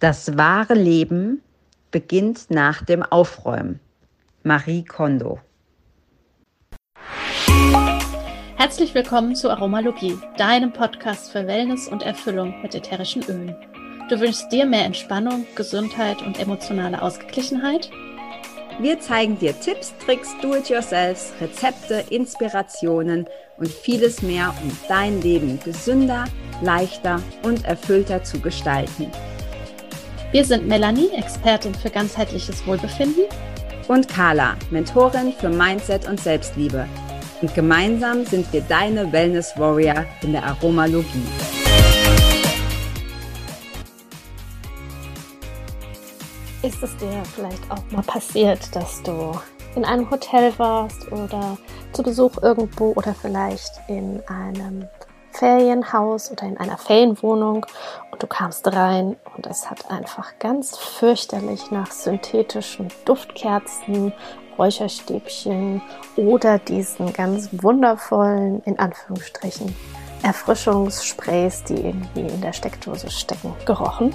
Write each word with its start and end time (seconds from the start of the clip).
Das 0.00 0.38
wahre 0.38 0.74
Leben 0.74 1.42
beginnt 1.90 2.50
nach 2.50 2.84
dem 2.84 3.02
Aufräumen. 3.02 3.80
Marie 4.44 4.84
Kondo. 4.84 5.40
Herzlich 8.54 8.94
willkommen 8.94 9.34
zu 9.34 9.50
Aromalogie, 9.50 10.16
deinem 10.36 10.72
Podcast 10.72 11.32
für 11.32 11.48
Wellness 11.48 11.88
und 11.88 12.04
Erfüllung 12.04 12.54
mit 12.62 12.76
ätherischen 12.76 13.24
Ölen. 13.24 13.56
Du 14.08 14.20
wünschst 14.20 14.52
dir 14.52 14.66
mehr 14.66 14.84
Entspannung, 14.84 15.46
Gesundheit 15.56 16.22
und 16.22 16.38
emotionale 16.38 17.02
Ausgeglichenheit? 17.02 17.90
Wir 18.78 19.00
zeigen 19.00 19.36
dir 19.40 19.58
Tipps, 19.58 19.92
Tricks, 19.98 20.32
Do-it-yourselfs, 20.40 21.32
Rezepte, 21.40 22.04
Inspirationen 22.10 23.26
und 23.56 23.68
vieles 23.68 24.22
mehr, 24.22 24.54
um 24.62 24.70
dein 24.88 25.20
Leben 25.22 25.58
gesünder, 25.58 26.26
leichter 26.62 27.20
und 27.42 27.64
erfüllter 27.64 28.22
zu 28.22 28.38
gestalten. 28.38 29.10
Wir 30.30 30.44
sind 30.44 30.68
Melanie, 30.68 31.08
Expertin 31.16 31.74
für 31.74 31.88
ganzheitliches 31.88 32.66
Wohlbefinden. 32.66 33.24
Und 33.88 34.08
Carla, 34.08 34.56
Mentorin 34.70 35.32
für 35.32 35.48
Mindset 35.48 36.06
und 36.06 36.20
Selbstliebe. 36.20 36.86
Und 37.40 37.54
gemeinsam 37.54 38.26
sind 38.26 38.52
wir 38.52 38.60
deine 38.60 39.10
Wellness 39.10 39.54
Warrior 39.56 40.04
in 40.20 40.32
der 40.32 40.44
Aromalogie. 40.44 41.24
Ist 46.62 46.82
es 46.82 46.94
dir 46.98 47.22
vielleicht 47.34 47.70
auch 47.70 47.90
mal 47.90 48.02
passiert, 48.02 48.76
dass 48.76 49.02
du 49.04 49.32
in 49.76 49.86
einem 49.86 50.10
Hotel 50.10 50.52
warst 50.58 51.10
oder 51.10 51.56
zu 51.94 52.02
Besuch 52.02 52.42
irgendwo 52.42 52.92
oder 52.92 53.14
vielleicht 53.14 53.80
in 53.88 54.20
einem 54.26 54.86
Ferienhaus 55.38 56.32
oder 56.32 56.44
in 56.44 56.58
einer 56.58 56.78
Ferienwohnung 56.78 57.64
und 58.10 58.22
du 58.22 58.26
kamst 58.26 58.66
rein 58.66 59.16
und 59.36 59.46
es 59.46 59.70
hat 59.70 59.88
einfach 59.88 60.38
ganz 60.40 60.76
fürchterlich 60.76 61.70
nach 61.70 61.92
synthetischen 61.92 62.88
Duftkerzen, 63.04 64.12
Räucherstäbchen 64.58 65.80
oder 66.16 66.58
diesen 66.58 67.12
ganz 67.12 67.48
wundervollen, 67.52 68.62
in 68.64 68.80
Anführungsstrichen, 68.80 69.76
Erfrischungssprays, 70.24 71.62
die 71.62 71.76
irgendwie 71.76 72.22
in 72.22 72.40
der 72.40 72.52
Steckdose 72.52 73.08
stecken, 73.08 73.54
gerochen. 73.64 74.12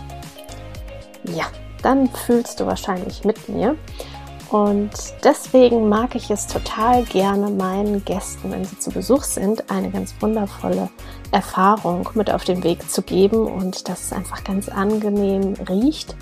Ja, 1.24 1.46
dann 1.82 2.10
fühlst 2.10 2.60
du 2.60 2.66
wahrscheinlich 2.66 3.24
mit 3.24 3.48
mir. 3.48 3.78
Und 4.54 4.92
deswegen 5.24 5.90
mag 5.90 6.14
ich 6.14 6.30
es 6.30 6.46
total 6.46 7.02
gerne 7.06 7.50
meinen 7.50 8.06
Gästen, 8.06 8.52
wenn 8.52 8.64
sie 8.64 8.78
zu 8.78 8.92
Besuch 8.92 9.24
sind, 9.24 9.72
eine 9.72 9.90
ganz 9.90 10.14
wundervolle 10.20 10.90
Erfahrung 11.32 12.08
mit 12.14 12.30
auf 12.30 12.44
den 12.44 12.64
Weg 12.64 12.88
zu 12.88 13.02
geben 13.02 13.48
und 13.48 13.90
dass 13.90 14.04
es 14.04 14.14
einfach 14.14 14.44
ganz 14.44 14.70
angenehm 14.70 15.56
riecht. 15.68 16.16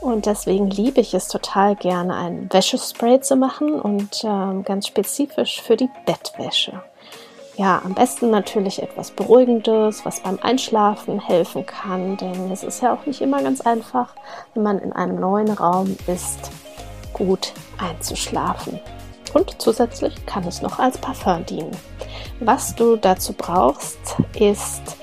Und 0.00 0.24
deswegen 0.24 0.70
liebe 0.70 1.02
ich 1.02 1.12
es 1.12 1.28
total 1.28 1.76
gerne, 1.76 2.16
ein 2.16 2.48
Wäschespray 2.50 3.20
zu 3.20 3.36
machen 3.36 3.78
und 3.78 4.24
äh, 4.24 4.62
ganz 4.62 4.86
spezifisch 4.86 5.60
für 5.60 5.76
die 5.76 5.90
Bettwäsche. 6.06 6.80
Ja, 7.58 7.82
am 7.84 7.92
besten 7.92 8.30
natürlich 8.30 8.82
etwas 8.82 9.10
Beruhigendes, 9.10 10.06
was 10.06 10.20
beim 10.20 10.38
Einschlafen 10.40 11.20
helfen 11.20 11.66
kann, 11.66 12.16
denn 12.16 12.50
es 12.50 12.62
ist 12.62 12.80
ja 12.80 12.94
auch 12.94 13.04
nicht 13.04 13.20
immer 13.20 13.42
ganz 13.42 13.60
einfach, 13.60 14.14
wenn 14.54 14.62
man 14.62 14.78
in 14.78 14.94
einem 14.94 15.20
neuen 15.20 15.50
Raum 15.50 15.98
ist, 16.06 16.50
gut 17.16 17.52
einzuschlafen. 17.78 18.80
Und 19.32 19.60
zusätzlich 19.60 20.14
kann 20.26 20.44
es 20.44 20.62
noch 20.62 20.78
als 20.78 20.98
Parfum 20.98 21.44
dienen. 21.46 21.76
Was 22.40 22.74
du 22.74 22.96
dazu 22.96 23.32
brauchst, 23.32 23.98
ist 24.38 24.96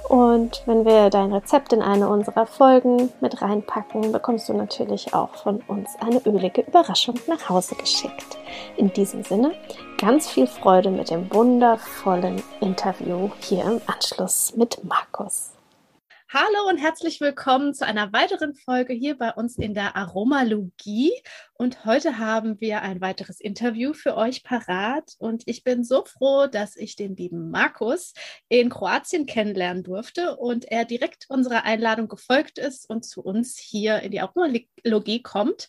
Und 0.08 0.62
wenn 0.64 0.86
wir 0.86 1.10
dein 1.10 1.34
Rezept 1.34 1.74
in 1.74 1.82
eine 1.82 2.08
unserer 2.08 2.46
Folgen 2.46 3.10
mit 3.20 3.42
reinpacken, 3.42 4.10
bekommst 4.10 4.48
du 4.48 4.54
natürlich 4.54 5.12
auch 5.12 5.34
von 5.34 5.60
uns 5.68 5.90
eine 6.00 6.22
ölige 6.24 6.62
Überraschung 6.62 7.16
nach 7.26 7.50
Hause 7.50 7.74
geschickt. 7.74 8.38
In 8.78 8.90
diesem 8.90 9.22
Sinne, 9.22 9.52
ganz 9.98 10.30
viel 10.30 10.46
Freude 10.46 10.88
mit 10.88 11.10
dem 11.10 11.30
wundervollen 11.30 12.42
Interview 12.60 13.28
hier 13.40 13.64
im 13.64 13.82
Anschluss 13.86 14.56
mit 14.56 14.82
Markus. 14.82 15.52
Hallo 16.34 16.66
und 16.70 16.78
herzlich 16.78 17.20
willkommen 17.20 17.74
zu 17.74 17.84
einer 17.84 18.10
weiteren 18.14 18.54
Folge 18.54 18.94
hier 18.94 19.18
bei 19.18 19.34
uns 19.34 19.58
in 19.58 19.74
der 19.74 19.96
Aromalogie. 19.96 21.12
Und 21.52 21.84
heute 21.84 22.16
haben 22.16 22.58
wir 22.58 22.80
ein 22.80 23.02
weiteres 23.02 23.38
Interview 23.38 23.92
für 23.92 24.16
euch 24.16 24.42
parat. 24.42 25.12
Und 25.18 25.42
ich 25.44 25.62
bin 25.62 25.84
so 25.84 26.06
froh, 26.06 26.46
dass 26.46 26.74
ich 26.76 26.96
den 26.96 27.16
lieben 27.16 27.50
Markus 27.50 28.14
in 28.48 28.70
Kroatien 28.70 29.26
kennenlernen 29.26 29.82
durfte 29.82 30.38
und 30.38 30.64
er 30.64 30.86
direkt 30.86 31.26
unserer 31.28 31.64
Einladung 31.64 32.08
gefolgt 32.08 32.56
ist 32.56 32.88
und 32.88 33.04
zu 33.04 33.20
uns 33.22 33.58
hier 33.58 34.00
in 34.00 34.10
die 34.10 34.20
Aromalogie 34.22 35.20
kommt. 35.20 35.68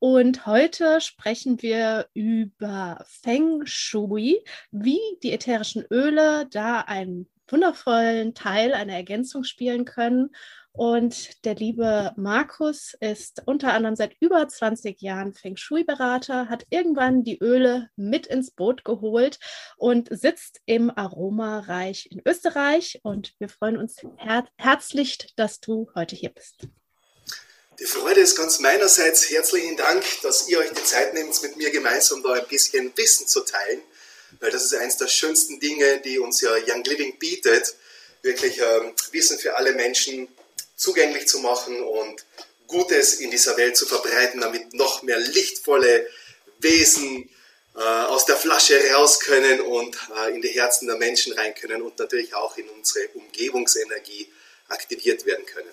Und 0.00 0.44
heute 0.44 1.00
sprechen 1.00 1.62
wir 1.62 2.08
über 2.14 3.04
Feng 3.06 3.64
Shui, 3.64 4.42
wie 4.72 4.98
die 5.22 5.30
ätherischen 5.30 5.84
Öle 5.88 6.48
da 6.50 6.80
ein 6.80 7.28
wundervollen 7.52 8.34
Teil, 8.34 8.74
eine 8.74 8.94
Ergänzung 8.94 9.44
spielen 9.44 9.84
können. 9.84 10.30
Und 10.72 11.44
der 11.44 11.56
liebe 11.56 12.12
Markus 12.16 12.94
ist 13.00 13.42
unter 13.46 13.72
anderem 13.72 13.96
seit 13.96 14.14
über 14.20 14.46
20 14.46 15.00
Jahren 15.00 15.34
Feng 15.34 15.56
Shui-Berater, 15.56 16.48
hat 16.48 16.64
irgendwann 16.70 17.24
die 17.24 17.38
Öle 17.38 17.90
mit 17.96 18.26
ins 18.28 18.52
Boot 18.52 18.84
geholt 18.84 19.40
und 19.76 20.08
sitzt 20.10 20.60
im 20.66 20.90
Aromareich 20.90 22.08
in 22.12 22.22
Österreich. 22.24 23.00
Und 23.02 23.34
wir 23.38 23.48
freuen 23.48 23.78
uns 23.78 23.96
her 24.16 24.46
herzlich, 24.56 25.18
dass 25.36 25.60
du 25.60 25.90
heute 25.94 26.14
hier 26.14 26.30
bist. 26.30 26.68
Die 27.80 27.86
Freude 27.86 28.20
ist 28.20 28.36
ganz 28.36 28.60
meinerseits. 28.60 29.30
Herzlichen 29.30 29.76
Dank, 29.76 30.04
dass 30.22 30.48
ihr 30.48 30.58
euch 30.58 30.70
die 30.70 30.84
Zeit 30.84 31.14
nehmt, 31.14 31.42
mit 31.42 31.56
mir 31.56 31.70
gemeinsam 31.70 32.22
da 32.22 32.34
ein 32.34 32.46
bisschen 32.46 32.92
Wissen 32.96 33.26
zu 33.26 33.40
teilen 33.40 33.80
weil 34.38 34.50
das 34.50 34.64
ist 34.64 34.74
eines 34.74 34.96
der 34.96 35.08
schönsten 35.08 35.58
Dinge, 35.60 36.00
die 36.04 36.18
uns 36.18 36.40
ja 36.40 36.50
Young 36.66 36.84
Living 36.84 37.18
bietet, 37.18 37.74
wirklich 38.22 38.58
ähm, 38.58 38.92
Wissen 39.12 39.38
für 39.38 39.56
alle 39.56 39.72
Menschen 39.72 40.28
zugänglich 40.76 41.26
zu 41.26 41.40
machen 41.40 41.82
und 41.82 42.24
Gutes 42.66 43.14
in 43.14 43.30
dieser 43.30 43.56
Welt 43.56 43.76
zu 43.76 43.86
verbreiten, 43.86 44.40
damit 44.40 44.72
noch 44.74 45.02
mehr 45.02 45.18
lichtvolle 45.18 46.06
Wesen 46.60 47.28
äh, 47.74 47.80
aus 47.80 48.26
der 48.26 48.36
Flasche 48.36 48.74
raus 48.94 49.20
können 49.20 49.60
und 49.60 49.96
äh, 50.16 50.34
in 50.34 50.42
die 50.42 50.48
Herzen 50.48 50.86
der 50.86 50.96
Menschen 50.96 51.32
rein 51.32 51.54
können 51.54 51.82
und 51.82 51.98
natürlich 51.98 52.34
auch 52.34 52.56
in 52.56 52.68
unsere 52.68 53.08
Umgebungsenergie 53.14 54.28
aktiviert 54.68 55.26
werden 55.26 55.44
können. 55.46 55.70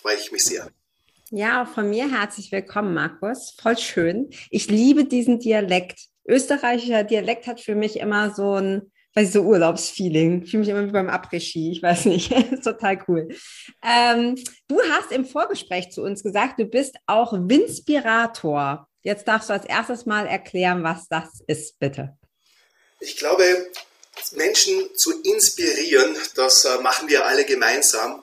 Freue 0.00 0.16
ich 0.16 0.32
mich 0.32 0.44
sehr. 0.44 0.70
Ja, 1.30 1.64
von 1.64 1.88
mir 1.88 2.10
herzlich 2.10 2.50
willkommen, 2.50 2.94
Markus. 2.94 3.54
Voll 3.62 3.78
schön. 3.78 4.30
Ich 4.50 4.68
liebe 4.68 5.04
diesen 5.04 5.38
Dialekt 5.38 6.00
österreichischer 6.30 7.04
Dialekt 7.04 7.46
hat 7.46 7.60
für 7.60 7.74
mich 7.74 7.98
immer 7.98 8.34
so 8.34 8.54
ein, 8.54 8.92
weiß 9.14 9.28
ich, 9.28 9.32
so 9.32 9.42
Urlaubsfeeling. 9.42 10.42
Ich 10.44 10.50
fühle 10.50 10.60
mich 10.60 10.68
immer 10.68 10.86
wie 10.86 10.92
beim 10.92 11.10
Après-Ski. 11.10 11.72
Ich 11.72 11.82
weiß 11.82 12.06
nicht. 12.06 12.32
ist 12.52 12.64
total 12.64 13.02
cool. 13.08 13.28
Ähm, 13.84 14.36
du 14.68 14.80
hast 14.90 15.12
im 15.12 15.24
Vorgespräch 15.24 15.90
zu 15.90 16.02
uns 16.02 16.22
gesagt, 16.22 16.58
du 16.58 16.64
bist 16.64 16.96
auch 17.06 17.32
Winspirator. 17.32 18.88
Jetzt 19.02 19.26
darfst 19.28 19.48
du 19.48 19.54
als 19.54 19.64
erstes 19.64 20.06
mal 20.06 20.26
erklären, 20.26 20.82
was 20.84 21.08
das 21.08 21.28
ist, 21.46 21.78
bitte. 21.78 22.16
Ich 23.00 23.16
glaube, 23.16 23.44
Menschen 24.32 24.94
zu 24.94 25.22
inspirieren, 25.22 26.14
das 26.36 26.64
äh, 26.64 26.78
machen 26.78 27.08
wir 27.08 27.24
alle 27.26 27.44
gemeinsam. 27.44 28.22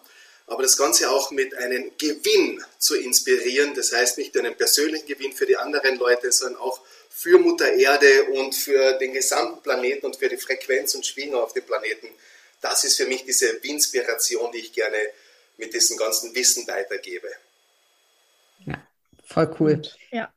Aber 0.50 0.64
das 0.64 0.78
Ganze 0.78 1.10
auch 1.10 1.32
mit 1.32 1.54
einem 1.58 1.92
Gewinn 1.98 2.64
zu 2.78 2.96
inspirieren, 2.96 3.74
das 3.76 3.92
heißt 3.92 4.18
nicht 4.18 4.38
einen 4.38 4.56
persönlichen 4.56 5.06
Gewinn 5.06 5.34
für 5.34 5.46
die 5.46 5.58
anderen 5.58 5.98
Leute, 5.98 6.32
sondern 6.32 6.62
auch 6.62 6.80
für 7.18 7.40
Mutter 7.40 7.74
Erde 7.74 8.26
und 8.26 8.54
für 8.54 8.94
den 9.00 9.12
gesamten 9.12 9.64
Planeten 9.64 10.06
und 10.06 10.18
für 10.18 10.30
die 10.30 10.38
Frequenz 10.38 10.94
und 10.94 11.04
Schwingung 11.04 11.42
auf 11.42 11.52
dem 11.52 11.66
Planeten. 11.66 12.10
Das 12.62 12.84
ist 12.84 12.96
für 12.96 13.08
mich 13.08 13.26
diese 13.26 13.48
Inspiration, 13.64 14.52
die 14.52 14.60
ich 14.60 14.72
gerne 14.72 14.98
mit 15.58 15.74
diesem 15.74 15.98
ganzen 15.98 16.36
Wissen 16.36 16.68
weitergebe. 16.68 17.28
Ja, 18.68 18.88
voll 19.26 19.56
cool. 19.60 19.82
Ja. 20.12 20.32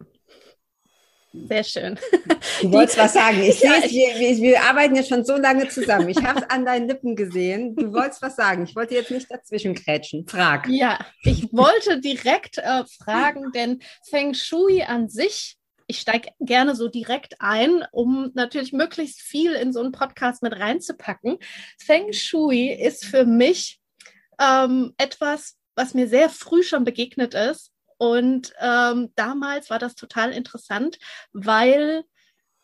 Sehr 1.33 1.65
schön. 1.65 2.01
Du 2.63 2.73
wolltest 2.73 2.97
was 2.97 3.13
sagen. 3.13 3.43
Ich 3.43 3.57
sehe, 3.61 3.71
wir, 3.71 4.19
wir, 4.19 4.37
wir, 4.39 4.63
arbeiten 4.63 4.97
ja 4.97 5.05
schon 5.05 5.23
so 5.23 5.37
lange 5.37 5.69
zusammen. 5.69 6.09
Ich 6.09 6.23
habe 6.25 6.41
es 6.41 6.49
an 6.49 6.65
deinen 6.65 6.89
Lippen 6.89 7.15
gesehen. 7.15 7.77
Du 7.77 7.93
wolltest 7.93 8.23
was 8.23 8.37
sagen. 8.37 8.65
Ich 8.65 8.75
wollte 8.75 8.95
jetzt 8.95 9.11
nicht 9.11 9.31
dazwischen 9.31 9.75
krätschen. 9.75 10.27
Frag. 10.27 10.67
Ja, 10.69 10.99
ich 11.25 11.47
wollte 11.53 12.01
direkt 12.01 12.57
äh, 12.57 12.85
fragen, 13.05 13.53
denn 13.53 13.83
Feng 14.09 14.33
Shui 14.33 14.83
an 14.83 15.11
sich, 15.11 15.60
ich 15.91 15.99
steige 15.99 16.31
gerne 16.39 16.77
so 16.77 16.89
direkt 16.89 17.35
ein, 17.41 17.85
um 17.91 18.31
natürlich 18.35 18.73
möglichst 18.73 19.21
viel 19.21 19.53
in 19.53 19.73
so 19.73 19.81
einen 19.81 19.91
Podcast 19.91 20.41
mit 20.43 20.59
reinzupacken. 20.59 21.39
Feng 21.79 22.13
Shui 22.13 22.69
ist 22.73 23.05
für 23.05 23.27
mich 23.27 23.81
ähm, 24.41 24.95
etwas, 24.99 25.57
was 25.75 25.95
mir 25.95 26.07
sehr 26.07 26.31
früh 26.31 26.63
schon 26.63 26.85
begegnet 26.85 27.35
ist 27.35 27.73
und 27.99 28.55
ähm, 28.61 29.13
damals 29.17 29.69
war 29.69 29.79
das 29.81 29.97
total 29.97 30.33
interessant, 30.33 30.99
weil 31.33 32.05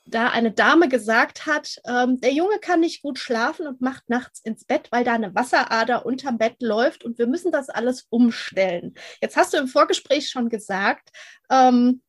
da 0.07 0.29
eine 0.29 0.53
Dame 0.53 0.89
gesagt 0.89 1.47
hat, 1.47 1.81
ähm, 1.85 2.21
der 2.21 2.33
Junge 2.33 2.61
kann 2.61 2.79
nicht 2.79 3.03
gut 3.03 3.19
schlafen 3.19 3.67
und 3.67 3.81
macht 3.81 4.09
nachts 4.09 4.39
ins 4.41 4.65
Bett, 4.65 4.89
weil 4.93 5.03
da 5.03 5.15
eine 5.15 5.35
Wasserader 5.35 6.07
unterm 6.07 6.39
Bett 6.39 6.63
läuft 6.63 7.05
und 7.05 7.19
wir 7.19 7.27
müssen 7.27 7.51
das 7.51 7.69
alles 7.69 8.07
umstellen. 8.09 8.95
Jetzt 9.21 9.37
hast 9.37 9.53
du 9.53 9.59
im 9.59 9.67
Vorgespräch 9.67 10.31
schon 10.31 10.49
gesagt, 10.49 11.11
ähm, 11.51 12.03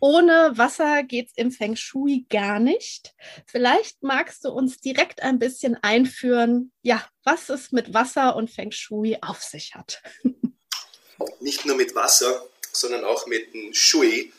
ohne 0.00 0.52
Wasser 0.56 1.02
geht 1.02 1.28
es 1.28 1.32
im 1.36 1.50
Feng 1.50 1.76
Shui 1.76 2.26
gar 2.28 2.58
nicht. 2.58 3.14
Vielleicht 3.46 4.02
magst 4.02 4.44
du 4.44 4.50
uns 4.50 4.78
direkt 4.80 5.22
ein 5.22 5.38
bisschen 5.38 5.76
einführen, 5.82 6.72
ja, 6.82 7.06
was 7.24 7.48
es 7.48 7.72
mit 7.72 7.94
Wasser 7.94 8.36
und 8.36 8.50
Feng 8.50 8.72
Shui 8.72 9.18
auf 9.20 9.42
sich 9.42 9.74
hat. 9.74 10.02
nicht 11.40 11.64
nur 11.64 11.76
mit 11.76 11.94
Wasser, 11.94 12.48
sondern 12.72 13.04
auch 13.04 13.26
mit 13.26 13.54
dem 13.54 13.72
Shui, 13.72 14.32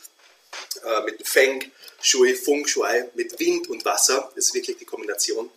äh, 0.84 1.02
mit 1.06 1.20
dem 1.20 1.26
Feng 1.26 1.72
Shui, 2.02 2.36
Feng 2.36 2.68
Shui, 2.68 3.04
mit 3.16 3.40
Wind 3.40 3.70
und 3.70 3.86
Wasser. 3.86 4.32
Das 4.36 4.48
ist 4.48 4.54
wirklich 4.54 4.78
die 4.78 4.86
Kombination. 4.86 5.50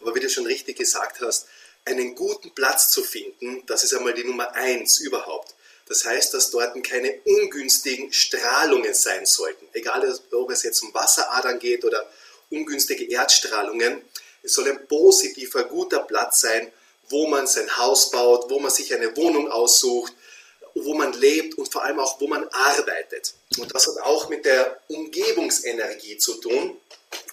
Aber 0.00 0.14
wie 0.14 0.20
du 0.20 0.28
schon 0.28 0.46
richtig 0.46 0.76
gesagt 0.76 1.20
hast, 1.20 1.46
einen 1.84 2.14
guten 2.14 2.50
Platz 2.54 2.90
zu 2.90 3.02
finden, 3.02 3.64
das 3.66 3.84
ist 3.84 3.94
einmal 3.94 4.14
die 4.14 4.24
Nummer 4.24 4.52
eins 4.54 4.98
überhaupt. 5.00 5.54
Das 5.86 6.04
heißt, 6.04 6.32
dass 6.32 6.50
dort 6.50 6.82
keine 6.82 7.20
ungünstigen 7.24 8.12
Strahlungen 8.12 8.94
sein 8.94 9.26
sollten. 9.26 9.66
Egal, 9.72 10.18
ob 10.32 10.50
es 10.50 10.62
jetzt 10.62 10.82
um 10.82 10.94
Wasseradern 10.94 11.58
geht 11.58 11.84
oder 11.84 12.08
ungünstige 12.50 13.04
Erdstrahlungen. 13.04 14.02
Es 14.42 14.54
soll 14.54 14.68
ein 14.68 14.86
positiver, 14.86 15.64
guter 15.64 16.00
Platz 16.00 16.40
sein, 16.40 16.72
wo 17.08 17.26
man 17.26 17.46
sein 17.46 17.76
Haus 17.76 18.10
baut, 18.10 18.50
wo 18.50 18.58
man 18.58 18.70
sich 18.70 18.94
eine 18.94 19.14
Wohnung 19.16 19.50
aussucht, 19.50 20.12
wo 20.74 20.94
man 20.94 21.12
lebt 21.12 21.56
und 21.56 21.70
vor 21.70 21.84
allem 21.84 22.00
auch, 22.00 22.20
wo 22.20 22.26
man 22.26 22.48
arbeitet. 22.48 23.34
Und 23.58 23.74
das 23.74 23.86
hat 23.86 24.02
auch 24.02 24.28
mit 24.28 24.44
der 24.44 24.80
Umgebungsenergie 24.88 26.18
zu 26.18 26.34
tun. 26.40 26.76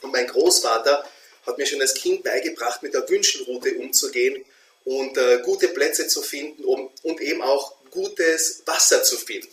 Und 0.02 0.12
mein 0.12 0.28
Großvater 0.28 1.04
hat 1.46 1.58
mir 1.58 1.66
schon 1.66 1.82
als 1.82 1.96
Kind 1.96 2.24
beigebracht, 2.24 2.84
mit 2.84 2.94
der 2.94 3.10
Wünschelroute 3.10 3.76
umzugehen 3.76 4.46
und 4.86 5.18
äh, 5.18 5.42
gute 5.44 5.70
Plätze 5.70 6.08
zu 6.08 6.22
finden 6.22 6.64
um, 6.66 6.92
und 7.04 7.20
eben 7.22 7.42
auch 7.42 7.76
gutes 7.92 8.64
Wasser 8.66 9.04
zu 9.04 9.18
finden. 9.18 9.50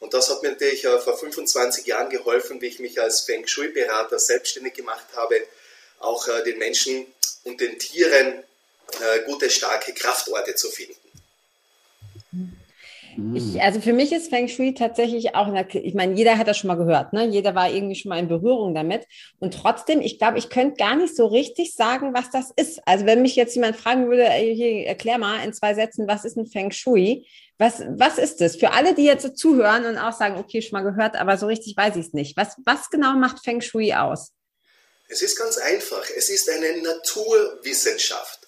Und 0.00 0.14
das 0.14 0.30
hat 0.30 0.42
mir 0.42 0.50
natürlich 0.50 0.84
äh, 0.84 0.98
vor 0.98 1.16
25 1.16 1.86
Jahren 1.86 2.10
geholfen, 2.10 2.60
wie 2.60 2.66
ich 2.66 2.78
mich 2.78 3.00
als 3.00 3.20
Feng 3.20 3.46
Shui-Berater 3.46 4.18
selbstständig 4.18 4.74
gemacht 4.74 5.04
habe, 5.14 5.46
auch 5.98 6.26
äh, 6.26 6.42
den 6.42 6.58
Menschen 6.58 7.06
und 7.44 7.60
den 7.60 7.78
Tieren 7.78 8.42
äh, 9.00 9.20
gute, 9.26 9.50
starke 9.50 9.92
Kraftorte 9.92 10.54
zu 10.54 10.70
finden. 10.70 10.99
Ich, 13.34 13.54
mhm. 13.54 13.60
also 13.60 13.80
für 13.80 13.92
mich 13.92 14.12
ist 14.12 14.30
Feng 14.30 14.48
Shui 14.48 14.74
tatsächlich 14.74 15.34
auch, 15.34 15.46
eine, 15.46 15.68
ich 15.68 15.94
meine, 15.94 16.14
jeder 16.14 16.38
hat 16.38 16.48
das 16.48 16.58
schon 16.58 16.68
mal 16.68 16.76
gehört, 16.76 17.12
ne? 17.12 17.26
Jeder 17.26 17.54
war 17.54 17.70
irgendwie 17.70 17.94
schon 17.94 18.08
mal 18.08 18.18
in 18.18 18.28
Berührung 18.28 18.74
damit. 18.74 19.06
Und 19.38 19.54
trotzdem, 19.54 20.00
ich 20.00 20.18
glaube, 20.18 20.38
ich 20.38 20.48
könnte 20.48 20.76
gar 20.76 20.96
nicht 20.96 21.14
so 21.14 21.26
richtig 21.26 21.74
sagen, 21.74 22.14
was 22.14 22.30
das 22.30 22.50
ist. 22.56 22.80
Also 22.86 23.06
wenn 23.06 23.22
mich 23.22 23.36
jetzt 23.36 23.54
jemand 23.54 23.76
fragen 23.76 24.08
würde, 24.08 24.24
ey, 24.24 24.84
erklär 24.84 25.18
mal 25.18 25.44
in 25.44 25.52
zwei 25.52 25.74
Sätzen, 25.74 26.08
was 26.08 26.24
ist 26.24 26.36
ein 26.36 26.46
Feng 26.46 26.70
Shui? 26.70 27.26
Was, 27.58 27.82
was 27.90 28.18
ist 28.18 28.40
das? 28.40 28.56
Für 28.56 28.72
alle, 28.72 28.94
die 28.94 29.04
jetzt 29.04 29.22
so 29.22 29.28
zuhören 29.28 29.84
und 29.84 29.98
auch 29.98 30.12
sagen, 30.12 30.36
okay, 30.38 30.62
schon 30.62 30.82
mal 30.82 30.90
gehört, 30.90 31.16
aber 31.16 31.36
so 31.36 31.46
richtig 31.46 31.76
weiß 31.76 31.96
ich 31.96 32.06
es 32.06 32.12
nicht. 32.12 32.36
Was, 32.36 32.56
was 32.64 32.88
genau 32.90 33.12
macht 33.14 33.44
Feng 33.44 33.60
Shui 33.60 33.92
aus? 33.92 34.32
Es 35.08 35.22
ist 35.22 35.36
ganz 35.36 35.58
einfach. 35.58 36.04
Es 36.16 36.30
ist 36.30 36.48
eine 36.48 36.80
Naturwissenschaft. 36.82 38.39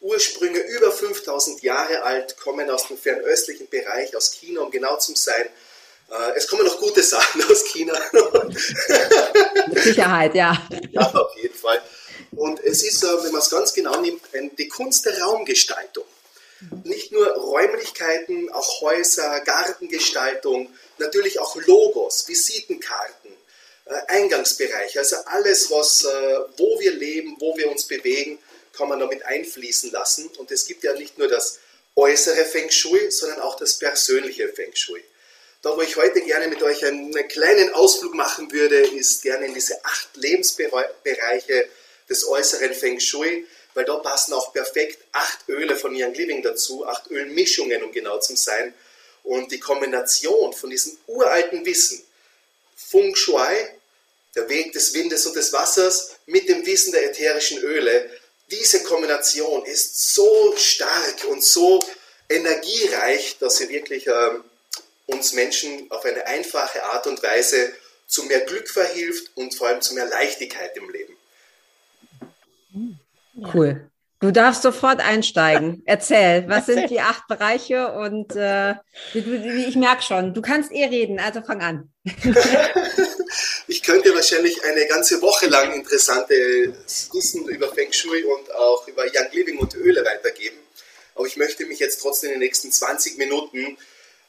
Ursprünge 0.00 0.60
über 0.60 0.90
5000 0.90 1.62
Jahre 1.62 2.02
alt, 2.02 2.36
kommen 2.38 2.70
aus 2.70 2.88
dem 2.88 2.96
fernöstlichen 2.96 3.68
Bereich, 3.68 4.16
aus 4.16 4.32
China, 4.32 4.62
um 4.62 4.70
genau 4.70 4.96
zu 4.96 5.14
sein. 5.14 5.46
Äh, 6.10 6.36
es 6.36 6.48
kommen 6.48 6.64
noch 6.64 6.78
gute 6.80 7.02
Sachen 7.02 7.42
aus 7.50 7.64
China. 7.64 7.98
Mit 9.68 9.82
Sicherheit, 9.82 10.34
ja. 10.34 10.60
Ja, 10.90 11.02
auf 11.02 11.36
jeden 11.36 11.54
Fall. 11.54 11.80
Und 12.32 12.60
es 12.60 12.82
ist, 12.82 13.02
äh, 13.04 13.24
wenn 13.24 13.32
man 13.32 13.40
es 13.40 13.50
ganz 13.50 13.72
genau 13.72 14.00
nimmt, 14.00 14.22
die 14.58 14.68
Kunst 14.68 15.04
der 15.06 15.20
Raumgestaltung. 15.20 16.04
Nicht 16.84 17.10
nur 17.10 17.26
Räumlichkeiten, 17.26 18.50
auch 18.52 18.82
Häuser, 18.82 19.40
Gartengestaltung, 19.40 20.68
natürlich 20.98 21.38
auch 21.38 21.56
Logos, 21.56 22.28
Visitenkarten, 22.28 23.30
äh, 23.86 23.94
Eingangsbereiche, 24.08 24.98
also 24.98 25.16
alles, 25.26 25.70
was, 25.70 26.06
wo 26.56 26.78
wir 26.80 26.92
leben, 26.92 27.36
wo 27.38 27.56
wir 27.56 27.70
uns 27.70 27.84
bewegen, 27.84 28.38
kann 28.72 28.88
man 28.88 29.00
damit 29.00 29.24
einfließen 29.24 29.90
lassen. 29.90 30.28
Und 30.38 30.50
es 30.50 30.66
gibt 30.66 30.84
ja 30.84 30.94
nicht 30.94 31.18
nur 31.18 31.28
das 31.28 31.58
äußere 31.96 32.44
Feng 32.44 32.70
Shui, 32.70 33.10
sondern 33.10 33.40
auch 33.40 33.56
das 33.56 33.78
persönliche 33.78 34.48
Feng 34.48 34.74
Shui. 34.74 35.02
Da, 35.62 35.76
wo 35.76 35.82
ich 35.82 35.96
heute 35.96 36.22
gerne 36.22 36.48
mit 36.48 36.62
euch 36.62 36.84
einen 36.86 37.12
kleinen 37.28 37.74
Ausflug 37.74 38.14
machen 38.14 38.50
würde, 38.50 38.78
ist 38.78 39.22
gerne 39.22 39.46
in 39.46 39.54
diese 39.54 39.84
acht 39.84 40.16
Lebensbereiche 40.16 41.68
des 42.08 42.26
äußeren 42.26 42.72
Feng 42.72 42.98
Shui, 42.98 43.46
weil 43.74 43.84
da 43.84 43.96
passen 43.96 44.32
auch 44.32 44.52
perfekt 44.52 45.04
acht 45.12 45.48
Öle 45.48 45.76
von 45.76 45.94
Young 45.94 46.14
Living 46.14 46.42
dazu, 46.42 46.86
acht 46.86 47.10
Ölmischungen, 47.10 47.82
um 47.82 47.92
genau 47.92 48.18
zu 48.18 48.36
sein. 48.36 48.72
Und 49.22 49.52
die 49.52 49.60
Kombination 49.60 50.54
von 50.54 50.70
diesem 50.70 50.96
uralten 51.06 51.64
Wissen, 51.66 52.02
Feng 52.74 53.14
Shui, 53.14 53.54
der 54.34 54.48
Weg 54.48 54.72
des 54.72 54.94
Windes 54.94 55.26
und 55.26 55.36
des 55.36 55.52
Wassers, 55.52 56.16
mit 56.26 56.48
dem 56.48 56.64
Wissen 56.64 56.92
der 56.92 57.04
ätherischen 57.10 57.58
Öle, 57.58 58.10
diese 58.50 58.82
Kombination 58.82 59.64
ist 59.64 60.14
so 60.14 60.54
stark 60.56 61.24
und 61.30 61.42
so 61.42 61.80
energiereich, 62.28 63.36
dass 63.38 63.58
sie 63.58 63.68
wirklich 63.68 64.06
ähm, 64.06 64.44
uns 65.06 65.32
Menschen 65.32 65.90
auf 65.90 66.04
eine 66.04 66.26
einfache 66.26 66.82
Art 66.84 67.06
und 67.06 67.22
Weise 67.22 67.72
zu 68.06 68.24
mehr 68.24 68.40
Glück 68.40 68.68
verhilft 68.68 69.30
und 69.36 69.54
vor 69.54 69.68
allem 69.68 69.80
zu 69.80 69.94
mehr 69.94 70.06
Leichtigkeit 70.06 70.76
im 70.76 70.90
Leben. 70.90 71.16
Cool. 73.52 73.89
Du 74.20 74.30
darfst 74.30 74.62
sofort 74.62 75.00
einsteigen. 75.00 75.82
Erzähl, 75.86 76.44
was 76.46 76.66
sind 76.66 76.90
die 76.90 77.00
acht 77.00 77.26
Bereiche? 77.26 77.92
Und 77.92 78.36
äh, 78.36 78.74
ich 79.14 79.76
merke 79.76 80.02
schon, 80.02 80.34
du 80.34 80.42
kannst 80.42 80.70
eh 80.72 80.84
reden, 80.84 81.18
also 81.18 81.40
fang 81.40 81.62
an. 81.62 81.90
ich 83.66 83.82
könnte 83.82 84.14
wahrscheinlich 84.14 84.62
eine 84.62 84.86
ganze 84.86 85.22
Woche 85.22 85.46
lang 85.46 85.72
interessantes 85.72 87.08
Wissen 87.12 87.48
über 87.48 87.72
Feng 87.72 87.92
Shui 87.92 88.22
und 88.22 88.54
auch 88.54 88.86
über 88.88 89.04
Young 89.04 89.32
Living 89.32 89.58
und 89.58 89.74
Öle 89.74 90.04
weitergeben. 90.04 90.58
Aber 91.14 91.26
ich 91.26 91.38
möchte 91.38 91.64
mich 91.64 91.78
jetzt 91.78 92.00
trotzdem 92.02 92.28
in 92.28 92.34
den 92.34 92.40
nächsten 92.40 92.70
20 92.70 93.16
Minuten 93.16 93.78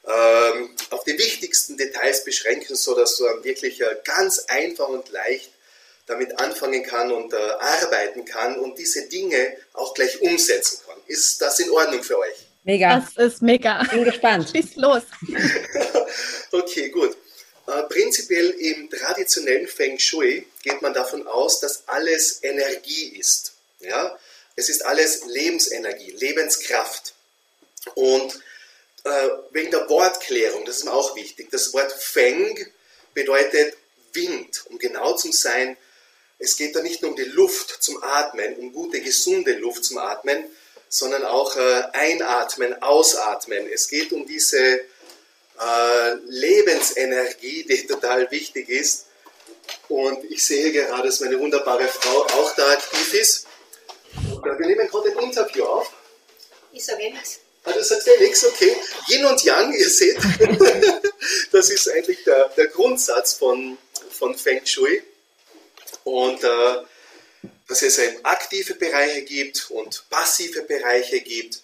ähm, 0.04 0.70
auf 0.90 1.04
die 1.04 1.18
wichtigsten 1.18 1.76
Details 1.76 2.24
beschränken, 2.24 2.76
sodass 2.76 3.18
du 3.18 3.24
wirklich 3.42 3.82
äh, 3.82 3.96
ganz 4.04 4.46
einfach 4.48 4.88
und 4.88 5.10
leicht 5.10 5.50
damit 6.06 6.38
anfangen 6.38 6.82
kann 6.82 7.12
und 7.12 7.32
äh, 7.32 7.36
arbeiten 7.36 8.24
kann 8.24 8.58
und 8.58 8.78
diese 8.78 9.08
Dinge 9.08 9.56
auch 9.72 9.94
gleich 9.94 10.20
umsetzen 10.20 10.80
kann. 10.86 10.98
Ist 11.06 11.40
das 11.40 11.58
in 11.60 11.70
Ordnung 11.70 12.02
für 12.02 12.18
euch? 12.18 12.46
Mega. 12.64 13.00
Das 13.00 13.32
ist 13.32 13.42
mega. 13.42 13.82
Bin 13.84 14.04
gespannt. 14.04 14.50
Schieß 14.54 14.76
los. 14.76 15.02
okay, 16.52 16.88
gut. 16.90 17.16
Äh, 17.66 17.82
prinzipiell 17.84 18.50
im 18.50 18.90
traditionellen 18.90 19.68
Feng 19.68 19.98
Shui 19.98 20.46
geht 20.62 20.82
man 20.82 20.92
davon 20.92 21.26
aus, 21.26 21.60
dass 21.60 21.88
alles 21.88 22.42
Energie 22.42 23.16
ist. 23.18 23.54
Ja? 23.80 24.18
Es 24.56 24.68
ist 24.68 24.84
alles 24.84 25.24
Lebensenergie, 25.26 26.10
Lebenskraft. 26.12 27.14
Und 27.94 28.34
äh, 29.04 29.28
wegen 29.50 29.70
der 29.70 29.88
Wortklärung, 29.88 30.64
das 30.64 30.78
ist 30.78 30.84
mir 30.84 30.92
auch 30.92 31.16
wichtig. 31.16 31.50
Das 31.50 31.72
Wort 31.72 31.92
Feng 31.92 32.66
bedeutet 33.14 33.76
Wind, 34.12 34.64
um 34.68 34.78
genau 34.78 35.14
zu 35.14 35.32
sein. 35.32 35.76
Es 36.42 36.56
geht 36.56 36.74
da 36.74 36.82
nicht 36.82 37.02
nur 37.02 37.12
um 37.12 37.16
die 37.16 37.22
Luft 37.22 37.82
zum 37.82 38.02
Atmen, 38.02 38.56
um 38.56 38.72
gute, 38.72 39.00
gesunde 39.00 39.52
Luft 39.52 39.84
zum 39.84 39.98
Atmen, 39.98 40.44
sondern 40.88 41.24
auch 41.24 41.56
äh, 41.56 41.84
einatmen, 41.92 42.82
ausatmen. 42.82 43.66
Es 43.72 43.88
geht 43.88 44.12
um 44.12 44.26
diese 44.26 44.58
äh, 44.58 46.14
Lebensenergie, 46.26 47.64
die 47.64 47.86
total 47.92 48.30
wichtig 48.30 48.68
ist, 48.68 49.06
Und 49.88 50.24
ich 50.30 50.44
sehe 50.44 50.72
gerade, 50.72 51.08
dass 51.08 51.20
meine 51.20 51.38
wunderbare 51.38 51.86
Frau 51.86 52.22
auch 52.22 52.54
da 52.56 52.72
aktiv 52.72 53.14
ist. 53.14 53.46
Und 54.34 54.44
wir 54.44 54.66
nehmen 54.66 54.88
gerade 54.88 55.10
ein 55.10 55.24
Interview 55.24 55.64
auf. 55.64 55.92
Ich 56.72 56.84
sage 56.84 57.02
eh 57.02 57.12
nichts. 57.12 57.38
Ah, 57.64 57.72
du 57.72 57.82
sagst 57.84 58.08
eh 58.08 58.18
nichts, 58.18 58.44
okay. 58.44 58.76
Yin 59.08 59.24
und 59.24 59.42
Yang, 59.44 59.74
ihr 59.78 59.88
seht, 59.88 60.18
das 61.52 61.70
ist 61.70 61.88
eigentlich 61.88 62.24
der, 62.24 62.48
der 62.56 62.66
Grundsatz 62.66 63.34
von, 63.34 63.78
von 64.10 64.34
Feng 64.34 64.66
Shui. 64.66 65.02
Und 66.04 66.42
äh, 66.42 66.76
dass 67.68 67.82
es 67.82 67.98
eben 67.98 68.24
aktive 68.24 68.74
Bereiche 68.74 69.22
gibt 69.22 69.70
und 69.70 70.04
passive 70.10 70.62
Bereiche 70.62 71.20
gibt. 71.20 71.60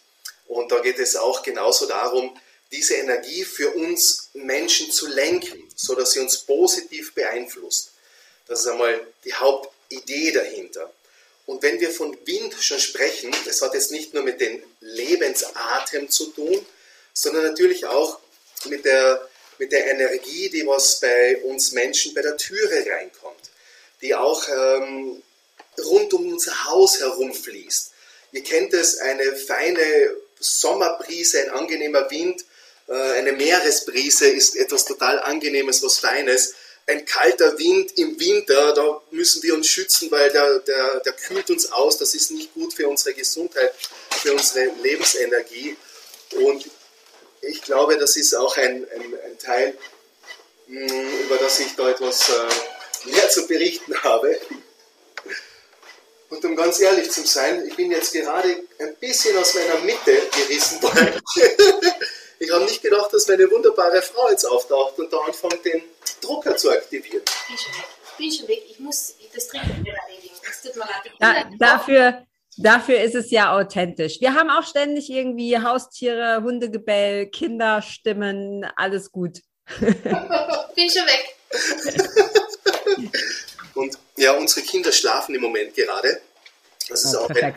Und 0.46 0.72
da 0.72 0.80
geht 0.80 0.98
es 0.98 1.16
auch 1.16 1.42
genauso 1.42 1.86
darum, 1.86 2.38
diese 2.72 2.94
Energie 2.94 3.44
für 3.44 3.70
uns 3.70 4.30
Menschen 4.34 4.90
zu 4.90 5.06
lenken, 5.06 5.62
sodass 5.74 6.12
sie 6.12 6.20
uns 6.20 6.38
positiv 6.38 7.14
beeinflusst. 7.14 7.92
Das 8.46 8.60
ist 8.60 8.66
einmal 8.66 9.06
die 9.24 9.34
Hauptidee 9.34 10.32
dahinter. 10.32 10.92
Und 11.46 11.62
wenn 11.62 11.80
wir 11.80 11.90
von 11.90 12.16
Wind 12.26 12.54
schon 12.60 12.78
sprechen, 12.78 13.34
das 13.46 13.62
hat 13.62 13.74
jetzt 13.74 13.90
nicht 13.90 14.12
nur 14.12 14.22
mit 14.22 14.40
dem 14.40 14.62
Lebensatem 14.80 16.10
zu 16.10 16.26
tun, 16.26 16.64
sondern 17.14 17.44
natürlich 17.44 17.86
auch 17.86 18.18
mit 18.66 18.84
der, 18.84 19.28
mit 19.58 19.72
der 19.72 19.90
Energie, 19.90 20.50
die 20.50 20.66
was 20.66 21.00
bei 21.00 21.38
uns 21.38 21.72
Menschen 21.72 22.12
bei 22.14 22.22
der 22.22 22.36
Türe 22.36 22.84
reinkommt, 22.90 23.50
die 24.00 24.14
auch 24.14 24.48
ähm, 24.48 25.22
rund 25.84 26.12
um 26.14 26.32
unser 26.32 26.66
Haus 26.66 27.00
herumfließt. 27.00 27.92
Ihr 28.32 28.42
kennt 28.42 28.74
es, 28.74 28.98
eine 28.98 29.36
feine 29.36 30.16
Sommerbrise, 30.38 31.42
ein 31.42 31.50
angenehmer 31.50 32.10
Wind, 32.10 32.44
äh, 32.88 32.92
eine 32.92 33.32
Meeresbrise 33.32 34.28
ist 34.28 34.56
etwas 34.56 34.84
total 34.84 35.20
Angenehmes, 35.20 35.82
was 35.82 35.98
Feines. 35.98 36.54
Ein 36.86 37.04
kalter 37.04 37.58
Wind 37.58 37.98
im 37.98 38.18
Winter, 38.18 38.72
da 38.72 39.02
müssen 39.10 39.42
wir 39.42 39.54
uns 39.54 39.68
schützen, 39.68 40.10
weil 40.10 40.30
der, 40.30 40.60
der, 40.60 41.00
der 41.00 41.12
kühlt 41.12 41.50
uns 41.50 41.70
aus. 41.70 41.98
Das 41.98 42.14
ist 42.14 42.30
nicht 42.30 42.54
gut 42.54 42.72
für 42.72 42.88
unsere 42.88 43.14
Gesundheit, 43.14 43.74
für 44.22 44.32
unsere 44.32 44.70
Lebensenergie. 44.82 45.76
Und 46.32 46.64
ich 47.42 47.60
glaube, 47.62 47.98
das 47.98 48.16
ist 48.16 48.34
auch 48.34 48.56
ein, 48.56 48.86
ein, 48.94 49.14
ein 49.26 49.38
Teil, 49.38 49.76
hm, 50.66 51.24
über 51.24 51.36
das 51.36 51.60
ich 51.60 51.74
da 51.76 51.90
etwas 51.90 52.30
äh, 52.30 52.32
mehr 53.06 53.28
zu 53.28 53.46
berichten 53.46 53.94
habe. 54.02 54.38
Und 56.30 56.44
um 56.44 56.56
ganz 56.56 56.78
ehrlich 56.80 57.10
zu 57.10 57.26
sein, 57.26 57.66
ich 57.66 57.76
bin 57.76 57.90
jetzt 57.90 58.12
gerade 58.12 58.48
ein 58.78 58.96
bisschen 59.00 59.36
aus 59.38 59.54
meiner 59.54 59.80
Mitte 59.80 60.12
gerissen 60.30 60.82
worden. 60.82 61.20
ich 62.38 62.50
habe 62.50 62.64
nicht 62.64 62.82
gedacht, 62.82 63.12
dass 63.12 63.26
meine 63.28 63.50
wunderbare 63.50 64.02
Frau 64.02 64.28
jetzt 64.28 64.44
auftaucht 64.44 64.98
und 64.98 65.12
da 65.12 65.18
anfängt, 65.18 65.64
den 65.64 65.82
Drucker 66.20 66.56
zu 66.56 66.70
aktivieren. 66.70 67.22
Ich 67.24 67.48
bin 67.48 67.58
schon 67.58 67.72
weg. 67.72 67.88
Ich 68.04 68.16
bin 68.18 68.32
schon 68.32 68.48
weg. 68.48 68.62
Ich 68.68 68.78
muss 68.78 69.14
das 69.34 69.48
Trinken 69.48 69.86
erledigen. 69.86 70.34
Das 70.46 70.62
tut 70.62 70.76
mir 70.76 70.84
leid. 70.84 71.50
Da, 71.58 71.66
dafür, 71.78 72.26
dafür 72.58 73.00
ist 73.00 73.14
es 73.14 73.30
ja 73.30 73.56
authentisch. 73.56 74.20
Wir 74.20 74.34
haben 74.34 74.50
auch 74.50 74.64
ständig 74.64 75.08
irgendwie 75.08 75.58
Haustiere, 75.58 76.42
Hundegebell, 76.42 77.30
Kinderstimmen, 77.30 78.66
alles 78.76 79.10
gut. 79.10 79.38
bin 80.78 80.90
schon 80.90 81.06
weg. 81.06 81.34
Und 83.74 83.98
ja, 84.16 84.32
unsere 84.32 84.66
Kinder 84.66 84.92
schlafen 84.92 85.34
im 85.34 85.40
Moment 85.40 85.74
gerade. 85.74 86.20
Das 86.88 87.04
ist 87.04 87.14
oh, 87.14 87.20
auch 87.20 87.30
ein, 87.30 87.54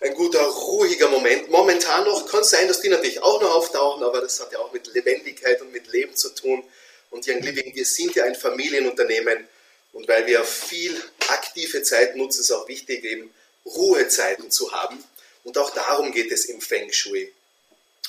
ein, 0.00 0.14
guter, 0.14 0.42
ruhiger 0.42 1.08
Moment. 1.08 1.50
Momentan 1.50 2.04
noch 2.04 2.26
kann 2.26 2.40
es 2.40 2.50
sein, 2.50 2.68
dass 2.68 2.80
die 2.80 2.88
natürlich 2.88 3.22
auch 3.22 3.40
noch 3.40 3.54
auftauchen, 3.54 4.02
aber 4.02 4.20
das 4.20 4.40
hat 4.40 4.52
ja 4.52 4.58
auch 4.58 4.72
mit 4.72 4.92
Lebendigkeit 4.92 5.60
und 5.62 5.72
mit 5.72 5.86
Leben 5.88 6.14
zu 6.14 6.30
tun. 6.30 6.62
Und 7.10 7.26
Young 7.26 7.40
Living, 7.40 7.74
wir 7.74 7.86
sind 7.86 8.14
ja 8.14 8.24
ein 8.24 8.34
Familienunternehmen 8.34 9.48
und 9.92 10.08
weil 10.08 10.26
wir 10.26 10.44
viel 10.44 11.00
aktive 11.28 11.82
Zeit 11.82 12.16
nutzen, 12.16 12.40
ist 12.40 12.50
es 12.50 12.52
auch 12.56 12.68
wichtig, 12.68 13.04
eben 13.04 13.32
Ruhezeiten 13.64 14.50
zu 14.50 14.72
haben. 14.72 15.02
Und 15.44 15.56
auch 15.58 15.70
darum 15.70 16.12
geht 16.12 16.30
es 16.32 16.46
im 16.46 16.60
Feng 16.60 16.92
Shui. 16.92 17.32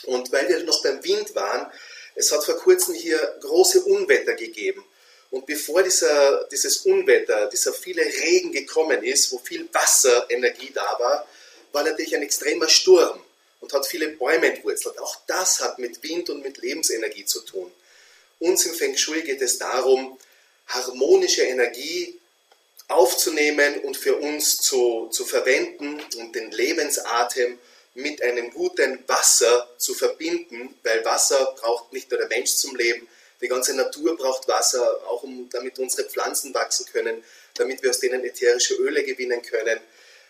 Und 0.03 0.31
weil 0.31 0.49
wir 0.49 0.63
noch 0.63 0.83
beim 0.83 1.03
Wind 1.03 1.35
waren, 1.35 1.71
es 2.15 2.31
hat 2.31 2.43
vor 2.43 2.57
kurzem 2.57 2.95
hier 2.95 3.37
große 3.41 3.83
Unwetter 3.83 4.33
gegeben. 4.33 4.83
Und 5.29 5.45
bevor 5.45 5.83
dieser, 5.83 6.45
dieses 6.45 6.77
Unwetter, 6.77 7.47
dieser 7.47 7.73
viele 7.73 8.03
Regen 8.03 8.51
gekommen 8.51 9.03
ist, 9.03 9.31
wo 9.31 9.39
viel 9.39 9.67
Wasserenergie 9.73 10.71
da 10.73 10.97
war, 10.99 11.27
war 11.71 11.83
natürlich 11.83 12.15
ein 12.15 12.23
extremer 12.23 12.69
Sturm 12.69 13.19
und 13.59 13.73
hat 13.73 13.85
viele 13.85 14.09
Bäume 14.09 14.47
entwurzelt. 14.47 14.97
Auch 14.99 15.17
das 15.27 15.59
hat 15.59 15.79
mit 15.79 16.01
Wind 16.03 16.29
und 16.29 16.43
mit 16.43 16.57
Lebensenergie 16.57 17.25
zu 17.25 17.41
tun. 17.41 17.71
Uns 18.39 18.65
im 18.65 18.73
Feng 18.73 18.95
Shui 18.95 19.21
geht 19.21 19.41
es 19.41 19.57
darum, 19.57 20.17
harmonische 20.67 21.43
Energie 21.43 22.19
aufzunehmen 22.87 23.81
und 23.81 23.97
für 23.97 24.15
uns 24.15 24.57
zu, 24.57 25.09
zu 25.11 25.25
verwenden 25.25 26.01
und 26.17 26.35
den 26.35 26.51
Lebensatem 26.51 27.59
mit 27.95 28.21
einem 28.21 28.51
guten 28.51 29.03
Wasser 29.07 29.69
zu 29.77 29.93
verbinden, 29.93 30.75
weil 30.83 31.03
Wasser 31.03 31.55
braucht 31.59 31.91
nicht 31.91 32.09
nur 32.11 32.19
der 32.19 32.29
Mensch 32.29 32.51
zum 32.51 32.75
Leben, 32.75 33.07
die 33.41 33.47
ganze 33.47 33.75
Natur 33.75 34.17
braucht 34.17 34.47
Wasser, 34.47 35.01
auch 35.07 35.23
um, 35.23 35.49
damit 35.49 35.77
unsere 35.79 36.07
Pflanzen 36.07 36.53
wachsen 36.53 36.85
können, 36.91 37.23
damit 37.55 37.83
wir 37.83 37.91
aus 37.91 37.99
denen 37.99 38.23
ätherische 38.23 38.75
Öle 38.75 39.03
gewinnen 39.03 39.41
können. 39.41 39.79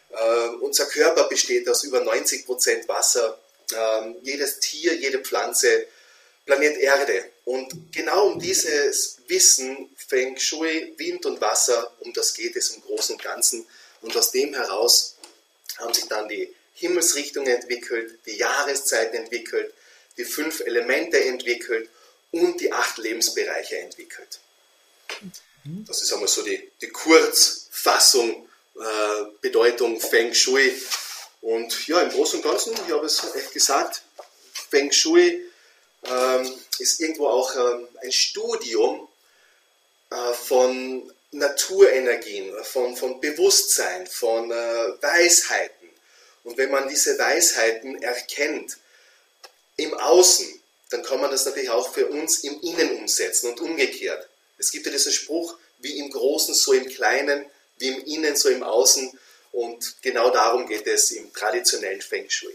Äh, 0.09 0.47
unser 0.61 0.85
Körper 0.85 1.27
besteht 1.27 1.67
aus 1.69 1.83
über 1.83 2.01
90 2.01 2.45
Prozent 2.45 2.87
Wasser. 2.87 3.39
Äh, 3.71 4.13
jedes 4.23 4.59
Tier, 4.59 4.95
jede 4.95 5.19
Pflanze, 5.19 5.87
Planet 6.45 6.77
Erde. 6.77 7.29
Und 7.45 7.93
genau 7.93 8.27
um 8.27 8.39
dieses 8.39 9.17
Wissen, 9.27 9.89
Feng 9.95 10.37
Shui, 10.37 10.93
Wind 10.97 11.25
und 11.25 11.39
Wasser, 11.41 11.93
um 11.99 12.13
das 12.13 12.33
geht 12.33 12.55
es 12.55 12.71
im 12.71 12.81
Großen 12.81 13.15
und 13.15 13.23
Ganzen. 13.23 13.65
Und 14.01 14.15
aus 14.15 14.31
dem 14.31 14.53
heraus 14.53 15.15
haben 15.77 15.93
sich 15.93 16.05
dann 16.05 16.27
die 16.27 16.53
Himmelsrichtungen 16.73 17.53
entwickelt, 17.53 18.19
die 18.25 18.37
Jahreszeiten 18.37 19.15
entwickelt, 19.15 19.73
die 20.17 20.25
fünf 20.25 20.61
Elemente 20.61 21.23
entwickelt 21.23 21.89
und 22.31 22.59
die 22.59 22.71
acht 22.71 22.97
Lebensbereiche 22.97 23.77
entwickelt. 23.79 24.39
Das 25.87 26.01
ist 26.01 26.13
einmal 26.13 26.27
so 26.27 26.43
die, 26.43 26.71
die 26.81 26.89
Kurzfassung, 26.89 28.47
äh, 28.75 29.23
Bedeutung 29.41 29.99
Feng 29.99 30.33
Shui. 30.33 30.73
Und 31.41 31.87
ja, 31.87 32.01
im 32.01 32.09
Großen 32.09 32.39
und 32.39 32.49
Ganzen, 32.49 32.73
ich 32.73 32.93
habe 32.93 33.05
es 33.05 33.23
echt 33.35 33.53
gesagt, 33.53 34.01
Feng 34.69 34.91
Shui 34.91 35.43
ähm, 36.03 36.53
ist 36.79 36.99
irgendwo 36.99 37.27
auch 37.27 37.55
ähm, 37.55 37.87
ein 38.01 38.11
Studium 38.11 39.07
äh, 40.09 40.33
von 40.33 41.11
Naturenergien, 41.31 42.53
von, 42.63 42.95
von 42.95 43.19
Bewusstsein, 43.19 44.07
von 44.07 44.51
äh, 44.51 44.55
Weisheiten. 45.01 45.89
Und 46.43 46.57
wenn 46.57 46.71
man 46.71 46.87
diese 46.87 47.17
Weisheiten 47.19 48.01
erkennt 48.01 48.77
im 49.75 49.93
Außen, 49.93 50.56
dann 50.89 51.03
kann 51.03 51.19
man 51.19 51.31
das 51.31 51.45
natürlich 51.45 51.69
auch 51.69 51.93
für 51.93 52.07
uns 52.07 52.43
im 52.43 52.59
Innen 52.61 52.97
umsetzen 52.97 53.49
und 53.49 53.59
umgekehrt. 53.59 54.29
Es 54.57 54.71
gibt 54.71 54.85
ja 54.85 54.91
diesen 54.91 55.11
Spruch, 55.11 55.57
wie 55.79 55.97
im 55.99 56.09
Großen, 56.09 56.53
so 56.53 56.73
im 56.73 56.87
Kleinen, 56.87 57.45
wie 57.77 57.89
im 57.89 58.03
Innen, 58.05 58.35
so 58.35 58.49
im 58.49 58.63
Außen. 58.63 59.17
Und 59.51 59.95
genau 60.01 60.29
darum 60.29 60.67
geht 60.67 60.87
es 60.87 61.11
im 61.11 61.31
traditionellen 61.33 62.01
Feng 62.01 62.29
Shui. 62.29 62.53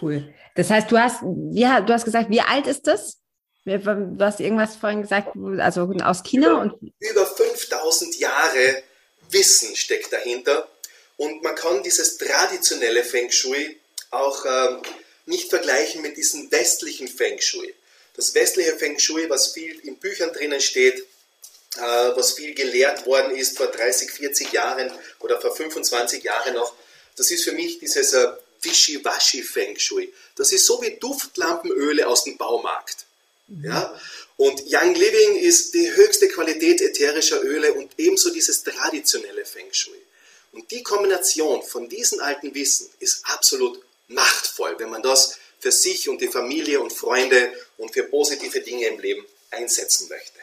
Cool. 0.00 0.34
Das 0.54 0.70
heißt, 0.70 0.90
du 0.90 0.98
hast, 0.98 1.22
ja, 1.52 1.80
du 1.80 1.92
hast 1.92 2.04
gesagt, 2.04 2.30
wie 2.30 2.40
alt 2.40 2.66
ist 2.66 2.86
das? 2.86 3.18
Du 3.64 4.18
hast 4.20 4.40
irgendwas 4.40 4.76
vorhin 4.76 5.02
gesagt, 5.02 5.28
also 5.58 5.92
aus 6.02 6.22
China 6.22 6.50
über, 6.50 6.60
und 6.60 6.92
über 6.98 7.26
5000 7.26 8.18
Jahre 8.18 8.82
Wissen 9.30 9.76
steckt 9.76 10.12
dahinter 10.12 10.68
und 11.16 11.42
man 11.42 11.54
kann 11.54 11.82
dieses 11.82 12.16
traditionelle 12.16 13.04
Feng 13.04 13.30
Shui 13.30 13.78
auch 14.10 14.44
ähm, 14.46 14.82
nicht 15.28 15.50
vergleichen 15.50 16.02
mit 16.02 16.16
diesem 16.16 16.50
westlichen 16.50 17.08
Feng 17.08 17.40
Shui. 17.40 17.74
Das 18.14 18.34
westliche 18.34 18.76
Feng 18.76 18.98
Shui, 18.98 19.28
was 19.28 19.52
viel 19.52 19.78
in 19.80 19.96
Büchern 19.96 20.32
drinnen 20.32 20.60
steht, 20.60 20.98
äh, 21.76 21.80
was 21.80 22.32
viel 22.32 22.54
gelehrt 22.54 23.06
worden 23.06 23.36
ist 23.36 23.56
vor 23.56 23.68
30, 23.68 24.10
40 24.10 24.52
Jahren 24.52 24.90
oder 25.20 25.40
vor 25.40 25.54
25 25.54 26.24
Jahren 26.24 26.54
noch, 26.54 26.74
das 27.16 27.30
ist 27.30 27.44
für 27.44 27.52
mich 27.52 27.78
dieses 27.78 28.12
äh, 28.12 28.28
Wischiwaschi 28.62 29.42
Feng 29.42 29.78
Shui. 29.78 30.12
Das 30.34 30.52
ist 30.52 30.66
so 30.66 30.80
wie 30.82 30.96
Duftlampenöle 30.98 32.06
aus 32.08 32.24
dem 32.24 32.36
Baumarkt. 32.36 33.06
Mhm. 33.48 33.64
Ja? 33.64 34.00
Und 34.36 34.62
Young 34.66 34.94
Living 34.94 35.36
ist 35.36 35.74
die 35.74 35.92
höchste 35.94 36.28
Qualität 36.28 36.80
ätherischer 36.80 37.42
Öle 37.42 37.74
und 37.74 37.92
ebenso 37.98 38.30
dieses 38.30 38.62
traditionelle 38.62 39.44
Feng 39.44 39.72
Shui. 39.72 40.00
Und 40.52 40.70
die 40.70 40.82
Kombination 40.82 41.62
von 41.62 41.88
diesem 41.88 42.20
alten 42.20 42.54
Wissen 42.54 42.88
ist 43.00 43.20
absolut 43.24 43.80
machtvoll, 44.08 44.74
wenn 44.78 44.90
man 44.90 45.02
das 45.02 45.38
für 45.58 45.72
sich 45.72 46.08
und 46.08 46.20
die 46.20 46.28
Familie 46.28 46.80
und 46.80 46.92
Freunde 46.92 47.52
und 47.76 47.92
für 47.92 48.04
positive 48.04 48.60
Dinge 48.60 48.86
im 48.86 49.00
Leben 49.00 49.24
einsetzen 49.50 50.08
möchte. 50.08 50.38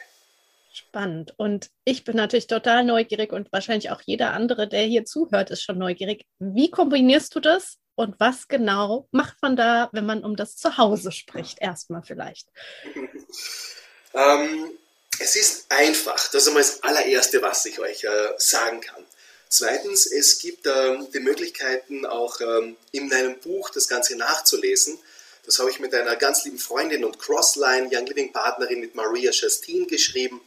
Spannend. 0.72 1.32
Und 1.38 1.70
ich 1.84 2.04
bin 2.04 2.16
natürlich 2.16 2.48
total 2.48 2.84
neugierig 2.84 3.32
und 3.32 3.50
wahrscheinlich 3.50 3.90
auch 3.90 4.02
jeder 4.02 4.32
andere, 4.32 4.68
der 4.68 4.82
hier 4.82 5.06
zuhört, 5.06 5.50
ist 5.50 5.62
schon 5.62 5.78
neugierig. 5.78 6.26
Wie 6.38 6.70
kombinierst 6.70 7.34
du 7.34 7.40
das 7.40 7.78
und 7.94 8.20
was 8.20 8.46
genau 8.46 9.08
macht 9.10 9.40
man 9.40 9.56
da, 9.56 9.88
wenn 9.92 10.04
man 10.04 10.22
um 10.22 10.36
das 10.36 10.56
Zuhause 10.56 11.12
spricht? 11.12 11.62
Erstmal 11.62 12.02
vielleicht. 12.02 12.48
ähm, 14.14 14.70
es 15.18 15.36
ist 15.36 15.72
einfach. 15.72 16.30
Das 16.30 16.42
ist 16.42 16.48
einmal 16.48 16.62
das 16.62 16.82
allererste, 16.82 17.40
was 17.40 17.64
ich 17.64 17.80
euch 17.80 18.04
äh, 18.04 18.28
sagen 18.36 18.82
kann. 18.82 19.02
Zweitens, 19.48 20.06
es 20.06 20.38
gibt 20.38 20.66
ähm, 20.66 21.06
die 21.12 21.20
Möglichkeiten, 21.20 22.04
auch 22.04 22.40
ähm, 22.40 22.76
in 22.90 23.12
einem 23.12 23.38
Buch 23.38 23.70
das 23.70 23.88
Ganze 23.88 24.16
nachzulesen. 24.16 24.98
Das 25.44 25.60
habe 25.60 25.70
ich 25.70 25.78
mit 25.78 25.94
einer 25.94 26.16
ganz 26.16 26.44
lieben 26.44 26.58
Freundin 26.58 27.04
und 27.04 27.20
Crossline 27.20 27.88
Young 27.92 28.06
Living 28.06 28.32
Partnerin 28.32 28.80
mit 28.80 28.96
Maria 28.96 29.30
Chastin 29.30 29.86
geschrieben. 29.86 30.40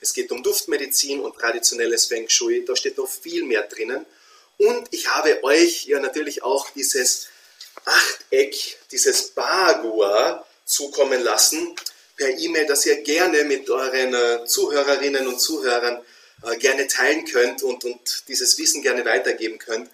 Es 0.00 0.14
geht 0.14 0.32
um 0.32 0.42
Duftmedizin 0.42 1.20
und 1.20 1.36
traditionelles 1.36 2.06
Feng 2.06 2.28
Shui. 2.28 2.64
Da 2.64 2.74
steht 2.74 2.96
noch 2.96 3.08
viel 3.08 3.44
mehr 3.44 3.62
drinnen. 3.62 4.06
Und 4.58 4.88
ich 4.90 5.08
habe 5.08 5.44
euch 5.44 5.84
ja 5.84 6.00
natürlich 6.00 6.42
auch 6.42 6.70
dieses 6.70 7.28
Achteck, 7.84 8.78
dieses 8.90 9.28
Bagua 9.28 10.46
zukommen 10.64 11.22
lassen 11.22 11.76
per 12.16 12.30
E-Mail, 12.38 12.66
das 12.66 12.86
ihr 12.86 13.02
gerne 13.02 13.44
mit 13.44 13.68
euren 13.68 14.14
äh, 14.14 14.46
Zuhörerinnen 14.46 15.26
und 15.26 15.38
Zuhörern 15.38 16.02
äh, 16.42 16.56
gerne 16.56 16.86
teilen 16.86 17.24
könnt 17.24 17.62
und, 17.62 17.84
und 17.84 18.24
dieses 18.28 18.58
Wissen 18.58 18.82
gerne 18.82 19.04
weitergeben 19.04 19.58
könnt. 19.58 19.90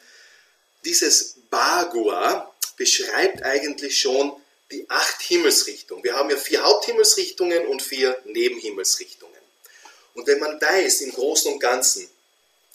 Dieses 0.84 1.37
Bagua 1.50 2.52
beschreibt 2.76 3.42
eigentlich 3.42 3.99
schon 3.99 4.32
die 4.70 4.88
acht 4.88 5.20
Himmelsrichtungen. 5.22 6.02
Wir 6.02 6.14
haben 6.14 6.30
ja 6.30 6.37
vier 6.37 6.62
Haupthimmelsrichtungen 6.62 7.66
und 7.66 7.82
vier 7.82 8.20
Nebenhimmelsrichtungen. 8.25 9.32
Und 10.14 10.26
wenn 10.26 10.40
man 10.40 10.61
weiß 10.61 11.02
im 11.02 11.12
Großen 11.12 11.52
und 11.52 11.58
Ganzen, 11.58 12.08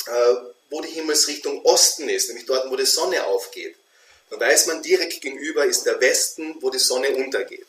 äh, 0.08 0.36
wo 0.70 0.82
die 0.82 0.90
Himmelsrichtung 0.90 1.64
Osten 1.64 2.10
ist, 2.10 2.28
nämlich 2.28 2.46
dort, 2.46 2.70
wo 2.70 2.76
die 2.76 2.86
Sonne 2.86 3.26
aufgeht, 3.26 3.76
dann 4.30 4.40
weiß 4.40 4.68
man 4.68 4.82
direkt 4.82 5.22
gegenüber 5.22 5.66
ist 5.66 5.86
der 5.86 6.00
Westen, 6.02 6.56
wo 6.62 6.70
die 6.70 6.80
Sonne 6.80 7.10
untergeht. 7.16 7.68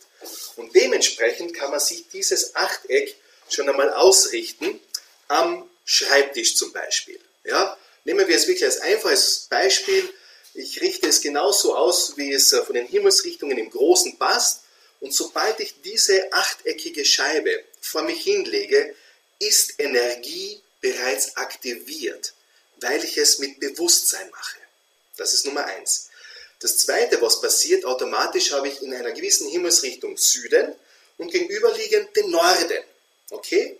Und 0.57 0.75
dementsprechend 0.75 1.55
kann 1.55 1.71
man 1.71 1.81
sich 1.81 2.09
dieses 2.09 2.57
Achteck 2.57 3.15
schon 3.49 3.69
einmal 3.69 3.93
ausrichten 3.93 4.81
am 5.29 5.69
Schreibtisch 5.91 6.55
zum 6.55 6.71
Beispiel. 6.71 7.19
Ja? 7.45 7.79
Nehmen 8.05 8.29
wir 8.29 8.37
es 8.37 8.47
wirklich 8.47 8.67
als 8.67 8.81
einfaches 8.81 9.47
Beispiel. 9.49 10.07
Ich 10.53 10.83
richte 10.83 11.09
es 11.09 11.23
genauso 11.23 11.75
aus, 11.75 12.19
wie 12.19 12.31
es 12.31 12.53
äh, 12.53 12.63
von 12.63 12.75
den 12.75 12.87
Himmelsrichtungen 12.87 13.57
im 13.57 13.71
Großen 13.71 14.19
passt. 14.19 14.65
Und 15.01 15.15
sobald 15.15 15.59
ich 15.61 15.81
diese 15.81 16.31
achteckige 16.31 17.07
Scheibe 17.07 17.65
vor 17.81 18.03
mich 18.03 18.23
hinlege, 18.23 18.95
ist 19.39 19.77
Energie 19.79 20.61
bereits 20.83 21.39
aktiviert, 21.39 22.35
weil 22.83 23.03
ich 23.03 23.17
es 23.17 23.39
mit 23.39 23.59
Bewusstsein 23.59 24.29
mache. 24.31 24.59
Das 25.17 25.33
ist 25.33 25.47
Nummer 25.47 25.65
eins. 25.65 26.11
Das 26.61 26.77
zweite, 26.77 27.23
was 27.23 27.41
passiert, 27.41 27.87
automatisch 27.87 28.53
habe 28.53 28.69
ich 28.69 28.83
in 28.83 28.93
einer 28.93 29.13
gewissen 29.13 29.49
Himmelsrichtung 29.49 30.19
Süden 30.19 30.75
und 31.17 31.31
gegenüberliegend 31.31 32.15
den 32.15 32.31
Norden. 32.31 32.85
Okay? 33.31 33.79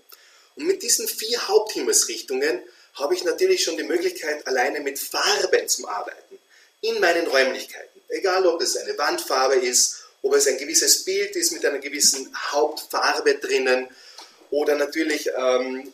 Und 0.59 0.67
mit 0.67 0.83
diesen 0.83 1.07
vier 1.07 1.47
Haupthimmelsrichtungen 1.47 2.61
habe 2.95 3.15
ich 3.15 3.23
natürlich 3.23 3.63
schon 3.63 3.77
die 3.77 3.85
Möglichkeit, 3.85 4.45
alleine 4.49 4.81
mit 4.81 4.99
Farben 4.99 5.69
zu 5.69 5.89
arbeiten. 5.89 6.39
In 6.81 7.01
meinen 7.01 7.29
Räumlichkeiten. 7.29 8.01
Egal, 8.09 8.45
ob 8.45 8.61
es 8.61 8.77
eine 8.77 8.99
Wandfarbe 8.99 9.55
ist, 9.55 10.03
ob 10.23 10.35
es 10.35 10.49
ein 10.49 10.59
gewisses 10.59 11.05
Bild 11.05 11.37
ist 11.37 11.53
mit 11.53 11.65
einer 11.65 11.79
gewissen 11.79 12.35
Hauptfarbe 12.51 13.35
drinnen 13.35 13.89
oder 14.51 14.75
natürlich, 14.75 15.31
ähm, 15.37 15.93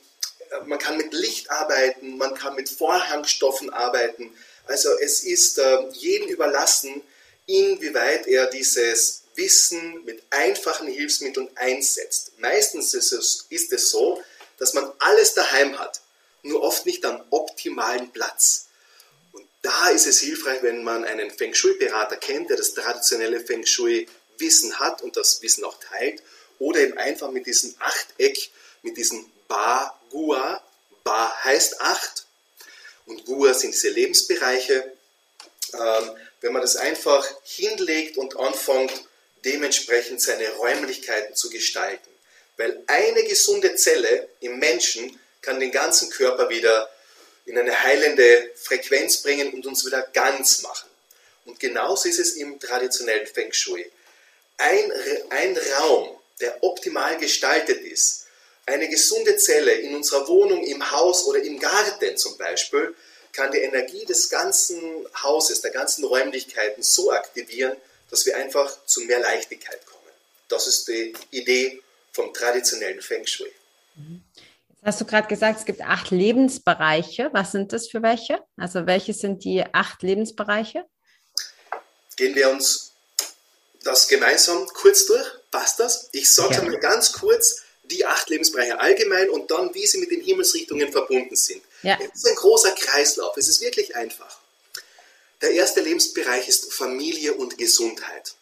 man 0.64 0.78
kann 0.78 0.96
mit 0.96 1.12
Licht 1.12 1.50
arbeiten, 1.50 2.16
man 2.16 2.34
kann 2.34 2.54
mit 2.54 2.70
Vorhangstoffen 2.70 3.70
arbeiten. 3.70 4.34
Also 4.66 4.90
es 4.98 5.24
ist 5.24 5.58
äh, 5.58 5.88
jedem 5.92 6.28
überlassen, 6.28 7.02
inwieweit 7.46 8.26
er 8.26 8.46
dieses 8.46 9.24
Wissen 9.34 10.04
mit 10.04 10.22
einfachen 10.30 10.88
Hilfsmitteln 10.88 11.50
einsetzt. 11.56 12.32
Meistens 12.38 12.94
ist 12.94 13.12
es, 13.12 13.46
ist 13.50 13.72
es 13.72 13.90
so, 13.90 14.22
dass 14.58 14.74
man 14.74 14.90
alles 14.98 15.34
daheim 15.34 15.78
hat, 15.78 16.00
nur 16.42 16.62
oft 16.62 16.86
nicht 16.86 17.04
am 17.04 17.22
optimalen 17.30 18.10
Platz. 18.12 18.66
Und 19.32 19.46
da 19.62 19.88
ist 19.88 20.06
es 20.06 20.20
hilfreich, 20.20 20.62
wenn 20.62 20.84
man 20.84 21.04
einen 21.04 21.30
Feng 21.30 21.54
Shui-Berater 21.54 22.16
kennt, 22.16 22.50
der 22.50 22.56
das 22.56 22.74
traditionelle 22.74 23.40
Feng 23.40 23.64
Shui-Wissen 23.64 24.78
hat 24.78 25.02
und 25.02 25.16
das 25.16 25.42
Wissen 25.42 25.64
auch 25.64 25.78
teilt, 25.80 26.22
oder 26.58 26.80
eben 26.80 26.98
einfach 26.98 27.30
mit 27.30 27.46
diesem 27.46 27.74
Achteck, 27.80 28.50
mit 28.82 28.96
diesem 28.96 29.30
Ba 29.48 29.98
Gua. 30.10 30.62
Ba 31.02 31.44
heißt 31.44 31.80
acht 31.80 32.26
und 33.06 33.24
Gua 33.24 33.52
sind 33.54 33.74
diese 33.74 33.90
Lebensbereiche. 33.90 34.92
Ähm, 35.72 36.10
wenn 36.40 36.52
man 36.52 36.62
das 36.62 36.76
einfach 36.76 37.26
hinlegt 37.42 38.16
und 38.16 38.36
anfängt, 38.38 38.92
dementsprechend 39.44 40.22
seine 40.22 40.48
Räumlichkeiten 40.52 41.34
zu 41.34 41.50
gestalten. 41.50 42.10
Weil 42.56 42.82
eine 42.86 43.24
gesunde 43.24 43.74
Zelle 43.74 44.28
im 44.40 44.58
Menschen 44.58 45.18
kann 45.40 45.60
den 45.60 45.72
ganzen 45.72 46.10
Körper 46.10 46.48
wieder 46.48 46.90
in 47.46 47.58
eine 47.58 47.82
heilende 47.82 48.50
Frequenz 48.56 49.18
bringen 49.18 49.52
und 49.52 49.66
uns 49.66 49.84
wieder 49.84 50.02
ganz 50.12 50.62
machen. 50.62 50.88
Und 51.44 51.60
genauso 51.60 52.08
ist 52.08 52.18
es 52.18 52.36
im 52.36 52.58
traditionellen 52.58 53.26
Feng 53.26 53.52
Shui. 53.52 53.90
Ein, 54.56 54.92
ein 55.30 55.58
Raum, 55.78 56.16
der 56.40 56.62
optimal 56.62 57.18
gestaltet 57.18 57.82
ist, 57.82 58.26
eine 58.66 58.88
gesunde 58.88 59.36
Zelle 59.36 59.72
in 59.72 59.94
unserer 59.94 60.26
Wohnung, 60.26 60.64
im 60.64 60.90
Haus 60.90 61.26
oder 61.26 61.42
im 61.42 61.58
Garten 61.58 62.16
zum 62.16 62.38
Beispiel, 62.38 62.94
kann 63.32 63.50
die 63.50 63.58
Energie 63.58 64.06
des 64.06 64.30
ganzen 64.30 65.06
Hauses, 65.22 65.60
der 65.60 65.72
ganzen 65.72 66.04
Räumlichkeiten 66.04 66.82
so 66.82 67.10
aktivieren, 67.10 67.76
dass 68.10 68.24
wir 68.24 68.36
einfach 68.36 68.86
zu 68.86 69.00
mehr 69.02 69.18
Leichtigkeit 69.18 69.84
kommen. 69.86 70.00
Das 70.48 70.66
ist 70.66 70.88
die 70.88 71.12
Idee 71.30 71.82
vom 72.14 72.32
traditionellen 72.32 73.02
Feng 73.02 73.26
Shui. 73.26 73.52
Jetzt 74.68 74.82
hast 74.82 75.00
du 75.00 75.04
gerade 75.04 75.28
gesagt, 75.28 75.58
es 75.58 75.64
gibt 75.66 75.82
acht 75.82 76.10
Lebensbereiche. 76.10 77.30
Was 77.32 77.52
sind 77.52 77.72
das 77.72 77.88
für 77.88 78.02
welche? 78.02 78.40
Also 78.56 78.86
welche 78.86 79.12
sind 79.12 79.44
die 79.44 79.64
acht 79.72 80.02
Lebensbereiche? 80.02 80.84
Gehen 82.16 82.34
wir 82.34 82.50
uns 82.50 82.92
das 83.82 84.08
gemeinsam 84.08 84.66
kurz 84.68 85.06
durch. 85.06 85.26
Passt 85.50 85.80
das? 85.80 86.08
Ich 86.12 86.30
sage 86.30 86.54
ja. 86.54 86.62
mal 86.62 86.78
ganz 86.78 87.12
kurz 87.12 87.62
die 87.84 88.06
acht 88.06 88.30
Lebensbereiche 88.30 88.80
allgemein 88.80 89.28
und 89.28 89.50
dann, 89.50 89.74
wie 89.74 89.86
sie 89.86 89.98
mit 89.98 90.10
den 90.10 90.20
Himmelsrichtungen 90.20 90.90
verbunden 90.90 91.36
sind. 91.36 91.62
Ja. 91.82 91.98
Es 92.00 92.22
ist 92.22 92.28
ein 92.28 92.36
großer 92.36 92.70
Kreislauf. 92.72 93.36
Es 93.36 93.48
ist 93.48 93.60
wirklich 93.60 93.94
einfach. 93.94 94.38
Der 95.42 95.50
erste 95.50 95.80
Lebensbereich 95.80 96.48
ist 96.48 96.72
Familie 96.72 97.34
und 97.34 97.58
Gesundheit. 97.58 98.34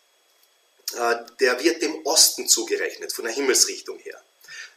Äh, 0.94 1.16
der 1.40 1.62
wird 1.62 1.82
dem 1.82 2.04
Osten 2.04 2.48
zugerechnet, 2.48 3.12
von 3.12 3.24
der 3.24 3.34
Himmelsrichtung 3.34 3.98
her. 3.98 4.22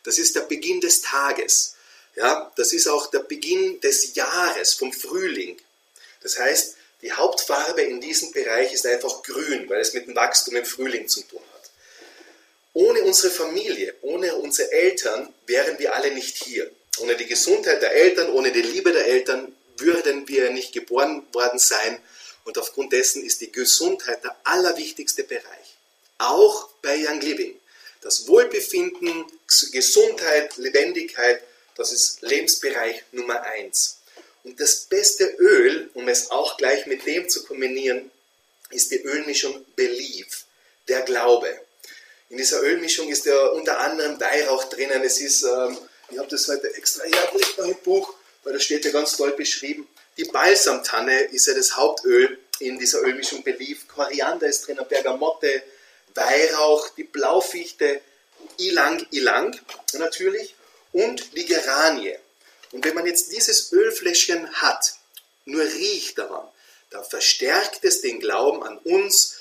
Das 0.04 0.17
ist 0.17 0.36
der 0.36 0.41
Beginn 0.41 0.82
des 0.82 1.01
Tages. 1.01 1.75
Ja, 2.15 2.51
das 2.56 2.71
ist 2.71 2.88
auch 2.88 3.12
der 3.12 3.19
Beginn 3.19 3.82
des 3.82 4.15
Jahres, 4.15 4.73
vom 4.73 4.93
Frühling. 4.93 5.58
Das 6.21 6.39
heißt, 6.39 6.75
die 7.01 7.12
Hauptfarbe 7.12 7.82
in 7.82 7.99
diesem 7.99 8.32
Bereich 8.32 8.73
ist 8.73 8.86
einfach 8.86 9.21
grün, 9.23 9.69
weil 9.69 9.82
es 9.82 9.93
mit 9.93 10.08
dem 10.08 10.15
Wachstum 10.15 10.56
im 10.56 10.65
Frühling 10.65 11.08
zu 11.08 11.21
tun 11.21 11.41
hat. 11.54 11.69
Ohne 12.73 13.04
unsere 13.04 13.32
Familie, 13.32 13.95
ohne 14.01 14.36
unsere 14.36 14.71
Eltern 14.71 15.34
wären 15.45 15.78
wir 15.80 15.95
alle 15.95 16.12
nicht 16.12 16.43
hier. 16.43 16.71
Ohne 16.99 17.15
die 17.15 17.25
Gesundheit 17.25 17.82
der 17.82 17.91
Eltern, 17.91 18.32
ohne 18.32 18.51
die 18.51 18.62
Liebe 18.62 18.91
der 18.91 19.06
Eltern 19.06 19.56
würden 19.78 20.28
wir 20.28 20.51
nicht 20.51 20.71
geboren 20.71 21.25
worden 21.34 21.60
sein. 21.60 21.99
Und 22.45 22.58
aufgrund 22.58 22.93
dessen 22.93 23.23
ist 23.23 23.41
die 23.41 23.51
Gesundheit 23.51 24.23
der 24.23 24.36
allerwichtigste 24.43 25.23
Bereich. 25.23 25.64
Auch 26.17 26.69
bei 26.82 26.97
Young 26.97 27.21
Living. 27.21 27.60
Das 28.01 28.28
Wohlbefinden, 28.28 29.25
Gesundheit, 29.71 30.58
Lebendigkeit, 30.58 31.41
das 31.75 31.91
ist 31.91 32.21
Lebensbereich 32.21 33.04
Nummer 33.12 33.41
eins. 33.41 33.99
Und 34.43 34.60
das 34.60 34.82
beste 34.82 35.25
Öl, 35.39 35.89
um 35.93 36.08
es 36.08 36.32
auch 36.32 36.58
gleich 36.58 36.86
mit 36.86 37.06
dem 37.06 37.28
zu 37.28 37.43
kombinieren, 37.45 38.12
ist 38.69 38.91
die 38.91 39.01
Ölmischung 39.01 39.65
Belief, 39.75 40.45
der 40.88 41.01
Glaube. 41.01 41.62
In 42.30 42.38
dieser 42.38 42.62
Ölmischung 42.62 43.10
ist 43.10 43.25
ja 43.25 43.47
unter 43.47 43.80
anderem 43.80 44.19
Weihrauch 44.19 44.65
drinnen. 44.65 45.01
Es 45.04 45.19
ist, 45.19 45.43
ähm, 45.43 45.78
ich 46.10 46.17
habe 46.17 46.30
das 46.30 46.47
heute 46.47 46.73
extra 46.75 47.04
hergelegt 47.04 47.58
noch 47.58 47.67
im 47.67 47.78
Buch, 47.84 48.13
weil 48.43 48.54
da 48.54 48.60
steht 48.60 48.86
ja 48.86 48.91
ganz 48.91 49.17
toll 49.17 49.32
beschrieben, 49.32 49.88
die 50.17 50.25
Balsamtanne 50.25 51.23
ist 51.23 51.47
ja 51.47 51.54
das 51.54 51.75
Hauptöl 51.75 52.38
in 52.60 52.80
dieser 52.80 53.01
Ölmischung 53.01 53.43
Belief. 53.43 53.88
Koriander 53.88 54.47
ist 54.47 54.65
drin, 54.65 54.80
Bergamotte, 54.88 55.62
Weihrauch, 56.15 56.89
die 56.89 57.04
Blaufichte, 57.04 58.01
Ilang 58.58 59.06
Ilang 59.12 59.60
natürlich 59.93 60.56
und 60.91 61.36
die 61.36 61.45
Geranie. 61.45 62.15
Und 62.71 62.86
wenn 62.86 62.95
man 62.95 63.06
jetzt 63.06 63.32
dieses 63.32 63.71
Ölfläschchen 63.71 64.51
hat, 64.54 64.93
nur 65.45 65.63
riecht 65.63 66.17
daran, 66.17 66.47
dann 66.89 67.04
verstärkt 67.04 67.84
es 67.84 68.01
den 68.01 68.19
Glauben 68.19 68.63
an 68.63 68.78
uns, 68.80 69.38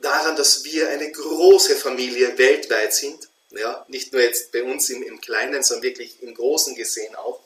daran, 0.00 0.36
dass 0.36 0.64
wir 0.64 0.88
eine 0.88 1.10
große 1.10 1.76
Familie 1.76 2.36
weltweit 2.38 2.92
sind. 2.92 3.28
Ja, 3.50 3.84
nicht 3.88 4.12
nur 4.12 4.22
jetzt 4.22 4.50
bei 4.50 4.62
uns 4.62 4.88
im, 4.90 5.02
im 5.02 5.20
Kleinen, 5.20 5.62
sondern 5.62 5.84
wirklich 5.84 6.22
im 6.22 6.34
Großen 6.34 6.74
gesehen 6.74 7.14
auch. 7.16 7.40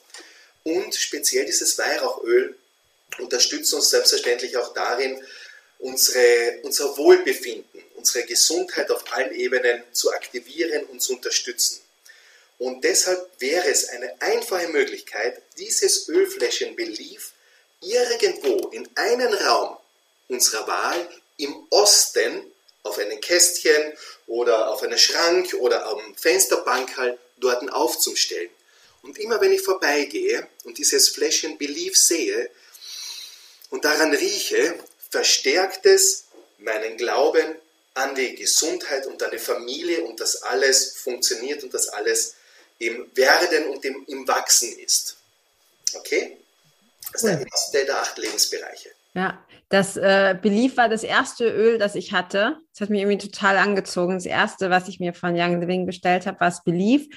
Und 0.62 0.94
speziell 0.94 1.44
dieses 1.44 1.78
Weihrauchöl 1.78 2.56
unterstützt 3.18 3.74
uns 3.74 3.90
selbstverständlich 3.90 4.56
auch 4.56 4.72
darin, 4.72 5.22
unsere, 5.78 6.60
unser 6.62 6.96
Wohlbefinden, 6.96 7.82
unsere 7.96 8.24
Gesundheit 8.24 8.90
auf 8.90 9.04
allen 9.12 9.34
Ebenen 9.34 9.82
zu 9.92 10.12
aktivieren 10.12 10.84
und 10.84 11.00
zu 11.00 11.14
unterstützen. 11.14 11.80
Und 12.58 12.84
deshalb 12.84 13.28
wäre 13.38 13.68
es 13.68 13.88
eine 13.88 14.20
einfache 14.20 14.68
Möglichkeit, 14.68 15.42
dieses 15.58 16.08
Ölfläschchen 16.08 16.74
Belief 16.76 17.32
irgendwo 17.80 18.68
in 18.68 18.88
einen 18.94 19.32
Raum 19.34 19.76
unserer 20.28 20.66
Wahl 20.66 21.08
im 21.36 21.66
Osten 21.70 22.50
auf 22.82 22.98
einem 22.98 23.20
Kästchen 23.20 23.92
oder 24.26 24.70
auf 24.70 24.82
einem 24.82 24.98
Schrank 24.98 25.54
oder 25.54 25.86
am 25.86 26.16
Fensterbank 26.16 26.96
halt 26.96 27.18
dort 27.36 27.70
aufzustellen. 27.72 28.50
Und 29.02 29.18
immer 29.18 29.40
wenn 29.40 29.52
ich 29.52 29.62
vorbeigehe 29.62 30.48
und 30.64 30.78
dieses 30.78 31.10
Fläschchen 31.10 31.58
Belief 31.58 31.96
sehe 31.96 32.50
und 33.70 33.84
daran 33.84 34.14
rieche, 34.14 34.78
verstärkt 35.10 35.86
es 35.86 36.24
meinen 36.58 36.96
Glauben 36.96 37.56
an 37.96 38.14
die 38.14 38.34
Gesundheit 38.34 39.06
und 39.06 39.22
an 39.22 39.30
die 39.30 39.38
Familie 39.38 40.02
und 40.02 40.20
dass 40.20 40.42
alles 40.42 40.96
funktioniert 40.98 41.62
und 41.64 41.72
dass 41.72 41.88
alles 41.88 42.34
im 42.78 43.10
Werden 43.14 43.68
und 43.68 43.84
im, 43.84 44.04
im 44.06 44.28
Wachsen 44.28 44.78
ist. 44.78 45.16
Okay? 45.94 46.36
Das 47.12 47.22
ist 47.22 47.30
der 47.30 47.46
erste 47.46 47.84
der 47.84 47.98
acht 47.98 48.18
Lebensbereiche. 48.18 48.90
Ja, 49.14 49.42
das 49.70 49.96
äh, 49.96 50.36
Belief 50.40 50.76
war 50.76 50.90
das 50.90 51.02
erste 51.02 51.48
Öl, 51.48 51.78
das 51.78 51.94
ich 51.94 52.12
hatte. 52.12 52.58
Das 52.72 52.82
hat 52.82 52.90
mich 52.90 53.00
irgendwie 53.00 53.30
total 53.30 53.56
angezogen. 53.56 54.14
Das 54.14 54.26
erste, 54.26 54.68
was 54.68 54.88
ich 54.88 55.00
mir 55.00 55.14
von 55.14 55.34
Young 55.34 55.58
Living 55.60 55.86
bestellt 55.86 56.26
habe, 56.26 56.38
war 56.38 56.50
das 56.50 56.62
Belief. 56.64 57.08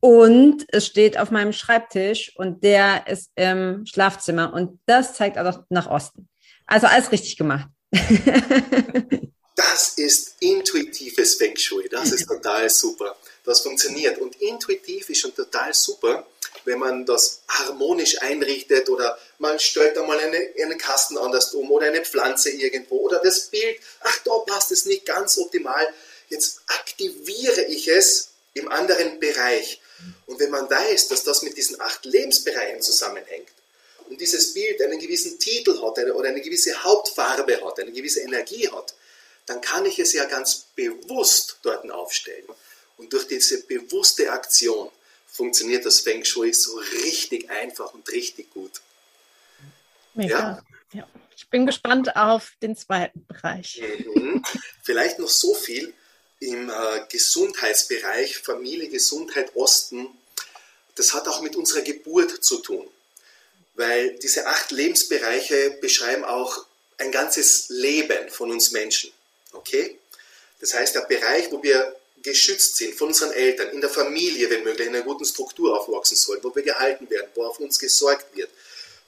Und 0.00 0.64
es 0.68 0.86
steht 0.86 1.16
auf 1.16 1.30
meinem 1.30 1.52
Schreibtisch 1.52 2.32
und 2.36 2.64
der 2.64 3.06
ist 3.06 3.30
im 3.36 3.86
Schlafzimmer. 3.86 4.52
Und 4.52 4.80
das 4.86 5.14
zeigt 5.14 5.38
auch 5.38 5.62
nach 5.68 5.86
Osten. 5.86 6.28
Also 6.66 6.88
alles 6.88 7.12
richtig 7.12 7.36
gemacht. 7.36 7.68
das 9.74 9.94
ist 9.96 10.36
intuitives 10.38 11.34
Feng 11.34 11.56
Shui. 11.56 11.88
Das 11.88 12.12
ist 12.12 12.28
total 12.28 12.70
super. 12.70 13.16
Das 13.44 13.60
funktioniert. 13.60 14.18
Und 14.18 14.40
intuitiv 14.40 15.10
ist 15.10 15.18
schon 15.18 15.34
total 15.34 15.74
super, 15.74 16.24
wenn 16.64 16.78
man 16.78 17.04
das 17.04 17.42
harmonisch 17.48 18.22
einrichtet 18.22 18.88
oder 18.88 19.18
man 19.38 19.58
stellt 19.58 19.98
einmal 19.98 20.20
eine, 20.20 20.50
einen 20.62 20.78
Kasten 20.78 21.18
anders 21.18 21.54
um 21.54 21.72
oder 21.72 21.86
eine 21.86 22.02
Pflanze 22.02 22.50
irgendwo 22.50 22.98
oder 22.98 23.18
das 23.18 23.46
Bild, 23.46 23.76
ach, 24.00 24.18
da 24.24 24.38
passt 24.46 24.70
es 24.70 24.84
nicht 24.84 25.04
ganz 25.06 25.36
optimal. 25.38 25.92
Jetzt 26.28 26.60
aktiviere 26.68 27.64
ich 27.64 27.88
es 27.88 28.28
im 28.54 28.68
anderen 28.68 29.18
Bereich. 29.18 29.80
Und 30.26 30.38
wenn 30.38 30.50
man 30.50 30.70
weiß, 30.70 31.08
dass 31.08 31.24
das 31.24 31.42
mit 31.42 31.56
diesen 31.56 31.80
acht 31.80 32.04
Lebensbereichen 32.04 32.80
zusammenhängt 32.80 33.48
und 34.08 34.20
dieses 34.20 34.54
Bild 34.54 34.80
einen 34.82 35.00
gewissen 35.00 35.40
Titel 35.40 35.82
hat 35.82 35.98
oder 35.98 36.28
eine 36.28 36.40
gewisse 36.40 36.84
Hauptfarbe 36.84 37.60
hat, 37.64 37.80
eine 37.80 37.90
gewisse 37.90 38.20
Energie 38.20 38.68
hat, 38.68 38.94
dann 39.46 39.60
kann 39.60 39.84
ich 39.86 39.98
es 39.98 40.12
ja 40.12 40.24
ganz 40.24 40.66
bewusst 40.74 41.58
dort 41.62 41.90
aufstellen. 41.90 42.46
Und 42.96 43.12
durch 43.12 43.26
diese 43.26 43.62
bewusste 43.64 44.30
Aktion 44.30 44.90
funktioniert 45.26 45.84
das 45.84 46.00
Feng 46.00 46.24
Shui 46.24 46.52
so 46.52 46.76
richtig 47.04 47.50
einfach 47.50 47.92
und 47.92 48.08
richtig 48.10 48.52
gut. 48.52 48.80
Mega. 50.14 50.62
Ja? 50.92 51.00
ja. 51.00 51.08
Ich 51.36 51.48
bin 51.48 51.66
gespannt 51.66 52.16
auf 52.16 52.52
den 52.62 52.76
zweiten 52.76 53.26
Bereich. 53.26 53.82
Mhm. 54.14 54.42
Vielleicht 54.82 55.18
noch 55.18 55.28
so 55.28 55.54
viel 55.54 55.92
im 56.38 56.70
äh, 56.70 56.72
Gesundheitsbereich, 57.08 58.38
Familie, 58.38 58.88
Gesundheit, 58.88 59.56
Osten. 59.56 60.08
Das 60.94 61.12
hat 61.12 61.26
auch 61.26 61.40
mit 61.40 61.56
unserer 61.56 61.82
Geburt 61.82 62.44
zu 62.44 62.58
tun, 62.58 62.88
weil 63.74 64.16
diese 64.18 64.46
acht 64.46 64.70
Lebensbereiche 64.70 65.78
beschreiben 65.80 66.24
auch 66.24 66.64
ein 66.98 67.10
ganzes 67.10 67.68
Leben 67.68 68.28
von 68.28 68.52
uns 68.52 68.70
Menschen. 68.70 69.12
Okay? 69.54 69.98
Das 70.60 70.74
heißt, 70.74 70.94
der 70.94 71.02
Bereich, 71.02 71.50
wo 71.50 71.62
wir 71.62 71.96
geschützt 72.22 72.76
sind 72.76 72.94
von 72.94 73.08
unseren 73.08 73.32
Eltern, 73.32 73.70
in 73.70 73.80
der 73.80 73.90
Familie, 73.90 74.48
wenn 74.48 74.64
möglich, 74.64 74.88
in 74.88 74.94
einer 74.94 75.04
guten 75.04 75.24
Struktur 75.24 75.78
aufwachsen 75.78 76.16
sollen, 76.16 76.42
wo 76.42 76.54
wir 76.54 76.62
gehalten 76.62 77.08
werden, 77.10 77.28
wo 77.34 77.44
auf 77.44 77.60
uns 77.60 77.78
gesorgt 77.78 78.34
wird, 78.34 78.50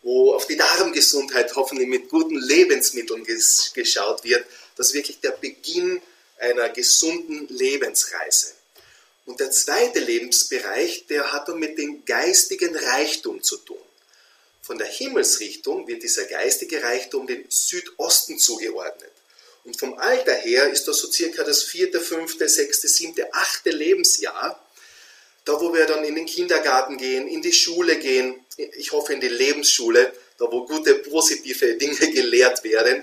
wo 0.03 0.35
auf 0.35 0.47
die 0.47 0.57
Darmgesundheit 0.57 1.55
hoffentlich 1.57 1.89
mit 1.89 2.09
guten 2.09 2.37
Lebensmitteln 2.37 3.25
ges 3.25 3.73
geschaut 3.75 4.23
wird, 4.25 4.45
das 4.77 4.89
ist 4.89 4.95
wirklich 4.95 5.21
der 5.21 5.31
Beginn 5.31 6.01
einer 6.39 6.69
gesunden 6.69 7.49
Lebensreise. 7.49 8.53
Und 9.25 9.41
der 9.41 9.51
zweite 9.51 9.99
Lebensbereich, 9.99 11.07
der 11.09 11.33
hat 11.33 11.49
dann 11.49 11.59
mit 11.59 11.79
dem 11.79 12.05
geistigen 12.05 12.77
Reichtum 12.77 13.43
zu 13.43 13.57
tun. 13.57 13.79
Von 14.63 14.79
der 14.79 14.87
Himmelsrichtung 14.87 15.89
wird 15.89 16.03
dieser 16.03 16.25
geistige 16.25 16.83
Reichtum 16.83 17.27
dem 17.27 17.45
Südosten 17.49 18.39
zugeordnet. 18.39 19.11
Und 19.67 19.77
vom 19.79 19.99
Alter 19.99 20.33
her 20.33 20.71
ist 20.71 20.87
das 20.87 20.99
so 20.99 21.11
circa 21.11 21.43
das 21.43 21.65
vierte, 21.65 22.01
fünfte, 22.01 22.49
sechste, 22.49 22.87
siebte, 22.87 23.35
achte 23.35 23.71
Lebensjahr, 23.71 24.65
da 25.45 25.61
wo 25.61 25.75
wir 25.75 25.87
dann 25.87 26.05
in 26.05 26.15
den 26.15 26.27
Kindergarten 26.27 26.97
gehen, 26.99 27.27
in 27.27 27.43
die 27.43 27.53
Schule 27.53 27.97
gehen, 27.97 28.47
ich 28.57 28.93
hoffe 28.93 29.13
in 29.13 29.21
die 29.21 29.29
Lebensschule, 29.29 30.13
da 30.39 30.45
wo 30.51 30.67
gute, 30.67 30.95
positive 30.95 31.75
Dinge 31.75 31.97
gelehrt 32.13 32.63
werden. 32.63 33.03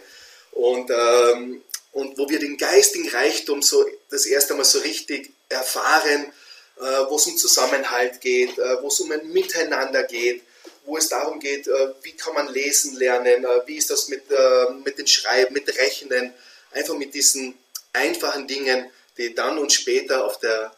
Und, 0.52 0.90
ähm, 0.90 1.64
und 1.92 2.18
wo 2.18 2.30
wir 2.30 2.40
den 2.40 2.58
geistigen 2.58 3.10
Reichtum 3.10 3.62
so 3.62 3.86
das 4.10 4.26
erste 4.26 4.54
Mal 4.54 4.64
so 4.64 4.80
richtig 4.80 5.34
erfahren, 5.50 6.32
äh, 6.80 6.82
wo 7.10 7.18
es 7.18 7.28
um 7.28 7.38
Zusammenhalt 7.38 8.22
geht, 8.22 8.58
äh, 8.58 8.82
wo 8.82 8.88
es 8.88 9.00
um 9.02 9.12
ein 9.12 9.32
Miteinander 9.34 10.04
geht, 10.04 10.44
wo 10.86 10.98
es 10.98 11.10
darum 11.10 11.40
geht, 11.40 11.68
äh, 11.68 11.94
wie 12.04 12.14
kann 12.14 12.34
man 12.34 12.48
lesen 12.48 12.96
lernen, 12.96 13.44
äh, 13.44 13.68
wie 13.68 13.78
ist 13.78 13.90
das 13.90 14.08
mit, 14.08 14.24
äh, 14.32 14.72
mit 14.84 14.98
den 14.98 15.08
Schreiben, 15.08 15.54
mit 15.54 15.68
Rechnen, 15.78 16.34
einfach 16.74 16.96
mit 16.96 17.14
diesen 17.14 17.58
einfachen 17.94 18.48
Dingen, 18.48 18.90
die 19.18 19.34
dann 19.34 19.58
und 19.58 19.72
später 19.72 20.26
auf, 20.26 20.40
der, 20.40 20.74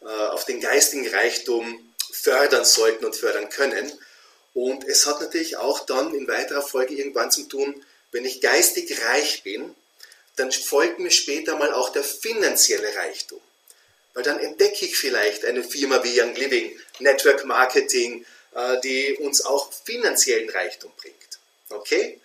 äh, 0.00 0.06
auf 0.06 0.44
den 0.44 0.60
geistigen 0.60 1.08
Reichtum 1.08 1.94
fördern 2.12 2.64
sollten 2.64 3.04
und 3.04 3.16
fördern 3.16 3.48
können. 3.48 3.90
Und 4.54 4.84
es 4.84 5.06
hat 5.06 5.20
natürlich 5.20 5.56
auch 5.56 5.80
dann 5.86 6.14
in 6.14 6.28
weiterer 6.28 6.62
Folge 6.62 6.94
irgendwann 6.94 7.30
zu 7.30 7.44
tun, 7.44 7.84
wenn 8.12 8.24
ich 8.24 8.40
geistig 8.40 9.02
reich 9.06 9.42
bin, 9.42 9.74
dann 10.36 10.52
folgt 10.52 10.98
mir 10.98 11.10
später 11.10 11.56
mal 11.56 11.72
auch 11.72 11.90
der 11.90 12.04
finanzielle 12.04 12.94
Reichtum. 12.94 13.40
Weil 14.14 14.22
dann 14.22 14.38
entdecke 14.38 14.84
ich 14.84 14.96
vielleicht 14.96 15.44
eine 15.44 15.64
Firma 15.64 16.02
wie 16.04 16.20
Young 16.20 16.34
Living, 16.34 16.78
Network 16.98 17.44
Marketing, 17.46 18.26
äh, 18.54 18.80
die 18.80 19.16
uns 19.16 19.44
auch 19.44 19.72
finanziellen 19.72 20.50
Reichtum 20.50 20.92
bringt. 20.96 21.38
Okay? 21.70 22.20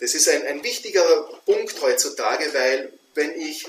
Das 0.00 0.14
ist 0.14 0.28
ein, 0.28 0.46
ein 0.46 0.64
wichtiger 0.64 1.04
Punkt 1.44 1.80
heutzutage, 1.82 2.52
weil 2.54 2.92
wenn 3.14 3.38
ich 3.40 3.66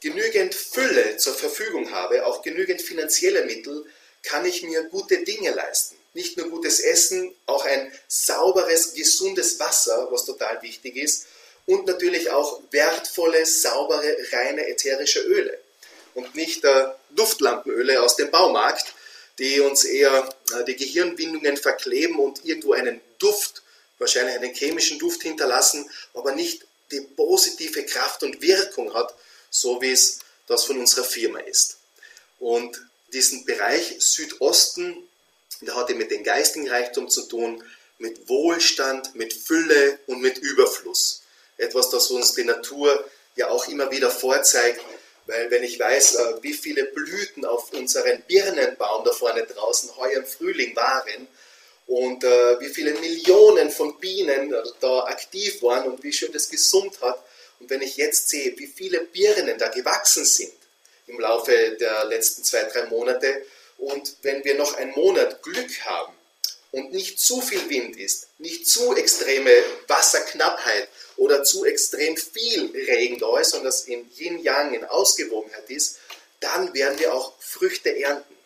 genügend 0.00 0.54
Fülle 0.54 1.16
zur 1.16 1.34
Verfügung 1.34 1.90
habe, 1.90 2.24
auch 2.24 2.42
genügend 2.42 2.80
finanzielle 2.80 3.44
Mittel, 3.44 3.84
kann 4.22 4.46
ich 4.46 4.62
mir 4.62 4.84
gute 4.84 5.18
Dinge 5.24 5.50
leisten. 5.50 5.96
Nicht 6.14 6.36
nur 6.36 6.48
gutes 6.48 6.80
Essen, 6.80 7.34
auch 7.46 7.64
ein 7.64 7.92
sauberes, 8.06 8.94
gesundes 8.94 9.58
Wasser, 9.58 10.08
was 10.10 10.24
total 10.24 10.62
wichtig 10.62 10.96
ist, 10.96 11.26
und 11.66 11.86
natürlich 11.86 12.30
auch 12.30 12.62
wertvolle, 12.70 13.44
saubere, 13.44 14.16
reine 14.32 14.66
ätherische 14.68 15.20
Öle. 15.20 15.58
Und 16.14 16.34
nicht 16.34 16.64
äh, 16.64 16.86
Duftlampenöle 17.10 18.00
aus 18.00 18.16
dem 18.16 18.30
Baumarkt, 18.30 18.94
die 19.38 19.60
uns 19.60 19.84
eher 19.84 20.28
äh, 20.58 20.64
die 20.64 20.76
Gehirnbindungen 20.76 21.56
verkleben 21.56 22.18
und 22.18 22.44
irgendwo 22.44 22.72
einen 22.72 23.00
Duft 23.18 23.62
wahrscheinlich 23.98 24.36
einen 24.36 24.54
chemischen 24.54 24.98
Duft 24.98 25.22
hinterlassen, 25.22 25.88
aber 26.14 26.34
nicht 26.34 26.66
die 26.90 27.00
positive 27.00 27.84
Kraft 27.84 28.22
und 28.22 28.40
Wirkung 28.40 28.94
hat, 28.94 29.14
so 29.50 29.80
wie 29.82 29.92
es 29.92 30.20
das 30.46 30.64
von 30.64 30.78
unserer 30.78 31.04
Firma 31.04 31.40
ist. 31.40 31.78
Und 32.38 32.80
diesen 33.12 33.44
Bereich 33.44 33.96
Südosten, 33.98 34.96
der 35.60 35.74
hat 35.76 35.90
mit 35.90 36.10
dem 36.10 36.22
geistigen 36.22 36.68
Reichtum 36.68 37.08
zu 37.08 37.22
tun, 37.22 37.62
mit 37.98 38.28
Wohlstand, 38.28 39.14
mit 39.14 39.32
Fülle 39.32 39.98
und 40.06 40.20
mit 40.20 40.38
Überfluss. 40.38 41.22
Etwas, 41.56 41.90
das 41.90 42.10
uns 42.10 42.34
die 42.34 42.44
Natur 42.44 43.04
ja 43.34 43.48
auch 43.50 43.66
immer 43.68 43.90
wieder 43.90 44.10
vorzeigt, 44.10 44.80
weil 45.26 45.50
wenn 45.50 45.62
ich 45.62 45.78
weiß, 45.78 46.14
äh, 46.14 46.42
wie 46.42 46.54
viele 46.54 46.84
Blüten 46.86 47.44
auf 47.44 47.72
unseren 47.72 48.22
Birnenbaum 48.22 49.04
da 49.04 49.12
vorne 49.12 49.44
draußen 49.44 49.94
heuer 49.96 50.20
im 50.20 50.26
Frühling 50.26 50.74
waren, 50.74 51.28
und 51.88 52.22
äh, 52.22 52.60
wie 52.60 52.68
viele 52.68 52.92
Millionen 53.00 53.70
von 53.70 53.98
Bienen 53.98 54.54
da 54.80 55.04
aktiv 55.04 55.62
waren 55.62 55.88
und 55.88 56.04
wie 56.04 56.12
schön 56.12 56.30
das 56.32 56.50
gesummt 56.50 57.00
hat. 57.00 57.24
Und 57.58 57.70
wenn 57.70 57.80
ich 57.80 57.96
jetzt 57.96 58.28
sehe, 58.28 58.56
wie 58.58 58.66
viele 58.66 59.00
Birnen 59.00 59.58
da 59.58 59.68
gewachsen 59.68 60.24
sind 60.24 60.52
im 61.06 61.18
Laufe 61.18 61.76
der 61.80 62.04
letzten 62.04 62.44
zwei, 62.44 62.62
drei 62.64 62.84
Monate 62.86 63.42
und 63.78 64.16
wenn 64.20 64.44
wir 64.44 64.54
noch 64.56 64.74
einen 64.74 64.92
Monat 64.92 65.42
Glück 65.42 65.80
haben 65.86 66.12
und 66.72 66.92
nicht 66.92 67.18
zu 67.18 67.40
viel 67.40 67.70
Wind 67.70 67.96
ist, 67.96 68.28
nicht 68.36 68.68
zu 68.68 68.94
extreme 68.94 69.50
Wasserknappheit 69.86 70.88
oder 71.16 71.42
zu 71.42 71.64
extrem 71.64 72.18
viel 72.18 72.70
Regen 72.74 73.18
da 73.18 73.38
ist, 73.40 73.52
sondern 73.52 73.68
dass 73.68 73.88
in 73.88 74.10
Yin-Yang 74.14 74.74
in 74.74 74.84
Ausgewogenheit 74.84 75.70
ist, 75.70 75.98
dann 76.40 76.74
werden 76.74 76.98
wir 76.98 77.14
auch 77.14 77.32
Früchte 77.40 77.98
ernten 77.98 78.37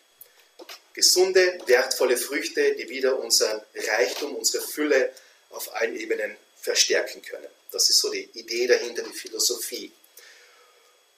gesunde, 0.94 1.58
wertvolle 1.66 2.16
Früchte, 2.16 2.74
die 2.74 2.88
wieder 2.88 3.18
unseren 3.18 3.60
Reichtum, 3.74 4.34
unsere 4.34 4.62
Fülle 4.62 5.12
auf 5.50 5.74
allen 5.74 5.96
Ebenen 5.96 6.36
verstärken 6.60 7.22
können. 7.22 7.48
Das 7.70 7.88
ist 7.88 8.00
so 8.00 8.10
die 8.10 8.28
Idee 8.34 8.66
dahinter, 8.66 9.02
die 9.02 9.12
Philosophie. 9.16 9.92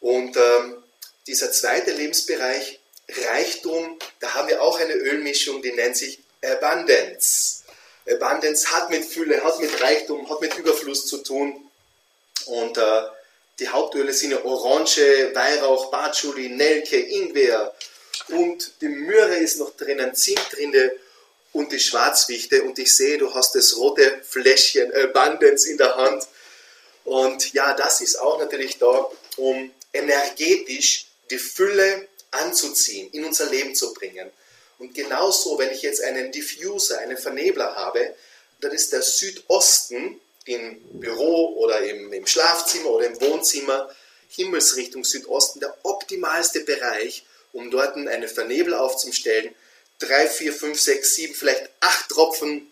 Und 0.00 0.36
ähm, 0.36 0.82
dieser 1.26 1.50
zweite 1.52 1.92
Lebensbereich 1.92 2.80
Reichtum, 3.08 3.98
da 4.20 4.34
haben 4.34 4.48
wir 4.48 4.62
auch 4.62 4.78
eine 4.78 4.94
Ölmischung, 4.94 5.62
die 5.62 5.72
nennt 5.72 5.96
sich 5.96 6.20
Abundance. 6.42 7.64
Abundance 8.08 8.70
hat 8.70 8.90
mit 8.90 9.04
Fülle, 9.04 9.42
hat 9.42 9.58
mit 9.60 9.80
Reichtum, 9.80 10.28
hat 10.28 10.40
mit 10.40 10.56
Überfluss 10.56 11.06
zu 11.06 11.18
tun. 11.18 11.70
Und 12.46 12.78
äh, 12.78 13.02
die 13.58 13.68
Hauptöle 13.68 14.12
sind 14.12 14.32
ja 14.32 14.44
Orange, 14.44 15.30
Weihrauch, 15.34 15.90
Patchouli, 15.90 16.48
Nelke, 16.50 16.96
Ingwer 16.96 17.74
und 18.28 18.80
die 18.80 18.88
Möhre 18.88 19.36
ist 19.36 19.58
noch 19.58 19.76
drinnen, 19.76 20.14
Zimtrinde 20.14 20.96
und 21.52 21.72
die 21.72 21.80
Schwarzwichte. 21.80 22.62
Und 22.62 22.78
ich 22.78 22.94
sehe, 22.94 23.18
du 23.18 23.34
hast 23.34 23.54
das 23.54 23.76
rote 23.76 24.20
Fläschchen 24.22 24.92
Abundance 24.94 25.70
in 25.70 25.78
der 25.78 25.94
Hand. 25.94 26.26
Und 27.04 27.52
ja, 27.52 27.74
das 27.74 28.00
ist 28.00 28.16
auch 28.16 28.38
natürlich 28.38 28.78
da, 28.78 29.10
um 29.36 29.70
energetisch 29.92 31.06
die 31.30 31.38
Fülle 31.38 32.08
anzuziehen, 32.30 33.10
in 33.12 33.24
unser 33.24 33.50
Leben 33.50 33.74
zu 33.74 33.92
bringen. 33.94 34.30
Und 34.78 34.94
genauso, 34.94 35.58
wenn 35.58 35.70
ich 35.70 35.82
jetzt 35.82 36.02
einen 36.02 36.32
Diffuser, 36.32 36.98
einen 36.98 37.16
Vernebler 37.16 37.76
habe, 37.76 38.14
dann 38.60 38.72
ist 38.72 38.92
der 38.92 39.02
Südosten 39.02 40.20
im 40.46 41.00
Büro 41.00 41.56
oder 41.58 41.80
im, 41.80 42.12
im 42.12 42.26
Schlafzimmer 42.26 42.90
oder 42.90 43.06
im 43.06 43.20
Wohnzimmer, 43.20 43.88
Himmelsrichtung 44.28 45.04
Südosten, 45.04 45.60
der 45.60 45.76
optimalste 45.84 46.60
Bereich, 46.60 47.24
um 47.54 47.70
dort 47.70 47.96
einen 47.96 48.28
Vernebel 48.28 48.74
aufzustellen, 48.74 49.54
drei, 49.98 50.28
vier, 50.28 50.52
fünf, 50.52 50.78
sechs, 50.80 51.14
sieben, 51.14 51.34
vielleicht 51.34 51.70
acht 51.80 52.10
Tropfen 52.10 52.70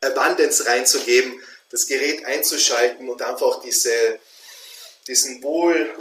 Abundance 0.00 0.66
reinzugeben, 0.66 1.40
das 1.70 1.86
Gerät 1.86 2.24
einzuschalten 2.24 3.08
und 3.08 3.22
einfach 3.22 3.62
diese, 3.62 4.18
diesen 5.06 5.42
wohl 5.42 5.94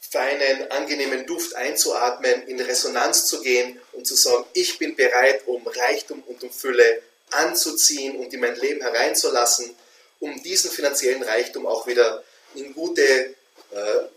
feinen, 0.00 0.70
angenehmen 0.70 1.26
Duft 1.26 1.54
einzuatmen, 1.54 2.46
in 2.46 2.60
Resonanz 2.60 3.26
zu 3.26 3.40
gehen 3.40 3.80
und 3.92 4.06
zu 4.06 4.14
sagen, 4.14 4.44
ich 4.52 4.78
bin 4.78 4.94
bereit, 4.94 5.42
um 5.46 5.66
Reichtum 5.66 6.22
und 6.26 6.42
um 6.42 6.50
Fülle 6.50 7.02
anzuziehen 7.30 8.16
und 8.16 8.32
in 8.32 8.40
mein 8.40 8.56
Leben 8.56 8.82
hereinzulassen, 8.82 9.74
um 10.20 10.42
diesen 10.42 10.70
finanziellen 10.70 11.22
Reichtum 11.22 11.66
auch 11.66 11.86
wieder 11.86 12.22
in 12.54 12.74
gute, 12.74 13.02
äh, 13.02 13.34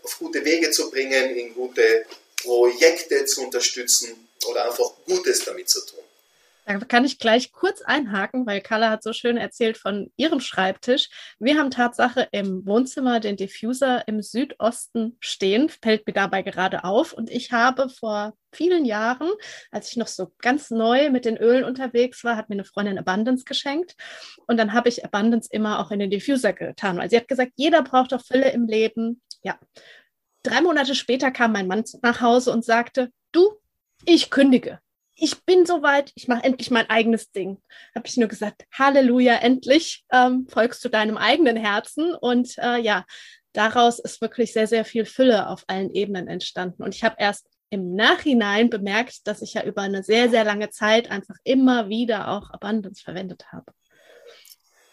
auf 0.02 0.18
gute 0.18 0.44
Wege 0.44 0.70
zu 0.70 0.90
bringen, 0.90 1.34
in 1.34 1.54
gute 1.54 2.04
Projekte 2.42 3.24
zu 3.24 3.44
unterstützen 3.44 4.28
oder 4.48 4.66
einfach 4.66 4.92
Gutes 5.06 5.44
damit 5.44 5.68
zu 5.68 5.84
tun. 5.86 6.00
Da 6.66 6.78
kann 6.78 7.04
ich 7.04 7.20
gleich 7.20 7.52
kurz 7.52 7.80
einhaken, 7.80 8.44
weil 8.44 8.60
Carla 8.60 8.90
hat 8.90 9.04
so 9.04 9.12
schön 9.12 9.36
erzählt 9.36 9.78
von 9.78 10.10
ihrem 10.16 10.40
Schreibtisch. 10.40 11.08
Wir 11.38 11.58
haben 11.58 11.70
Tatsache 11.70 12.26
im 12.32 12.66
Wohnzimmer 12.66 13.20
den 13.20 13.36
Diffuser 13.36 14.02
im 14.08 14.20
Südosten 14.20 15.16
stehen, 15.20 15.68
fällt 15.68 16.08
mir 16.08 16.12
dabei 16.12 16.42
gerade 16.42 16.82
auf. 16.82 17.12
Und 17.12 17.30
ich 17.30 17.52
habe 17.52 17.88
vor 17.88 18.36
vielen 18.52 18.84
Jahren, 18.84 19.30
als 19.70 19.90
ich 19.90 19.96
noch 19.96 20.08
so 20.08 20.32
ganz 20.38 20.72
neu 20.72 21.10
mit 21.10 21.24
den 21.24 21.36
Ölen 21.36 21.62
unterwegs 21.62 22.24
war, 22.24 22.36
hat 22.36 22.48
mir 22.48 22.56
eine 22.56 22.64
Freundin 22.64 22.98
Abundance 22.98 23.44
geschenkt. 23.44 23.94
Und 24.48 24.56
dann 24.56 24.72
habe 24.72 24.88
ich 24.88 25.04
Abundance 25.04 25.48
immer 25.52 25.78
auch 25.78 25.92
in 25.92 26.00
den 26.00 26.10
Diffuser 26.10 26.52
getan, 26.52 26.98
weil 26.98 27.08
sie 27.08 27.16
hat 27.16 27.28
gesagt, 27.28 27.52
jeder 27.54 27.82
braucht 27.82 28.10
doch 28.10 28.24
Fülle 28.24 28.50
im 28.50 28.66
Leben. 28.66 29.22
Ja. 29.42 29.56
Drei 30.46 30.60
Monate 30.60 30.94
später 30.94 31.30
kam 31.30 31.52
mein 31.52 31.66
Mann 31.66 31.84
nach 32.02 32.20
Hause 32.20 32.52
und 32.52 32.64
sagte, 32.64 33.10
du, 33.32 33.58
ich 34.04 34.30
kündige 34.30 34.80
ich 35.16 35.42
bin 35.44 35.64
soweit, 35.64 36.12
ich 36.14 36.28
mache 36.28 36.44
endlich 36.44 36.70
mein 36.70 36.88
eigenes 36.90 37.32
Ding. 37.32 37.62
Habe 37.94 38.06
ich 38.06 38.16
nur 38.18 38.28
gesagt, 38.28 38.64
Halleluja, 38.72 39.36
endlich 39.36 40.04
ähm, 40.12 40.46
folgst 40.48 40.84
du 40.84 40.90
deinem 40.90 41.16
eigenen 41.16 41.56
Herzen. 41.56 42.14
Und 42.14 42.56
äh, 42.58 42.78
ja, 42.78 43.04
daraus 43.52 43.98
ist 43.98 44.20
wirklich 44.20 44.52
sehr, 44.52 44.66
sehr 44.66 44.84
viel 44.84 45.06
Fülle 45.06 45.48
auf 45.48 45.64
allen 45.68 45.90
Ebenen 45.90 46.28
entstanden. 46.28 46.82
Und 46.82 46.94
ich 46.94 47.02
habe 47.02 47.16
erst 47.18 47.46
im 47.70 47.94
Nachhinein 47.94 48.68
bemerkt, 48.68 49.26
dass 49.26 49.42
ich 49.42 49.54
ja 49.54 49.64
über 49.64 49.82
eine 49.82 50.02
sehr, 50.02 50.28
sehr 50.28 50.44
lange 50.44 50.70
Zeit 50.70 51.10
einfach 51.10 51.36
immer 51.44 51.88
wieder 51.88 52.28
auch 52.28 52.50
Abundance 52.50 53.02
verwendet 53.02 53.46
habe. 53.50 53.72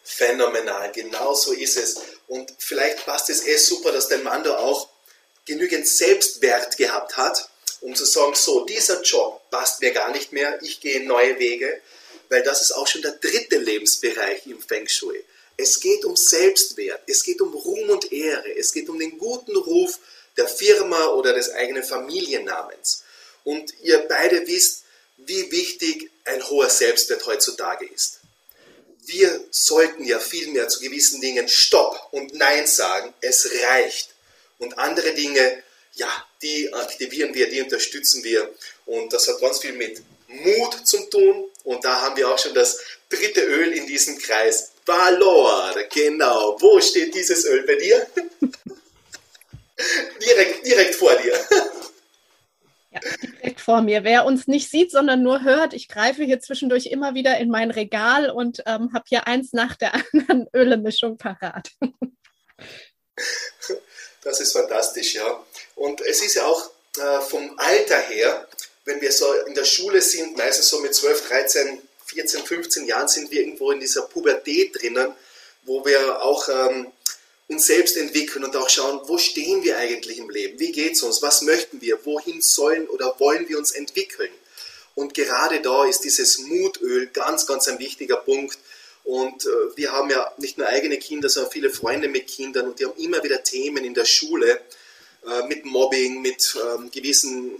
Phänomenal, 0.04 0.92
genau 0.94 1.34
so 1.34 1.52
ist 1.52 1.78
es. 1.78 2.02
Und 2.28 2.52
vielleicht 2.60 3.06
passt 3.06 3.30
es 3.30 3.46
eh 3.46 3.58
super, 3.58 3.92
dass 3.92 4.08
dein 4.08 4.24
Mann 4.24 4.44
da 4.44 4.58
auch 4.58 4.92
genügend 5.45 5.88
Selbstwert 5.88 6.77
gehabt 6.77 7.17
hat, 7.17 7.49
um 7.82 7.95
zu 7.95 8.06
sagen, 8.06 8.34
so, 8.36 8.65
dieser 8.65 9.01
Job 9.01 9.41
passt 9.49 9.82
mir 9.82 9.91
gar 9.91 10.12
nicht 10.12 10.32
mehr, 10.32 10.62
ich 10.62 10.79
gehe 10.79 11.06
neue 11.06 11.38
Wege, 11.39 11.82
weil 12.29 12.43
das 12.43 12.62
ist 12.62 12.71
auch 12.71 12.88
schon 12.88 13.01
der 13.01 13.12
dritte 13.12 13.58
Lebensbereich 13.58 14.47
im 14.47 14.62
Feng 14.62 14.88
Shui. 14.88 15.23
Es 15.58 15.79
geht 15.79 16.06
um 16.06 16.15
Selbstwert, 16.15 17.01
es 17.08 17.23
geht 17.23 17.41
um 17.41 17.53
Ruhm 17.53 17.89
und 17.89 18.12
Ehre, 18.12 18.56
es 18.58 18.73
geht 18.73 18.89
um 18.89 18.97
den 18.97 19.17
guten 19.17 19.56
Ruf 19.56 19.99
der 20.38 20.47
Firma 20.47 21.08
oder 21.08 21.34
des 21.34 21.51
eigenen 21.51 21.84
Familiennamens. 21.84 23.03
Und 23.43 23.73
ihr 23.82 23.99
beide 24.08 24.47
wisst, 24.47 24.84
wie 25.17 25.51
wichtig 25.51 26.10
ein 26.25 26.47
hoher 26.49 26.69
Selbstwert 26.69 27.25
heutzutage 27.25 27.86
ist. 27.86 28.19
Wir 29.06 29.43
sollten 29.51 30.06
ja 30.06 30.19
vielmehr 30.19 30.69
zu 30.69 30.79
gewissen 30.79 31.21
Dingen 31.21 31.49
Stopp 31.49 32.08
und 32.12 32.34
Nein 32.34 32.65
sagen, 32.65 33.13
es 33.21 33.49
reicht. 33.63 34.12
Und 34.63 34.78
andere 34.80 35.13
Dinge 35.13 35.63
ja, 35.95 36.08
die 36.41 36.73
aktivieren 36.73 37.34
wir, 37.34 37.49
die 37.49 37.62
unterstützen 37.62 38.23
wir. 38.23 38.54
Und 38.86 39.13
das 39.13 39.28
hat 39.28 39.39
ganz 39.39 39.60
viel 39.60 39.73
mit 39.73 40.02
Mut 40.28 40.88
zu 40.88 41.10
tun. 41.10 41.45
Und 41.63 41.86
da 41.86 42.02
haben 42.02 42.17
wir 42.17 42.30
auch 42.30 42.39
schon 42.39 42.54
das 42.54 42.80
dritte 43.10 43.41
Öl 43.41 43.71
in 43.73 43.88
diesem 43.88 44.17
Kreis. 44.17 44.71
Valor, 44.86 45.73
genau. 45.93 46.58
Wo 46.60 46.82
steht 46.82 47.15
dieses 47.15 47.45
Öl 47.45 47.63
bei 47.65 47.76
dir? 47.76 48.06
direkt, 50.21 50.65
direkt 50.65 50.95
vor 50.95 51.15
dir. 51.15 51.39
Ja, 52.91 52.99
direkt 53.21 53.62
vor 53.62 53.82
mir. 53.82 54.04
Wer 54.04 54.26
uns 54.26 54.47
nicht 54.47 54.69
sieht, 54.69 54.91
sondern 54.91 55.23
nur 55.23 55.43
hört, 55.43 55.73
ich 55.73 55.88
greife 55.88 56.26
hier 56.26 56.41
zwischendurch 56.41 56.88
immer 56.88 57.13
wieder 57.13 57.38
in 57.38 57.49
mein 57.49 57.71
Regal 57.71 58.30
und 58.30 58.62
ähm, 58.65 58.91
habe 58.93 59.06
hier 59.08 59.26
eins 59.26 59.54
nach 59.54 59.76
der 59.76 59.93
anderen 60.13 60.47
Ölemischung 60.54 61.17
parat. 61.17 61.71
Das 64.23 64.39
ist 64.39 64.53
fantastisch, 64.53 65.15
ja. 65.15 65.45
Und 65.75 66.01
es 66.01 66.21
ist 66.21 66.36
ja 66.36 66.45
auch 66.45 66.69
äh, 66.97 67.21
vom 67.21 67.57
Alter 67.57 67.99
her, 67.99 68.47
wenn 68.86 69.01
wir 69.01 69.12
so 69.12 69.31
in 69.47 69.53
der 69.53 69.65
Schule 69.65 70.01
sind, 70.01 70.38
meistens 70.38 70.69
so 70.69 70.79
mit 70.79 70.93
12, 70.93 71.27
13, 71.27 71.81
14, 72.05 72.43
15 72.43 72.86
Jahren 72.86 73.07
sind 73.07 73.31
wir 73.31 73.41
irgendwo 73.41 73.71
in 73.71 73.79
dieser 73.79 74.03
Pubertät 74.03 74.79
drinnen, 74.79 75.13
wo 75.63 75.86
wir 75.86 76.21
auch 76.21 76.49
ähm, 76.49 76.91
uns 77.47 77.65
selbst 77.65 77.97
entwickeln 77.97 78.43
und 78.43 78.55
auch 78.55 78.69
schauen, 78.69 79.01
wo 79.05 79.17
stehen 79.17 79.63
wir 79.63 79.77
eigentlich 79.77 80.17
im 80.17 80.29
Leben, 80.29 80.59
wie 80.59 80.71
geht 80.71 80.93
es 80.93 81.03
uns, 81.03 81.21
was 81.21 81.41
möchten 81.41 81.81
wir, 81.81 82.05
wohin 82.05 82.41
sollen 82.41 82.88
oder 82.88 83.19
wollen 83.19 83.47
wir 83.47 83.57
uns 83.57 83.71
entwickeln. 83.71 84.31
Und 84.95 85.13
gerade 85.13 85.62
da 85.62 85.86
ist 85.86 86.01
dieses 86.01 86.38
Mutöl 86.39 87.07
ganz, 87.07 87.47
ganz 87.47 87.67
ein 87.67 87.79
wichtiger 87.79 88.17
Punkt. 88.17 88.57
Und 89.04 89.46
äh, 89.46 89.50
wir 89.76 89.92
haben 89.92 90.10
ja 90.10 90.32
nicht 90.38 90.58
nur 90.58 90.68
eigene 90.68 90.98
Kinder, 90.98 91.30
sondern 91.30 91.52
viele 91.52 91.70
Freunde 91.70 92.08
mit 92.08 92.28
Kindern 92.28 92.68
und 92.68 92.80
die 92.80 92.86
haben 92.86 92.98
immer 92.98 93.22
wieder 93.24 93.44
Themen 93.44 93.84
in 93.84 93.94
der 93.94 94.06
Schule, 94.06 94.62
äh, 95.26 95.48
mit 95.48 95.66
Mobbing, 95.66 96.22
mit 96.22 96.58
ähm, 96.62 96.89
gewissen 96.92 97.60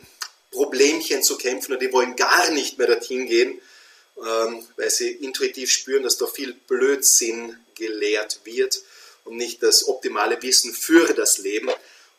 Problemchen 0.52 1.24
zu 1.24 1.38
kämpfen 1.38 1.74
und 1.74 1.82
die 1.82 1.92
wollen 1.92 2.16
gar 2.16 2.52
nicht 2.52 2.78
mehr 2.78 2.88
dorthin 2.88 3.26
gehen, 3.26 3.60
ähm, 4.18 4.66
weil 4.78 4.90
sie 4.90 5.12
intuitiv 5.12 5.72
spüren, 5.72 6.04
dass 6.04 6.18
da 6.18 6.28
viel 6.28 6.54
Blödsinn 6.54 7.58
gelehrt 7.76 8.42
wird 8.44 8.82
und 9.26 9.36
nicht 9.38 9.64
das 9.64 9.88
optimale 9.88 10.42
Wissen 10.42 10.74
für 10.74 11.14
das 11.14 11.40
Leben. 11.40 11.70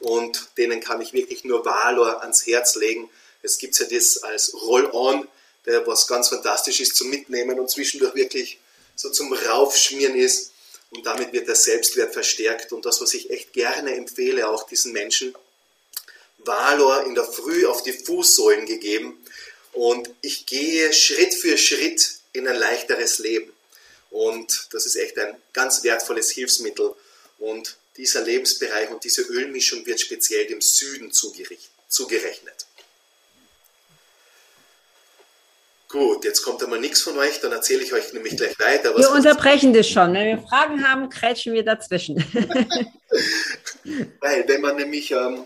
Und 0.01 0.49
denen 0.59 0.81
kann 0.81 1.01
ich 1.01 1.13
wirklich 1.13 1.45
nur 1.45 1.65
Valor 1.65 2.23
ans 2.23 2.47
Herz 2.47 2.75
legen. 2.75 3.09
Es 3.43 3.59
gibt 3.59 3.79
ja 3.79 3.87
das 3.87 4.23
als 4.23 4.53
Roll-On, 4.55 5.29
der 5.67 5.87
was 5.87 6.07
ganz 6.07 6.29
fantastisch 6.29 6.81
ist 6.81 6.97
zum 6.97 7.09
Mitnehmen 7.09 7.59
und 7.59 7.71
zwischendurch 7.71 8.15
wirklich 8.15 8.59
so 8.95 9.11
zum 9.11 9.33
Raufschmieren 9.33 10.15
ist. 10.15 10.53
Und 10.91 11.07
damit 11.07 11.33
wird 11.33 11.49
der 11.49 11.57
Selbstwert 11.57 12.13
verstärkt. 12.13 12.73
Und 12.73 12.85
das, 12.87 13.01
was 13.01 13.15
ich 13.15 13.31
echt 13.31 13.53
gerne 13.53 13.95
empfehle, 13.95 14.49
auch 14.49 14.67
diesen 14.67 14.93
Menschen, 14.93 15.35
Valor 16.39 17.07
in 17.07 17.15
der 17.15 17.25
Früh 17.25 17.67
auf 17.67 17.83
die 17.83 17.93
Fußsohlen 17.93 18.67
gegeben. 18.67 19.19
Und 19.73 20.11
ich 20.21 20.47
gehe 20.47 20.93
Schritt 20.93 21.35
für 21.35 21.59
Schritt 21.59 22.19
in 22.33 22.47
ein 22.47 22.57
leichteres 22.57 23.19
Leben. 23.19 23.53
Und 24.11 24.69
das 24.73 24.87
ist 24.87 24.97
echt 24.97 25.19
ein 25.19 25.37
ganz 25.53 25.83
wertvolles 25.83 26.31
Hilfsmittel. 26.31 26.95
Und 27.39 27.77
dieser 27.97 28.23
Lebensbereich 28.23 28.91
und 28.91 29.03
diese 29.05 29.23
Ölmischung 29.23 29.85
wird 29.87 30.01
speziell 30.01 30.47
dem 30.47 30.61
Süden 30.61 31.13
zugerechnet. 31.13 32.64
Gut, 35.95 36.25
jetzt 36.25 36.43
kommt 36.43 36.61
einmal 36.61 36.81
nichts 36.81 37.03
von 37.03 37.17
euch, 37.19 37.39
dann 37.39 37.53
erzähle 37.53 37.85
ich 37.85 37.93
euch 37.93 38.13
nämlich 38.13 38.37
gleich 38.37 38.59
weiter. 38.59 38.99
wir 38.99 39.13
unterbrechen 39.13 39.73
das 39.73 39.89
schon. 39.89 40.13
Wenn 40.13 40.27
wir 40.27 40.43
Fragen 40.43 40.85
haben, 40.85 41.09
krätschen 41.09 41.53
wir 41.53 41.65
dazwischen. 41.65 42.17
Weil, 44.21 44.49
wenn 44.49 44.61
man 44.61 44.75
nämlich 44.75 45.13
ähm, 45.13 45.45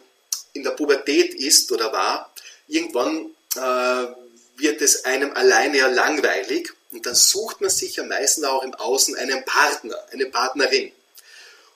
in 0.54 0.62
der 0.62 0.70
Pubertät 0.70 1.34
ist 1.34 1.70
oder 1.70 1.92
war, 1.92 2.32
irgendwann 2.66 3.26
äh, 3.56 4.06
wird 4.56 4.80
es 4.80 5.04
einem 5.04 5.32
alleine 5.34 5.76
ja 5.76 5.88
langweilig 5.88 6.72
und 6.92 7.04
dann 7.04 7.14
sucht 7.14 7.60
man 7.60 7.68
sich 7.68 7.96
ja 7.96 8.04
meistens 8.04 8.44
auch 8.44 8.62
im 8.62 8.72
Außen 8.72 9.16
einen 9.16 9.44
Partner, 9.44 9.98
eine 10.12 10.24
Partnerin. 10.30 10.92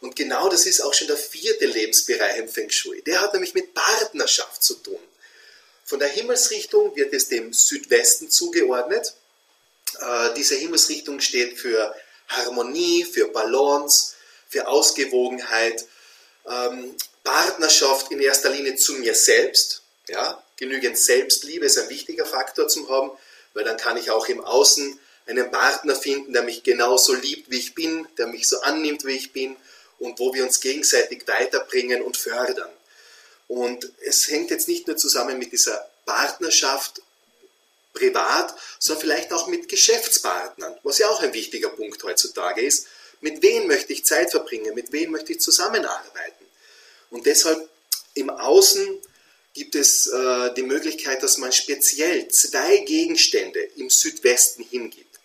Und 0.00 0.16
genau 0.16 0.48
das 0.48 0.64
ist 0.64 0.80
auch 0.80 0.94
schon 0.94 1.08
der 1.08 1.18
vierte 1.18 1.66
Lebensbereich 1.66 2.38
im 2.38 2.48
Feng 2.48 2.70
Shui. 2.70 3.02
Der 3.02 3.20
hat 3.20 3.35
nämlich 3.35 3.52
mit 3.52 3.74
Partnerschaft 3.74 4.62
zu 4.62 4.76
tun. 4.76 4.98
Von 5.85 5.99
der 5.99 6.09
Himmelsrichtung 6.09 6.95
wird 6.97 7.12
es 7.12 7.29
dem 7.29 7.53
Südwesten 7.53 8.31
zugeordnet. 8.31 9.14
Äh, 10.01 10.35
diese 10.37 10.55
Himmelsrichtung 10.55 11.21
steht 11.21 11.59
für 11.59 11.95
Harmonie, 12.29 13.05
für 13.05 13.29
Balance, 13.29 14.14
für 14.49 14.68
Ausgewogenheit, 14.68 15.87
ähm, 16.49 16.95
Partnerschaft 17.25 18.11
in 18.11 18.21
erster 18.21 18.51
Linie 18.51 18.77
zu 18.77 18.95
mir 18.95 19.14
selbst. 19.14 19.83
Ja, 20.09 20.42
genügend 20.57 20.99
Selbstliebe 20.99 21.66
ist 21.66 21.79
ein 21.79 21.88
wichtiger 21.88 22.27
Faktor 22.27 22.68
zum 22.68 22.88
haben, 22.88 23.12
weil 23.55 23.64
dann 23.64 23.77
kann 23.77 23.97
ich 23.97 24.11
auch 24.11 24.29
im 24.29 24.40
Außen 24.40 24.99
einen 25.27 25.51
Partner 25.51 25.95
finden, 25.95 26.33
der 26.33 26.42
mich 26.42 26.62
genauso 26.62 27.14
liebt, 27.14 27.51
wie 27.51 27.59
ich 27.59 27.75
bin, 27.75 28.09
der 28.18 28.27
mich 28.27 28.49
so 28.49 28.61
annimmt, 28.62 29.05
wie 29.05 29.16
ich 29.16 29.33
bin 29.33 29.57
und 29.99 30.18
wo 30.18 30.35
wir 30.35 30.42
uns 30.42 30.61
gegenseitig 30.61 31.27
weiterbringen 31.29 32.03
und 32.03 32.16
fördern. 32.16 32.71
Und 33.53 33.93
es 34.07 34.29
hängt 34.29 34.49
jetzt 34.49 34.67
nicht 34.67 34.87
nur 34.87 34.97
zusammen 34.97 35.38
mit 35.38 35.53
dieser 35.53 35.87
Partnerschaft 36.07 37.03
privat, 37.93 38.55
sondern 38.79 39.03
vielleicht 39.03 39.31
auch 39.31 39.47
mit 39.47 39.69
Geschäftspartnern, 39.69 40.75
was 40.83 40.97
ja 40.97 41.11
auch 41.11 41.21
ein 41.21 41.35
wichtiger 41.35 41.69
Punkt 41.69 42.03
heutzutage 42.03 42.62
ist. 42.62 42.87
Mit 43.21 43.43
wem 43.43 43.67
möchte 43.67 43.93
ich 43.93 44.07
Zeit 44.07 44.31
verbringen? 44.31 44.75
Mit 44.75 44.91
wem 44.93 45.11
möchte 45.11 45.33
ich 45.33 45.41
zusammenarbeiten? 45.41 46.47
Und 47.11 47.27
deshalb 47.27 47.69
im 48.15 48.31
Außen 48.31 48.99
gibt 49.53 49.75
es 49.75 50.07
äh, 50.07 50.55
die 50.55 50.62
Möglichkeit, 50.62 51.23
dass 51.23 51.37
man 51.37 51.53
speziell 51.53 52.29
zwei 52.29 52.79
Gegenstände 52.79 53.61
im 53.77 53.91
Südwesten 53.91 54.62
hingibt. 54.62 55.21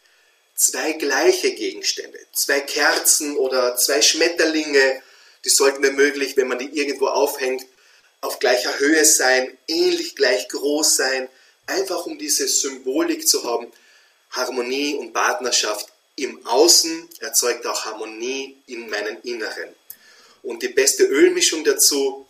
Zwei 0.53 0.91
gleiche 0.91 1.53
Gegenstände, 1.53 2.19
zwei 2.33 2.59
Kerzen 2.59 3.37
oder 3.37 3.77
zwei 3.77 4.01
Schmetterlinge, 4.01 5.01
die 5.45 5.49
sollten 5.49 5.81
wenn 5.81 5.95
möglich, 5.95 6.35
wenn 6.35 6.49
man 6.49 6.59
die 6.59 6.77
irgendwo 6.77 7.07
aufhängt, 7.07 7.65
auf 8.21 8.39
gleicher 8.39 8.79
Höhe 8.79 9.05
sein, 9.05 9.57
ähnlich 9.67 10.15
gleich 10.15 10.47
groß 10.49 10.95
sein, 10.95 11.29
einfach 11.65 12.05
um 12.05 12.17
diese 12.17 12.47
Symbolik 12.47 13.27
zu 13.27 13.43
haben. 13.43 13.71
Harmonie 14.31 14.95
und 14.95 15.13
Partnerschaft 15.13 15.87
im 16.15 16.45
Außen 16.45 17.09
erzeugt 17.19 17.65
auch 17.65 17.85
Harmonie 17.85 18.57
in 18.67 18.89
meinem 18.89 19.17
Inneren. 19.23 19.73
Und 20.43 20.63
die 20.63 20.69
beste 20.69 21.03
Ölmischung 21.03 21.63
dazu, 21.63 22.27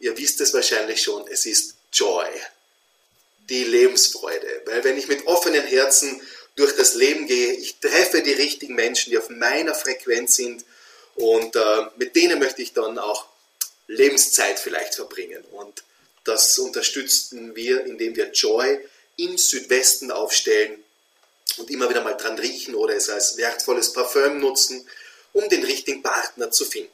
ihr 0.00 0.16
wisst 0.16 0.40
es 0.40 0.54
wahrscheinlich 0.54 1.02
schon, 1.02 1.26
es 1.28 1.46
ist 1.46 1.74
Joy, 1.92 2.26
die 3.48 3.64
Lebensfreude. 3.64 4.62
Weil 4.64 4.84
wenn 4.84 4.98
ich 4.98 5.08
mit 5.08 5.26
offenen 5.26 5.64
Herzen 5.64 6.20
durch 6.56 6.74
das 6.76 6.94
Leben 6.94 7.26
gehe, 7.26 7.52
ich 7.52 7.78
treffe 7.78 8.22
die 8.22 8.32
richtigen 8.32 8.74
Menschen, 8.74 9.10
die 9.10 9.18
auf 9.18 9.28
meiner 9.28 9.74
Frequenz 9.74 10.36
sind 10.36 10.64
und 11.14 11.54
äh, 11.56 11.86
mit 11.96 12.16
denen 12.16 12.38
möchte 12.38 12.62
ich 12.62 12.72
dann 12.72 12.98
auch 12.98 13.26
Lebenszeit 13.86 14.58
vielleicht 14.58 14.94
verbringen. 14.94 15.44
Und 15.52 15.84
das 16.24 16.58
unterstützen 16.58 17.54
wir, 17.54 17.84
indem 17.86 18.16
wir 18.16 18.30
Joy 18.32 18.80
im 19.16 19.38
Südwesten 19.38 20.10
aufstellen 20.10 20.82
und 21.58 21.70
immer 21.70 21.88
wieder 21.88 22.02
mal 22.02 22.14
dran 22.14 22.38
riechen 22.38 22.74
oder 22.74 22.94
es 22.94 23.08
als 23.08 23.36
wertvolles 23.36 23.92
Parfüm 23.92 24.40
nutzen, 24.40 24.86
um 25.32 25.48
den 25.48 25.64
richtigen 25.64 26.02
Partner 26.02 26.50
zu 26.50 26.64
finden. 26.64 26.90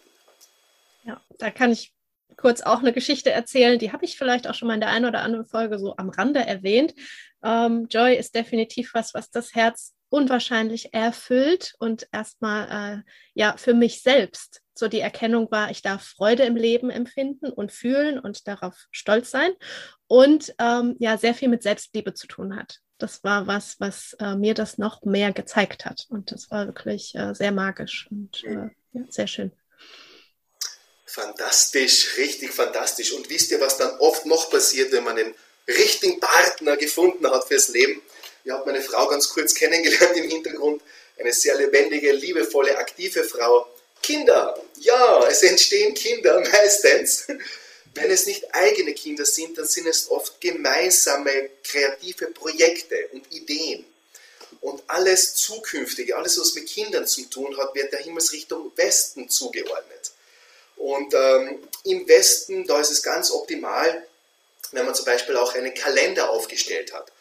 Ja, 1.05 1.21
da 1.39 1.51
kann 1.51 1.73
ich 1.73 1.93
kurz 2.37 2.61
auch 2.61 2.81
eine 2.81 2.93
Geschichte 2.93 3.31
erzählen. 3.31 3.79
Die 3.79 3.93
habe 3.93 4.05
ich 4.05 4.17
vielleicht 4.17 4.47
auch 4.47 4.55
schon 4.55 4.69
mal 4.69 4.75
in 4.75 4.81
der 4.81 4.91
einen 4.91 5.07
oder 5.07 5.23
anderen 5.23 5.47
Folge 5.47 5.79
so 5.79 5.97
am 5.97 6.11
Rande 6.11 6.41
erwähnt. 6.41 6.95
Ähm, 7.43 7.87
Joy 7.91 8.17
ist 8.17 8.35
definitiv 8.35 8.95
was, 8.95 9.15
was 9.15 9.31
das 9.31 9.55
Herz 9.55 9.95
unwahrscheinlich 10.13 10.93
erfüllt 10.93 11.75
und 11.79 12.07
erstmal 12.13 13.03
äh, 13.05 13.11
ja 13.33 13.57
für 13.57 13.73
mich 13.73 14.03
selbst 14.03 14.61
so 14.75 14.89
die 14.89 15.01
Erkennung 15.01 15.51
war, 15.51 15.71
ich 15.71 15.81
darf 15.81 16.05
Freude 16.05 16.45
im 16.45 16.57
Leben 16.57 16.91
empfinden 16.91 17.51
und 17.51 17.73
fühlen 17.73 18.19
und 18.19 18.47
darauf 18.47 18.75
stolz 18.91 19.31
sein 19.31 19.53
und 20.07 20.55
ähm, 20.59 20.97
ja 20.99 21.17
sehr 21.17 21.35
viel 21.35 21.49
mit 21.49 21.63
Selbstliebe 21.63 22.13
zu 22.13 22.27
tun 22.27 22.57
hat. 22.57 22.81
Das 22.99 23.25
war 23.25 23.47
was, 23.47 23.77
was 23.81 24.15
äh, 24.21 24.35
mir 24.35 24.55
das 24.55 24.77
noch 24.77 25.03
mehr 25.03 25.33
gezeigt 25.33 25.87
hat 25.87 26.07
und 26.11 26.31
das 26.31 26.51
war 26.51 26.67
wirklich 26.67 27.15
äh, 27.15 27.35
sehr 27.35 27.53
magisch 27.53 28.07
und 28.11 28.45
äh, 28.45 28.69
ja, 28.93 29.05
sehr 29.09 29.27
schön. 29.27 29.51
Fantastisch, 31.07 32.17
richtig 32.19 32.53
fantastisch. 32.53 33.13
Und 33.13 33.29
wisst 33.29 33.51
ihr, 33.51 33.61
was 33.61 33.77
dann 33.77 33.91
oft 33.99 34.25
noch 34.25 34.51
passiert, 34.51 34.93
wenn 34.93 35.05
man 35.05 35.17
den 35.17 35.35
richtigen 35.69 36.21
Partner 36.21 36.77
gefunden 36.77 37.27
hat 37.31 37.45
fürs 37.45 37.69
Leben? 37.69 38.01
Ihr 38.45 38.55
habt 38.55 38.67
meine 38.67 38.83
Frau 38.83 39.07
ganz 39.07 39.29
kurz 39.29 39.55
kennengelernt 39.55 40.17
im 40.17 40.29
Hintergrund. 40.29 40.83
Eine 41.19 41.33
sehr 41.33 41.57
lebendige, 41.57 42.13
liebevolle, 42.13 42.77
aktive 42.79 43.25
Frau. 43.25 43.69
Kinder. 44.03 44.61
Ja, 44.81 45.25
es 45.29 45.43
entstehen 45.45 45.95
Kinder 45.95 46.41
meistens. 46.53 47.27
Wenn 47.95 48.11
es 48.11 48.27
nicht 48.27 48.53
eigene 48.55 48.95
Kinder 48.95 49.25
sind, 49.25 49.59
dann 49.59 49.67
sind 49.67 49.87
es 49.87 50.11
oft 50.11 50.41
gemeinsame 50.41 51.51
kreative 51.63 52.27
Projekte 52.29 53.09
und 53.13 53.31
Ideen. 53.33 53.85
Und 54.61 54.83
alles 54.87 55.35
Zukünftige, 55.35 56.17
alles, 56.17 56.39
was 56.39 56.55
mit 56.55 56.67
Kindern 56.67 57.07
zu 57.07 57.23
tun 57.29 57.57
hat, 57.59 57.75
wird 57.75 57.93
der 57.93 58.01
Himmelsrichtung 58.01 58.73
Westen 58.77 59.29
zugeordnet. 59.29 60.13
Und 60.77 61.15
ähm, 61.15 61.69
im 61.85 62.09
Westen, 62.09 62.67
da 62.67 62.81
ist 62.81 62.91
es 62.91 63.03
ganz 63.03 63.31
optimal, 63.31 64.07
wenn 64.73 64.87
man 64.87 64.95
zum 64.95 65.05
Beispiel 65.05 65.37
auch 65.37 65.55
einen 65.55 65.75
Kalender 65.75 66.31
aufgestellt 66.31 66.93
hat 66.93 67.13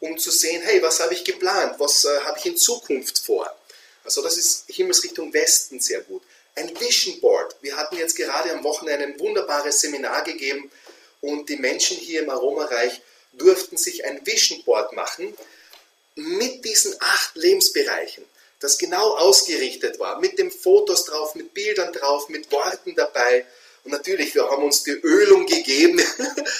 um 0.00 0.18
zu 0.18 0.30
sehen, 0.30 0.62
hey, 0.62 0.82
was 0.82 1.00
habe 1.00 1.14
ich 1.14 1.24
geplant, 1.24 1.78
was 1.78 2.04
äh, 2.04 2.20
habe 2.24 2.38
ich 2.38 2.46
in 2.46 2.56
Zukunft 2.56 3.18
vor. 3.18 3.54
Also 4.02 4.22
das 4.22 4.36
ist 4.36 4.64
Himmelsrichtung 4.68 5.32
Westen 5.32 5.78
sehr 5.78 6.00
gut. 6.00 6.22
Ein 6.56 6.78
Vision 6.80 7.20
Board. 7.20 7.54
Wir 7.60 7.76
hatten 7.76 7.96
jetzt 7.96 8.16
gerade 8.16 8.52
am 8.52 8.64
Wochenende 8.64 9.06
ein 9.06 9.20
wunderbares 9.20 9.80
Seminar 9.80 10.24
gegeben 10.24 10.70
und 11.20 11.48
die 11.48 11.56
Menschen 11.56 11.96
hier 11.96 12.22
im 12.22 12.30
Aromareich 12.30 13.02
durften 13.32 13.76
sich 13.76 14.04
ein 14.04 14.26
Vision 14.26 14.64
Board 14.64 14.92
machen 14.94 15.34
mit 16.16 16.64
diesen 16.64 16.94
acht 16.98 17.36
Lebensbereichen, 17.36 18.24
das 18.58 18.78
genau 18.78 19.16
ausgerichtet 19.16 19.98
war, 19.98 20.18
mit 20.18 20.38
den 20.38 20.50
Fotos 20.50 21.04
drauf, 21.04 21.34
mit 21.34 21.54
Bildern 21.54 21.92
drauf, 21.92 22.28
mit 22.28 22.50
Worten 22.50 22.94
dabei. 22.94 23.46
Und 23.84 23.92
natürlich, 23.92 24.34
wir 24.34 24.50
haben 24.50 24.64
uns 24.64 24.82
die 24.82 24.90
Ölung 24.90 25.46
gegeben, 25.46 26.02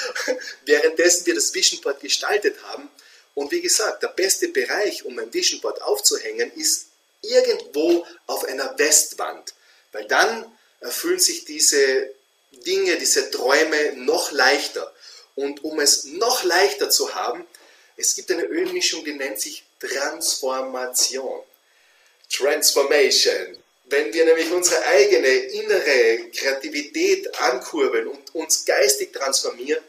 währenddessen 0.66 1.26
wir 1.26 1.34
das 1.34 1.52
Vision 1.52 1.80
Board 1.80 2.00
gestaltet 2.00 2.62
haben. 2.64 2.88
Und 3.34 3.50
wie 3.52 3.60
gesagt, 3.60 4.02
der 4.02 4.08
beste 4.08 4.48
Bereich, 4.48 5.04
um 5.04 5.18
ein 5.18 5.32
Vision 5.32 5.60
Board 5.60 5.80
aufzuhängen, 5.82 6.52
ist 6.56 6.86
irgendwo 7.22 8.06
auf 8.26 8.44
einer 8.44 8.78
Westwand. 8.78 9.54
Weil 9.92 10.06
dann 10.06 10.50
erfüllen 10.80 11.20
sich 11.20 11.44
diese 11.44 12.10
Dinge, 12.52 12.96
diese 12.96 13.30
Träume 13.30 13.92
noch 13.96 14.32
leichter. 14.32 14.92
Und 15.34 15.64
um 15.64 15.80
es 15.80 16.04
noch 16.04 16.42
leichter 16.44 16.90
zu 16.90 17.14
haben, 17.14 17.46
es 17.96 18.14
gibt 18.14 18.30
eine 18.30 18.44
Ölmischung, 18.44 19.04
die 19.04 19.12
nennt 19.12 19.40
sich 19.40 19.64
Transformation. 19.78 21.42
Transformation. 22.30 23.58
Wenn 23.84 24.12
wir 24.12 24.24
nämlich 24.24 24.50
unsere 24.50 24.84
eigene 24.86 25.28
innere 25.28 26.30
Kreativität 26.30 27.40
ankurbeln 27.40 28.06
und 28.06 28.34
uns 28.34 28.64
geistig 28.64 29.12
transformieren, 29.12 29.82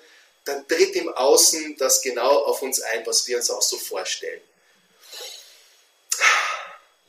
dann 0.51 0.67
tritt 0.67 0.95
im 0.95 1.09
Außen 1.09 1.77
das 1.77 2.01
genau 2.01 2.43
auf 2.45 2.61
uns 2.61 2.81
ein, 2.81 3.05
was 3.05 3.27
wir 3.27 3.37
uns 3.37 3.49
auch 3.49 3.61
so 3.61 3.77
vorstellen. 3.77 4.41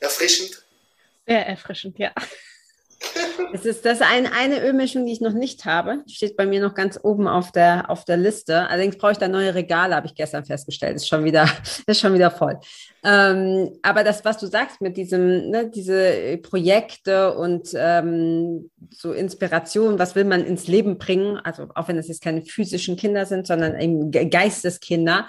Erfrischend? 0.01 0.63
Sehr 1.27 1.47
erfrischend, 1.47 1.99
ja. 1.99 2.13
Es 3.55 3.67
ist 3.67 3.85
das 3.85 4.01
eine, 4.01 4.33
eine 4.33 4.65
Ölmischung, 4.65 5.05
die 5.05 5.13
ich 5.13 5.21
noch 5.21 5.35
nicht 5.35 5.67
habe. 5.67 6.03
Die 6.09 6.15
steht 6.15 6.37
bei 6.37 6.47
mir 6.47 6.61
noch 6.61 6.75
ganz 6.75 6.99
oben 7.03 7.29
auf 7.29 7.53
der, 7.53 7.91
auf 7.91 8.05
der 8.05 8.17
Liste. 8.17 8.69
Allerdings 8.69 8.97
brauche 8.97 9.13
ich 9.13 9.19
da 9.19 9.29
neue 9.29 9.55
Regale, 9.55 9.95
habe 9.95 10.07
ich 10.07 10.15
gestern 10.15 10.45
festgestellt. 10.45 10.97
Ist 10.97 11.09
schon 11.09 11.25
wieder, 11.25 11.47
ist 11.87 12.01
schon 12.01 12.15
wieder 12.15 12.31
voll. 12.31 12.59
Ähm, 13.05 13.73
aber 13.83 14.05
das, 14.05 14.25
was 14.25 14.39
du 14.39 14.47
sagst 14.47 14.81
mit 14.81 14.97
diesem, 14.97 15.51
ne, 15.51 15.69
diese 15.69 16.39
Projekte 16.39 17.35
und 17.37 17.71
ähm, 17.75 18.71
so 18.91 19.13
Inspiration, 19.13 19.99
was 19.99 20.15
will 20.15 20.25
man 20.25 20.45
ins 20.45 20.67
Leben 20.67 20.97
bringen? 20.99 21.37
Also 21.39 21.69
auch 21.75 21.89
wenn 21.89 21.97
das 21.97 22.09
jetzt 22.09 22.23
keine 22.23 22.43
physischen 22.43 22.97
Kinder 22.97 23.27
sind, 23.27 23.47
sondern 23.47 23.79
eben 23.79 24.11
Geisteskinder. 24.11 25.27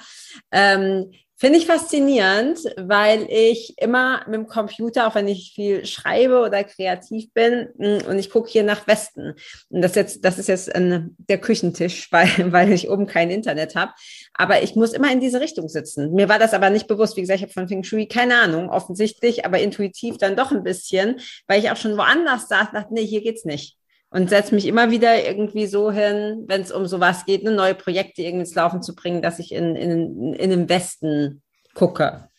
Ähm, 0.52 1.12
Finde 1.44 1.60
ich 1.60 1.66
faszinierend, 1.66 2.60
weil 2.78 3.28
ich 3.30 3.74
immer 3.78 4.22
mit 4.28 4.36
dem 4.36 4.48
Computer, 4.48 5.06
auch 5.06 5.16
wenn 5.16 5.28
ich 5.28 5.52
viel 5.54 5.86
schreibe 5.86 6.40
oder 6.40 6.64
kreativ 6.64 7.34
bin, 7.34 7.68
mm, 7.76 8.08
und 8.08 8.18
ich 8.18 8.30
gucke 8.30 8.50
hier 8.50 8.64
nach 8.64 8.88
Westen. 8.88 9.34
Und 9.68 9.82
das, 9.82 9.96
jetzt, 9.96 10.24
das 10.24 10.40
ist 10.40 10.48
jetzt 10.48 10.74
ein, 10.74 11.18
der 11.18 11.40
Küchentisch, 11.40 12.10
weil, 12.14 12.54
weil 12.54 12.72
ich 12.72 12.90
oben 12.90 13.08
kein 13.08 13.30
Internet 13.30 13.76
habe. 13.76 13.92
Aber 14.34 14.64
ich 14.64 14.78
muss 14.78 14.94
immer 14.94 15.12
in 15.12 15.20
diese 15.20 15.42
Richtung 15.42 15.68
sitzen. 15.68 16.14
Mir 16.14 16.30
war 16.30 16.40
das 16.40 16.54
aber 16.54 16.70
nicht 16.70 16.88
bewusst. 16.88 17.18
Wie 17.18 17.22
gesagt, 17.22 17.40
ich 17.40 17.44
habe 17.44 17.52
von 17.52 17.68
Feng 17.68 17.84
Shui 17.84 18.08
keine 18.08 18.38
Ahnung, 18.38 18.70
offensichtlich, 18.70 19.46
aber 19.46 19.60
intuitiv 19.60 20.18
dann 20.18 20.38
doch 20.38 20.54
ein 20.54 20.64
bisschen, 20.64 21.20
weil 21.48 21.60
ich 21.60 21.70
auch 21.70 21.76
schon 21.76 21.98
woanders 21.98 22.48
saß, 22.48 22.72
dachte, 22.72 22.94
nee, 22.94 23.06
hier 23.06 23.22
geht's 23.22 23.44
nicht 23.44 23.76
und 24.14 24.30
setze 24.30 24.56
mich 24.56 24.66
immer 24.66 24.92
wieder 24.92 25.26
irgendwie 25.26 25.68
so 25.68 25.92
hin, 25.92 26.46
wenn 26.48 26.62
es 26.62 26.72
um 26.72 26.86
sowas 26.86 27.26
geht, 27.26 27.46
eine 27.46 27.56
neue 27.56 27.76
Projekte 27.76 28.22
irgendwie 28.22 28.46
ins 28.46 28.56
Laufen 28.56 28.82
zu 28.82 28.96
bringen, 28.96 29.22
dass 29.22 29.40
ich 29.40 29.52
in, 29.52 29.76
in, 29.76 30.34
in 30.34 30.50
den 30.50 30.70
Westen 30.70 31.44
gucke. 31.74 32.30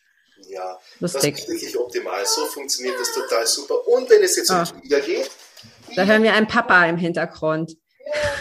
Ja, 0.48 0.78
Lustig. 1.00 1.34
das 1.34 1.42
ist 1.42 1.48
wirklich 1.48 1.78
optimal. 1.78 2.24
So 2.24 2.46
funktioniert 2.46 2.94
das 2.98 3.12
total 3.12 3.46
super. 3.46 3.86
Und 3.88 4.08
wenn 4.08 4.22
es 4.22 4.36
jetzt 4.36 4.50
oh. 4.50 4.54
um 4.54 4.80
Kinder 4.80 5.00
geht. 5.00 5.30
Da 5.96 6.04
hören 6.04 6.22
wir 6.22 6.32
einen 6.32 6.48
Papa 6.48 6.86
im 6.86 6.96
Hintergrund. 6.96 7.76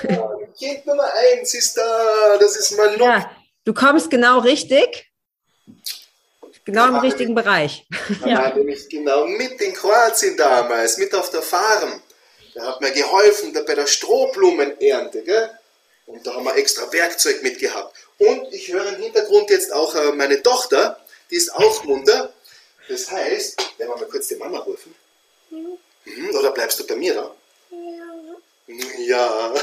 Ja, 0.08 0.30
Kind 0.58 0.86
Nummer 0.86 1.10
eins 1.34 1.54
ist 1.54 1.76
da. 1.78 2.38
Das 2.40 2.56
ist 2.56 2.78
Manu. 2.78 3.04
Ja, 3.04 3.30
Du 3.66 3.74
kommst 3.74 4.10
genau 4.10 4.40
richtig. 4.40 5.10
Genau 6.66 6.88
im 6.88 6.96
richtigen 6.96 7.36
Bereich. 7.36 7.86
Da 8.22 8.28
ja. 8.28 8.38
war 8.44 8.56
nämlich 8.56 8.88
genau 8.90 9.26
mit 9.26 9.60
in 9.62 9.74
Kroatien 9.74 10.38
damals, 10.38 10.98
mit 10.98 11.14
auf 11.14 11.30
der 11.30 11.42
Farm. 11.42 12.02
Der 12.56 12.68
hat 12.68 12.82
mir 12.82 12.92
geholfen 12.92 13.54
bei 13.54 13.76
der 13.76 13.88
Strohblumenernte. 13.88 15.24
Gell? 15.24 15.50
Und 16.06 16.26
da 16.26 16.34
haben 16.36 16.46
wir 16.46 16.56
extra 16.56 16.92
Werkzeug 16.92 17.42
mitgehabt. 17.44 17.96
Und 18.18 18.54
ich 18.54 18.72
höre 18.72 18.88
im 18.94 19.02
Hintergrund 19.02 19.50
jetzt 19.50 19.74
auch 19.74 19.96
äh, 19.96 20.12
meine 20.12 20.42
Tochter, 20.44 21.00
die 21.32 21.36
ist 21.36 21.54
auch 21.54 21.84
munter. 21.86 22.34
Das 22.90 23.10
heißt, 23.10 23.58
werden 23.78 23.92
wir 23.92 23.98
mal 23.98 24.10
kurz 24.10 24.28
die 24.28 24.36
Mama 24.36 24.60
rufen? 24.60 24.94
Mhm. 25.50 26.36
Oder 26.38 26.52
bleibst 26.52 26.80
du 26.80 26.86
bei 26.86 26.96
mir 26.96 27.14
da? 27.14 27.36
Ja. 27.72 28.04
Ja. 29.08 29.54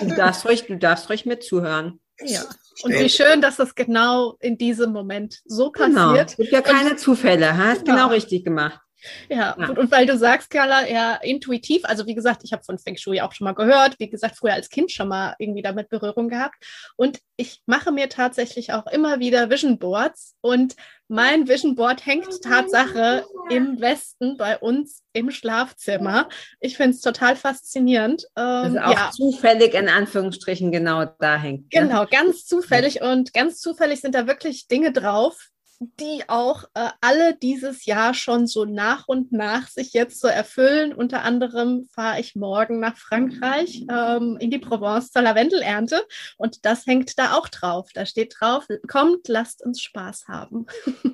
du, 0.00 0.14
darfst 0.14 0.44
ruhig, 0.44 0.66
du 0.66 0.76
darfst 0.76 1.08
ruhig 1.08 1.26
mit 1.26 1.42
zuhören. 1.42 2.00
Ja. 2.22 2.44
Und 2.82 2.92
wie 2.94 3.10
schön, 3.10 3.40
dass 3.42 3.56
das 3.56 3.74
genau 3.74 4.36
in 4.40 4.56
diesem 4.56 4.92
Moment 4.92 5.40
so 5.44 5.70
genau. 5.70 6.08
passiert. 6.08 6.30
Es 6.30 6.36
gibt 6.36 6.52
ja 6.52 6.62
keine 6.62 6.96
Zufälle, 6.96 7.56
hast 7.56 7.84
genau 7.84 8.08
richtig 8.08 8.44
gemacht. 8.44 8.80
Ja, 9.28 9.56
ja. 9.58 9.68
Und, 9.68 9.78
und, 9.78 9.90
weil 9.90 10.06
du 10.06 10.16
sagst, 10.16 10.50
Carla, 10.50 10.88
ja, 10.88 11.14
intuitiv, 11.16 11.84
also 11.84 12.06
wie 12.06 12.14
gesagt, 12.14 12.42
ich 12.44 12.52
habe 12.52 12.64
von 12.64 12.78
Feng 12.78 12.96
Shui 12.96 13.20
auch 13.20 13.32
schon 13.32 13.44
mal 13.44 13.54
gehört, 13.54 13.98
wie 13.98 14.10
gesagt, 14.10 14.36
früher 14.36 14.54
als 14.54 14.68
Kind 14.68 14.92
schon 14.92 15.08
mal 15.08 15.34
irgendwie 15.38 15.62
damit 15.62 15.88
Berührung 15.88 16.28
gehabt. 16.28 16.56
Und 16.96 17.20
ich 17.36 17.62
mache 17.66 17.92
mir 17.92 18.08
tatsächlich 18.08 18.72
auch 18.72 18.86
immer 18.86 19.18
wieder 19.18 19.50
Vision 19.50 19.78
Boards 19.78 20.36
und 20.40 20.76
mein 21.08 21.48
Vision 21.48 21.74
Board 21.74 22.06
hängt 22.06 22.40
Tatsache 22.40 23.24
im 23.50 23.80
Westen 23.80 24.36
bei 24.36 24.56
uns 24.56 25.02
im 25.12 25.32
Schlafzimmer. 25.32 26.28
Ich 26.60 26.76
finde 26.76 26.90
es 26.90 27.00
total 27.00 27.34
faszinierend. 27.34 28.26
Ähm, 28.36 28.62
das 28.62 28.72
ist 28.74 28.80
auch 28.80 28.92
ja. 28.92 29.10
zufällig 29.10 29.74
in 29.74 29.88
Anführungsstrichen 29.88 30.70
genau 30.70 31.06
da 31.18 31.36
hängt. 31.36 31.62
Ne? 31.62 31.80
Genau, 31.80 32.06
ganz 32.06 32.46
zufällig 32.46 33.02
und 33.02 33.34
ganz 33.34 33.58
zufällig 33.58 34.00
sind 34.00 34.14
da 34.14 34.28
wirklich 34.28 34.68
Dinge 34.68 34.92
drauf, 34.92 35.49
die 35.80 36.22
auch 36.28 36.64
äh, 36.74 36.90
alle 37.00 37.34
dieses 37.34 37.86
Jahr 37.86 38.12
schon 38.12 38.46
so 38.46 38.66
nach 38.66 39.08
und 39.08 39.32
nach 39.32 39.66
sich 39.68 39.94
jetzt 39.94 40.20
so 40.20 40.28
erfüllen. 40.28 40.92
Unter 40.92 41.22
anderem 41.22 41.88
fahre 41.94 42.20
ich 42.20 42.36
morgen 42.36 42.80
nach 42.80 42.98
Frankreich 42.98 43.86
ähm, 43.90 44.36
in 44.40 44.50
die 44.50 44.58
Provence 44.58 45.10
zur 45.10 45.22
Lavendelernte 45.22 46.06
und 46.36 46.66
das 46.66 46.86
hängt 46.86 47.18
da 47.18 47.32
auch 47.32 47.48
drauf. 47.48 47.88
Da 47.94 48.04
steht 48.04 48.36
drauf, 48.38 48.66
kommt, 48.88 49.26
lasst 49.28 49.62
uns 49.62 49.80
Spaß 49.80 50.28
haben. 50.28 50.66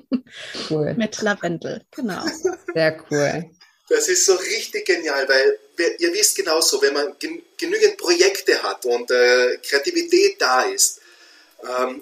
Cool. 0.69 0.93
Mit 0.95 1.21
Lavendel, 1.21 1.83
genau. 1.89 2.21
Sehr 2.73 3.01
cool. 3.09 3.49
Das 3.87 4.09
ist 4.09 4.25
so 4.25 4.33
richtig 4.35 4.85
genial, 4.85 5.25
weil 5.29 5.57
ihr 5.99 6.13
wisst 6.13 6.35
genauso, 6.35 6.81
wenn 6.81 6.93
man 6.93 7.15
genügend 7.57 7.95
Projekte 7.97 8.61
hat 8.61 8.85
und 8.85 9.09
äh, 9.09 9.57
Kreativität 9.63 10.41
da 10.41 10.63
ist, 10.63 10.99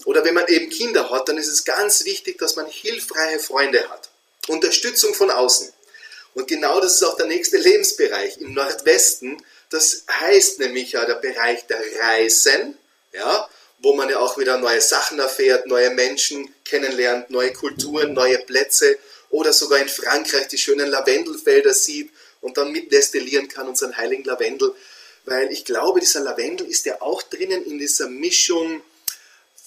oder 0.06 0.24
wenn 0.24 0.34
man 0.34 0.48
eben 0.48 0.70
Kinder 0.70 1.10
hat, 1.10 1.30
dann 1.30 1.38
ist 1.38 1.48
es 1.48 1.64
ganz 1.64 2.06
wichtig, 2.06 2.38
dass 2.38 2.56
man 2.56 2.68
hilfreiche 2.68 3.40
Freunde 3.40 3.90
hat. 3.90 4.10
Unterstützung 4.48 5.14
von 5.14 5.32
außen. 5.32 5.72
Und 6.34 6.48
genau 6.48 6.80
das 6.82 6.96
ist 6.96 7.04
auch 7.04 7.16
der 7.16 7.28
nächste 7.28 7.58
Lebensbereich 7.58 8.38
im 8.40 8.54
Nordwesten. 8.54 9.42
Das 9.70 10.04
heißt 10.12 10.60
nämlich 10.60 10.92
ja 10.92 11.06
der 11.06 11.16
Bereich 11.16 11.66
der 11.68 11.82
Reisen, 12.02 12.78
ja, 13.14 13.50
wo 13.80 13.94
man 13.94 14.10
ja 14.10 14.20
auch 14.20 14.38
wieder 14.38 14.58
neue 14.58 14.82
Sachen 14.82 15.20
erfährt, 15.20 15.66
neue 15.68 15.90
Menschen 15.92 16.54
kennenlernt, 16.66 17.30
neue 17.30 17.54
Kulturen, 17.54 18.14
neue 18.14 18.40
Plätze 18.40 18.98
oder 19.30 19.54
sogar 19.54 19.80
in 19.80 19.88
Frankreich 19.88 20.48
die 20.50 20.58
schönen 20.58 20.90
Lavendelfelder 20.90 21.74
sieht 21.74 22.12
und 22.42 22.58
dann 22.58 22.72
mitdestillieren 22.72 23.48
kann 23.48 23.68
unseren 23.68 23.96
heiligen 23.96 24.26
Lavendel. 24.26 24.76
Weil 25.24 25.52
ich 25.52 25.66
glaube, 25.66 26.02
dieser 26.02 26.20
Lavendel 26.20 26.68
ist 26.68 26.86
ja 26.86 27.02
auch 27.02 27.24
drinnen 27.24 27.66
in 27.66 27.80
dieser 27.80 28.08
Mischung 28.10 28.82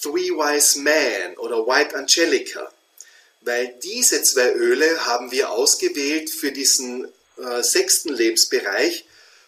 Three 0.00 0.30
Wise 0.30 0.78
Men 0.78 1.36
oder 1.38 1.66
White 1.66 1.96
Angelica, 1.96 2.72
weil 3.40 3.74
diese 3.82 4.22
zwei 4.22 4.52
Öle 4.52 5.06
haben 5.06 5.32
wir 5.32 5.50
ausgewählt 5.50 6.30
für 6.30 6.52
diesen 6.52 7.12
äh, 7.36 7.62
sechsten 7.62 8.10
Lebensbereich, 8.10 9.04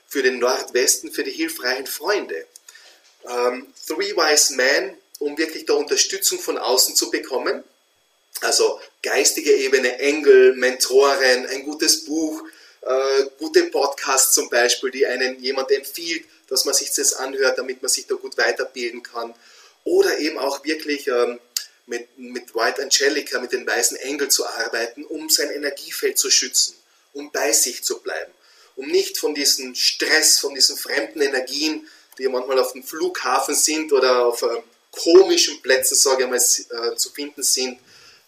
für 0.09 0.23
den 0.23 0.41
Nordwesten, 0.41 1.13
für 1.13 1.23
die 1.23 1.31
hilfreichen 1.31 1.87
Freunde. 1.87 2.47
Ähm, 3.29 3.73
Three 3.87 4.17
Wise 4.17 4.55
Men, 4.55 4.97
um 5.21 5.39
wirklich 5.39 5.67
da 5.67 5.75
Unterstützung 5.75 6.41
von 6.41 6.59
außen 6.59 6.97
zu 6.97 7.11
bekommen, 7.11 7.63
also 8.41 8.81
geistige 9.03 9.53
Ebene, 9.53 9.99
Engel, 9.99 10.55
Mentoren, 10.57 11.47
ein 11.47 11.63
gutes 11.63 12.05
Buch, 12.07 12.43
äh, 12.81 13.25
gute 13.39 13.65
Podcasts 13.65 14.35
zum 14.35 14.49
Beispiel, 14.49 14.91
die 14.91 15.07
einen 15.07 15.39
jemand 15.41 15.71
empfiehlt, 15.71 16.25
dass 16.49 16.65
man 16.65 16.75
sich 16.75 16.91
das 16.93 17.13
anhört, 17.13 17.59
damit 17.59 17.83
man 17.83 17.89
sich 17.89 18.07
da 18.09 18.17
gut 18.17 18.37
weiterbilden 18.37 19.05
kann 19.05 19.33
oder 19.85 20.19
eben 20.19 20.39
auch 20.39 20.65
wirklich 20.65 21.07
ähm, 21.09 21.41
mit, 21.87 22.19
mit 22.19 22.55
White 22.55 22.83
Angelica, 22.83 23.41
mit 23.41 23.53
den 23.53 23.67
weißen 23.67 23.97
Engeln 23.99 24.31
zu 24.31 24.47
arbeiten, 24.47 25.05
um 25.05 25.29
sein 25.29 25.51
Energiefeld 25.51 26.19
zu 26.19 26.31
schützen, 26.31 26.77
um 27.13 27.33
bei 27.33 27.53
sich 27.53 27.83
zu 27.83 28.01
bleiben, 28.01 28.33
um 28.77 28.87
nicht 28.87 29.19
von 29.19 29.35
diesem 29.35 29.75
Stress, 29.75 30.39
von 30.39 30.55
diesen 30.55 30.77
fremden 30.77 31.21
Energien, 31.21 31.89
die 32.19 32.29
manchmal 32.29 32.59
auf 32.59 32.73
dem 32.73 32.85
Flughafen 32.85 33.55
sind 33.55 33.93
oder 33.93 34.27
auf 34.27 34.43
äh, 34.43 34.63
komischen 34.93 35.61
Plätzen, 35.63 35.97
sage 35.97 36.25
ich 36.25 36.29
mal, 36.29 36.37
äh, 36.37 36.97
zu 36.97 37.11
finden 37.11 37.43
sind, 37.43 37.79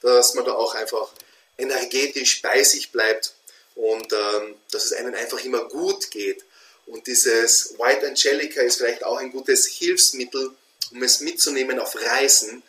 dass 0.01 0.35
man 0.35 0.45
da 0.45 0.53
auch 0.53 0.75
einfach 0.75 1.13
energetisch 1.59 2.43
bei 2.43 2.63
sich 2.63 2.91
bleibt 2.91 3.35
und 3.75 4.13
ähm, 4.13 4.57
dass 4.71 4.87
es 4.87 4.93
einem 4.93 5.15
einfach 5.15 5.45
immer 5.45 5.69
gut 5.69 6.11
geht. 6.11 6.45
Und 6.87 7.07
dieses 7.07 7.79
White 7.79 8.07
Angelica 8.07 8.61
ist 8.61 8.77
vielleicht 8.77 9.05
auch 9.05 9.19
ein 9.19 9.31
gutes 9.31 9.67
Hilfsmittel, 9.67 10.53
um 10.91 11.03
es 11.03 11.21
mitzunehmen 11.21 11.79
auf 11.79 11.97
Reisen, 11.97 12.63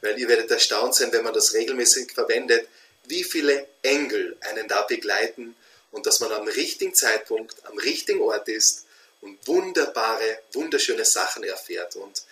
weil 0.00 0.18
ihr 0.18 0.28
werdet 0.28 0.50
erstaunt 0.50 0.94
sein, 0.94 1.12
wenn 1.12 1.24
man 1.24 1.34
das 1.34 1.54
regelmäßig 1.54 2.12
verwendet, 2.12 2.68
wie 3.04 3.24
viele 3.24 3.66
Engel 3.82 4.36
einen 4.40 4.68
da 4.68 4.82
begleiten 4.82 5.56
und 5.90 6.06
dass 6.06 6.20
man 6.20 6.32
am 6.32 6.46
richtigen 6.48 6.94
Zeitpunkt, 6.94 7.56
am 7.66 7.78
richtigen 7.78 8.20
Ort 8.20 8.48
ist 8.48 8.86
und 9.20 9.46
wunderbare, 9.46 10.40
wunderschöne 10.52 11.04
Sachen 11.04 11.44
erfährt. 11.44 11.96
Und 11.96 12.22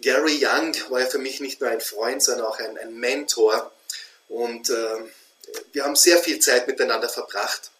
Gary 0.00 0.44
Young 0.44 0.74
war 0.90 1.00
ja 1.00 1.06
für 1.06 1.18
mich 1.18 1.40
nicht 1.40 1.60
nur 1.60 1.70
ein 1.70 1.80
Freund, 1.80 2.22
sondern 2.22 2.46
auch 2.46 2.58
ein, 2.58 2.76
ein 2.78 2.94
Mentor. 2.94 3.72
Und 4.28 4.70
äh, 4.70 4.96
wir 5.72 5.84
haben 5.84 5.96
sehr 5.96 6.18
viel 6.18 6.38
Zeit 6.40 6.66
miteinander 6.66 7.08
verbracht. 7.08 7.70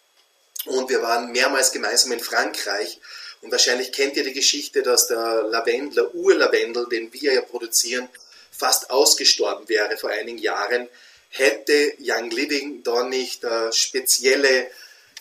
Und 0.64 0.88
wir 0.90 1.02
waren 1.02 1.32
mehrmals 1.32 1.72
gemeinsam 1.72 2.12
in 2.12 2.20
Frankreich 2.20 3.00
und 3.42 3.52
wahrscheinlich 3.52 3.92
kennt 3.92 4.16
ihr 4.16 4.24
die 4.24 4.32
Geschichte, 4.32 4.82
dass 4.82 5.06
der 5.06 5.44
Lavendler, 5.44 6.14
Urlavendel, 6.14 6.88
den 6.88 7.12
wir 7.12 7.34
ja 7.34 7.42
produzieren, 7.42 8.08
fast 8.50 8.90
ausgestorben 8.90 9.68
wäre 9.68 9.96
vor 9.96 10.10
einigen 10.10 10.38
Jahren, 10.38 10.88
hätte 11.30 11.94
Young 12.00 12.30
Living 12.30 12.82
da 12.82 13.04
nicht 13.04 13.44
äh, 13.44 13.72
spezielle 13.72 14.70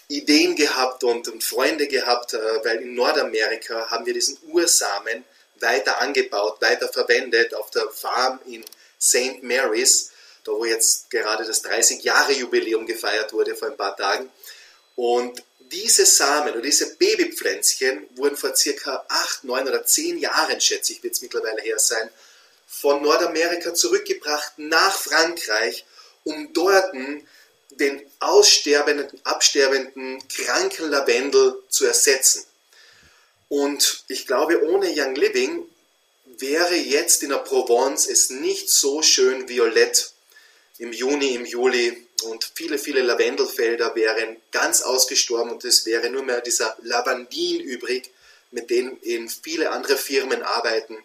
Ideen 0.08 0.56
gehabt 0.56 1.04
und, 1.04 1.28
und 1.28 1.44
Freunde 1.44 1.88
gehabt, 1.88 2.34
äh, 2.34 2.38
weil 2.64 2.78
in 2.78 2.96
Nordamerika 2.96 3.90
haben 3.90 4.06
wir 4.06 4.14
diesen 4.14 4.38
Ursamen 4.48 5.24
weiter 5.60 6.02
angebaut, 6.02 6.62
weiter 6.62 6.88
verwendet 6.88 7.54
auf 7.54 7.70
der 7.72 7.90
Farm 7.90 8.40
in 8.46 8.64
St. 9.00 9.44
Mary's, 9.44 10.12
da 10.44 10.54
wo 10.54 10.66
jetzt 10.66 11.10
gerade 11.10 11.46
das 11.46 11.64
30-Jahre-Jubiläum 11.64 12.86
gefeiert 12.86 13.34
wurde 13.34 13.56
vor 13.56 13.68
ein 13.68 13.78
paar 13.78 13.98
Tagen. 13.98 14.32
Und 14.96 15.44
diese 15.72 16.06
Samen 16.06 16.54
oder 16.54 16.62
diese 16.62 16.96
Babypflänzchen 16.96 18.08
wurden 18.16 18.38
vor 18.38 18.56
circa 18.56 19.06
8, 19.08 19.44
9 19.44 19.68
oder 19.68 19.86
10 19.86 20.18
Jahren, 20.18 20.60
schätze 20.62 20.94
ich, 20.94 21.04
wird 21.04 21.14
es 21.14 21.22
mittlerweile 21.22 21.62
her 21.62 21.80
sein, 21.80 22.10
von 22.68 23.02
Nordamerika 23.02 23.74
zurückgebracht 23.74 24.54
nach 24.58 24.98
Frankreich, 24.98 25.86
um 26.24 26.54
dort 26.54 26.94
den 27.72 28.02
aussterbenden, 28.20 29.08
absterbenden, 29.24 30.28
kranken 30.28 30.90
Lavendel 30.90 31.64
zu 31.70 31.86
ersetzen. 31.86 32.46
Und 33.50 34.04
ich 34.08 34.28
glaube, 34.28 34.64
ohne 34.68 34.92
Young 34.94 35.16
Living 35.16 35.64
wäre 36.26 36.76
jetzt 36.76 37.24
in 37.24 37.30
der 37.30 37.38
Provence 37.38 38.08
es 38.08 38.30
nicht 38.30 38.70
so 38.70 39.02
schön 39.02 39.48
violett 39.48 40.12
im 40.78 40.92
Juni, 40.92 41.36
im 41.36 41.46
Juli 41.46 42.07
und 42.24 42.52
viele, 42.56 42.78
viele 42.78 43.02
Lavendelfelder 43.02 43.96
wären 43.96 44.38
ganz 44.52 44.82
ausgestorben 44.82 45.52
und 45.52 45.64
es 45.66 45.86
wäre 45.86 46.10
nur 46.10 46.24
mehr 46.24 46.42
dieser 46.42 46.76
Lavandin 46.82 47.60
übrig, 47.60 48.10
mit 48.52 48.70
dem 48.70 48.98
eben 49.04 49.30
viele 49.30 49.72
andere 49.72 49.98
Firmen 49.98 50.42
arbeiten, 50.42 50.98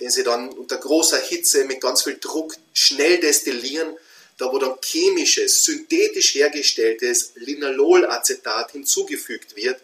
den 0.00 0.10
sie 0.10 0.24
dann 0.24 0.50
unter 0.50 0.76
großer 0.76 1.18
Hitze 1.18 1.64
mit 1.64 1.80
ganz 1.80 2.02
viel 2.02 2.18
Druck 2.20 2.54
schnell 2.74 3.18
destillieren, 3.18 3.96
da 4.36 4.52
wo 4.52 4.58
dann 4.58 4.76
chemisches, 4.82 5.64
synthetisch 5.64 6.34
hergestelltes 6.34 7.32
Linalolacetat 7.36 8.72
hinzugefügt 8.72 9.56
wird 9.56 9.80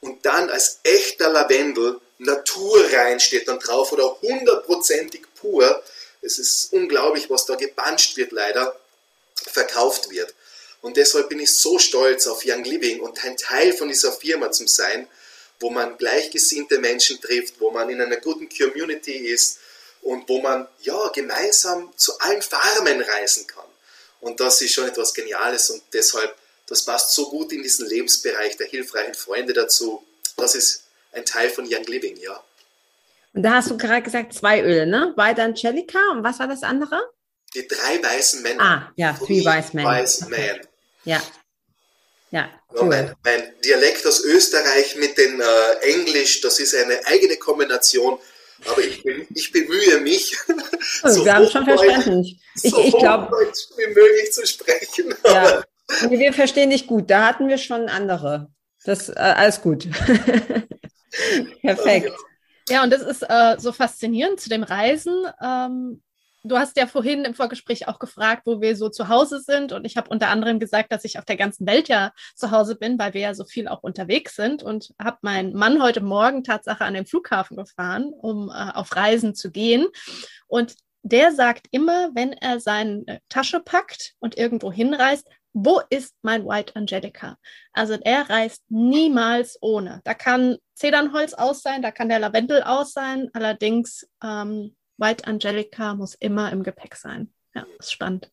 und 0.00 0.24
dann 0.26 0.50
als 0.50 0.80
echter 0.82 1.30
Lavendel 1.30 2.00
naturrein 2.18 3.20
steht 3.20 3.48
dann 3.48 3.58
drauf 3.58 3.92
oder 3.92 4.20
hundertprozentig 4.20 5.22
pur. 5.34 5.82
Es 6.20 6.38
ist 6.38 6.72
unglaublich, 6.72 7.30
was 7.30 7.46
da 7.46 7.54
gepanscht 7.54 8.16
wird 8.16 8.32
leider 8.32 8.78
verkauft 9.50 10.10
wird. 10.10 10.34
Und 10.80 10.96
deshalb 10.96 11.28
bin 11.28 11.40
ich 11.40 11.54
so 11.54 11.78
stolz 11.78 12.26
auf 12.26 12.42
Young 12.44 12.64
Living 12.64 13.00
und 13.00 13.24
ein 13.24 13.36
Teil 13.36 13.72
von 13.72 13.88
dieser 13.88 14.12
Firma 14.12 14.50
zu 14.50 14.66
sein, 14.66 15.08
wo 15.60 15.70
man 15.70 15.96
gleichgesinnte 15.96 16.78
Menschen 16.78 17.20
trifft, 17.20 17.60
wo 17.60 17.70
man 17.70 17.88
in 17.88 18.00
einer 18.00 18.16
guten 18.16 18.48
Community 18.48 19.12
ist, 19.12 19.58
und 20.02 20.28
wo 20.28 20.40
man 20.40 20.68
ja 20.80 21.08
gemeinsam 21.14 21.92
zu 21.96 22.18
allen 22.18 22.42
Farmen 22.42 23.00
reisen 23.00 23.46
kann. 23.46 23.64
Und 24.20 24.40
das 24.40 24.60
ist 24.60 24.72
schon 24.72 24.86
etwas 24.86 25.14
Geniales 25.14 25.70
und 25.70 25.82
deshalb, 25.92 26.34
das 26.66 26.84
passt 26.84 27.12
so 27.12 27.28
gut 27.30 27.52
in 27.52 27.62
diesen 27.62 27.88
Lebensbereich 27.88 28.56
der 28.56 28.66
hilfreichen 28.66 29.14
Freunde 29.14 29.52
dazu. 29.52 30.04
Das 30.36 30.54
ist 30.54 30.84
ein 31.12 31.24
Teil 31.24 31.50
von 31.50 31.66
Young 31.68 31.84
Living, 31.84 32.16
ja. 32.16 32.42
Und 33.34 33.42
da 33.42 33.54
hast 33.54 33.70
du 33.70 33.78
gerade 33.78 34.02
gesagt, 34.02 34.34
zwei 34.34 34.62
Öle, 34.62 34.86
ne? 34.86 35.12
White 35.16 35.42
Angelica 35.42 35.98
und 36.10 36.22
was 36.22 36.38
war 36.38 36.48
das 36.48 36.62
andere? 36.62 37.00
Die 37.54 37.66
drei 37.68 38.02
weißen 38.02 38.42
Männer. 38.42 38.62
Ah, 38.62 38.92
ja, 38.96 39.12
Three 39.12 39.40
Wise 39.44 39.70
Men. 39.76 39.84
Wise 39.86 40.26
Men. 40.28 40.60
Ja. 41.04 41.20
Ja, 42.30 42.40
Ja, 42.40 42.50
cool. 42.80 42.88
mein, 42.88 43.14
mein 43.24 43.42
Dialekt 43.62 44.06
aus 44.06 44.24
Österreich 44.24 44.96
mit 44.96 45.18
dem 45.18 45.40
äh, 45.40 45.44
Englisch, 45.92 46.40
das 46.40 46.58
ist 46.60 46.74
eine 46.74 47.04
eigene 47.06 47.36
Kombination, 47.36 48.18
aber 48.64 48.80
ich, 48.80 49.02
be- 49.02 49.26
ich 49.34 49.52
bemühe 49.52 50.00
mich, 50.00 50.34
Oh, 51.04 51.08
so 51.08 51.24
wir 51.26 51.34
haben 51.34 51.50
schon 51.50 51.64
verstanden. 51.64 52.22
Ich, 52.24 52.70
so 52.70 52.80
ich 52.80 52.96
glaube, 52.96 53.26
Hochdeutsch 53.26 53.58
wie 53.76 53.86
möglich 53.88 54.32
zu 54.32 54.46
sprechen. 54.46 55.14
ja. 55.26 55.62
wir 56.08 56.32
verstehen 56.32 56.70
dich 56.70 56.86
gut. 56.86 57.10
Da 57.10 57.26
hatten 57.26 57.48
wir 57.48 57.58
schon 57.58 57.88
andere. 57.90 58.50
Das 58.84 59.10
äh, 59.10 59.12
alles 59.12 59.60
gut. 59.60 59.88
Perfekt. 61.62 62.12
Ja, 62.68 62.82
und 62.82 62.90
das 62.90 63.02
ist 63.02 63.22
äh, 63.28 63.56
so 63.58 63.72
faszinierend 63.72 64.40
zu 64.40 64.48
dem 64.48 64.62
Reisen. 64.62 65.26
Ähm, 65.42 66.02
du 66.44 66.58
hast 66.58 66.76
ja 66.76 66.86
vorhin 66.86 67.24
im 67.24 67.34
Vorgespräch 67.34 67.88
auch 67.88 67.98
gefragt, 67.98 68.42
wo 68.46 68.60
wir 68.60 68.76
so 68.76 68.88
zu 68.88 69.08
Hause 69.08 69.40
sind. 69.40 69.72
Und 69.72 69.84
ich 69.84 69.96
habe 69.96 70.10
unter 70.10 70.28
anderem 70.28 70.58
gesagt, 70.58 70.92
dass 70.92 71.04
ich 71.04 71.18
auf 71.18 71.24
der 71.24 71.36
ganzen 71.36 71.66
Welt 71.66 71.88
ja 71.88 72.12
zu 72.34 72.50
Hause 72.50 72.76
bin, 72.76 72.98
weil 72.98 73.14
wir 73.14 73.20
ja 73.20 73.34
so 73.34 73.44
viel 73.44 73.68
auch 73.68 73.82
unterwegs 73.82 74.34
sind. 74.36 74.62
Und 74.62 74.92
habe 75.00 75.18
meinen 75.22 75.54
Mann 75.54 75.82
heute 75.82 76.00
Morgen 76.00 76.44
Tatsache 76.44 76.84
an 76.84 76.94
den 76.94 77.06
Flughafen 77.06 77.56
gefahren, 77.56 78.12
um 78.12 78.48
äh, 78.48 78.72
auf 78.72 78.94
Reisen 78.96 79.34
zu 79.34 79.50
gehen. 79.50 79.86
Und 80.46 80.74
der 81.02 81.32
sagt 81.32 81.66
immer, 81.70 82.10
wenn 82.14 82.32
er 82.32 82.60
seine 82.60 83.20
Tasche 83.28 83.60
packt 83.60 84.14
und 84.20 84.36
irgendwo 84.36 84.70
hinreist, 84.70 85.26
wo 85.54 85.80
ist 85.90 86.14
mein 86.22 86.46
White 86.46 86.76
Angelica? 86.76 87.36
Also 87.72 87.94
er 88.00 88.30
reist 88.30 88.62
niemals 88.68 89.58
ohne. 89.60 90.00
Da 90.04 90.14
kann 90.14 90.56
Zedernholz 90.74 91.34
aus 91.34 91.62
sein, 91.62 91.82
da 91.82 91.90
kann 91.90 92.08
der 92.08 92.20
Lavendel 92.20 92.62
aus 92.62 92.92
sein. 92.92 93.28
Allerdings 93.34 94.08
ähm, 94.24 94.74
White 95.02 95.26
Angelica 95.26 95.94
muss 95.94 96.14
immer 96.20 96.52
im 96.52 96.62
Gepäck 96.62 96.94
sein. 96.94 97.34
Ja, 97.54 97.66
ist 97.78 97.92
spannend. 97.92 98.30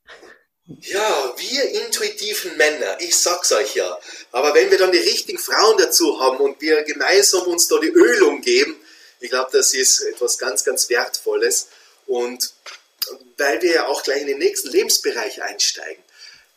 Ja, 0.65 1.33
wir 1.35 1.83
intuitiven 1.83 2.55
Männer, 2.57 3.01
ich 3.01 3.17
sag's 3.17 3.51
euch 3.51 3.75
ja. 3.75 3.99
Aber 4.31 4.53
wenn 4.53 4.69
wir 4.69 4.77
dann 4.77 4.91
die 4.91 4.99
richtigen 4.99 5.39
Frauen 5.39 5.77
dazu 5.79 6.19
haben 6.19 6.37
und 6.37 6.61
wir 6.61 6.83
gemeinsam 6.83 7.47
uns 7.47 7.67
da 7.67 7.79
die 7.79 7.89
Ölung 7.89 8.41
geben, 8.41 8.75
ich 9.19 9.31
glaube, 9.31 9.49
das 9.51 9.73
ist 9.73 10.01
etwas 10.01 10.37
ganz, 10.37 10.63
ganz 10.63 10.89
Wertvolles. 10.89 11.69
Und 12.05 12.53
weil 13.37 13.61
wir 13.63 13.73
ja 13.73 13.87
auch 13.87 14.03
gleich 14.03 14.21
in 14.21 14.27
den 14.27 14.37
nächsten 14.37 14.69
Lebensbereich 14.69 15.41
einsteigen, 15.41 16.03